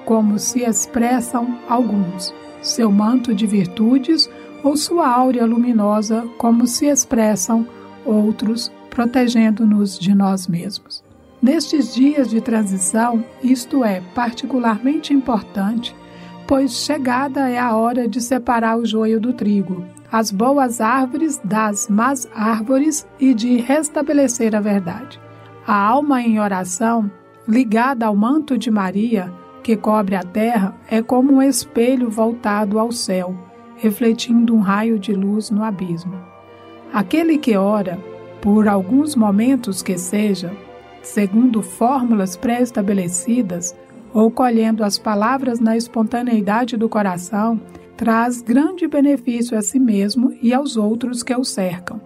como 0.06 0.40
se 0.40 0.62
expressam 0.62 1.60
alguns, 1.68 2.34
seu 2.62 2.92
manto 2.92 3.34
de 3.34 3.46
virtudes 3.46 4.30
ou 4.64 4.76
sua 4.76 5.08
áurea 5.08 5.46
luminosa, 5.46 6.28
como 6.38 6.66
se 6.66 6.86
expressam 6.88 7.68
outros 8.06 8.72
protegendo-nos 8.90 10.00
de 10.00 10.16
nós 10.16 10.48
mesmos. 10.48 11.04
Nestes 11.42 11.94
dias 11.94 12.30
de 12.30 12.42
transição, 12.42 13.24
isto 13.44 13.84
é 13.84 14.02
particularmente 14.16 15.14
importante, 15.14 15.96
pois 16.48 16.72
chegada 16.72 17.48
é 17.48 17.60
a 17.60 17.76
hora 17.76 18.08
de 18.08 18.20
separar 18.20 18.78
o 18.78 18.86
joio 18.86 19.20
do 19.20 19.34
trigo, 19.34 19.86
as 20.12 20.32
boas 20.32 20.80
árvores 20.80 21.40
das 21.44 21.88
más 21.90 22.28
árvores 22.34 23.08
e 23.20 23.34
de 23.34 23.58
restabelecer 23.58 24.56
a 24.56 24.60
verdade. 24.60 25.20
A 25.66 25.76
alma 25.76 26.22
em 26.22 26.40
oração, 26.40 27.12
ligada 27.48 28.06
ao 28.06 28.16
manto 28.16 28.58
de 28.58 28.72
Maria, 28.72 29.32
que 29.62 29.76
cobre 29.76 30.16
a 30.16 30.24
terra, 30.24 30.76
é 30.90 31.02
como 31.02 31.34
um 31.34 31.42
espelho 31.42 32.10
voltado 32.10 32.80
ao 32.80 32.92
céu, 32.92 33.36
refletindo 33.76 34.56
um 34.56 34.60
raio 34.60 34.98
de 34.98 35.14
luz 35.14 35.50
no 35.50 35.64
abismo. 35.64 36.18
Aquele 36.94 37.38
que 37.38 37.58
ora, 37.58 38.00
por 38.42 38.68
alguns 38.68 39.14
momentos 39.14 39.82
que 39.82 39.98
seja, 39.98 40.56
segundo 41.02 41.62
fórmulas 41.62 42.38
pré-estabelecidas 42.38 43.76
ou 44.14 44.32
colhendo 44.32 44.86
as 44.86 44.98
palavras 44.98 45.60
na 45.60 45.76
espontaneidade 45.76 46.78
do 46.78 46.88
coração, 46.88 47.60
traz 47.98 48.42
grande 48.42 48.88
benefício 48.88 49.58
a 49.58 49.62
si 49.62 49.80
mesmo 49.80 50.32
e 50.42 50.54
aos 50.54 50.78
outros 50.78 51.24
que 51.24 51.36
o 51.36 51.44
cercam, 51.44 52.00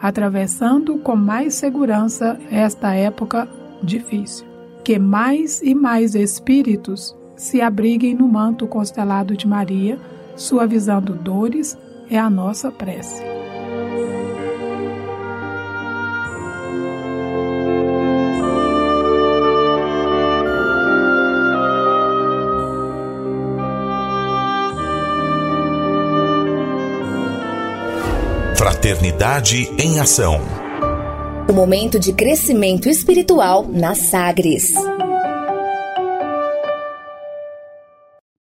atravessando 0.00 0.98
com 0.98 1.16
mais 1.16 1.54
segurança 1.54 2.38
esta 2.50 2.94
época 2.94 3.48
difícil. 3.82 4.46
Que 4.84 4.98
mais 4.98 5.62
e 5.62 5.74
mais 5.74 6.14
espíritos 6.14 7.16
se 7.36 7.62
abriguem 7.62 8.14
no 8.14 8.28
manto 8.28 8.66
constelado 8.66 9.34
de 9.34 9.48
Maria, 9.48 9.98
suavizando 10.36 11.14
dores, 11.14 11.76
é 12.10 12.18
a 12.18 12.28
nossa 12.28 12.70
prece. 12.70 13.39
Fraternidade 28.90 29.70
em 29.78 30.00
Ação. 30.00 30.40
O 31.48 31.52
momento 31.52 31.96
de 31.96 32.12
crescimento 32.12 32.88
espiritual 32.88 33.64
na 33.68 33.94
Sagres. 33.94 34.74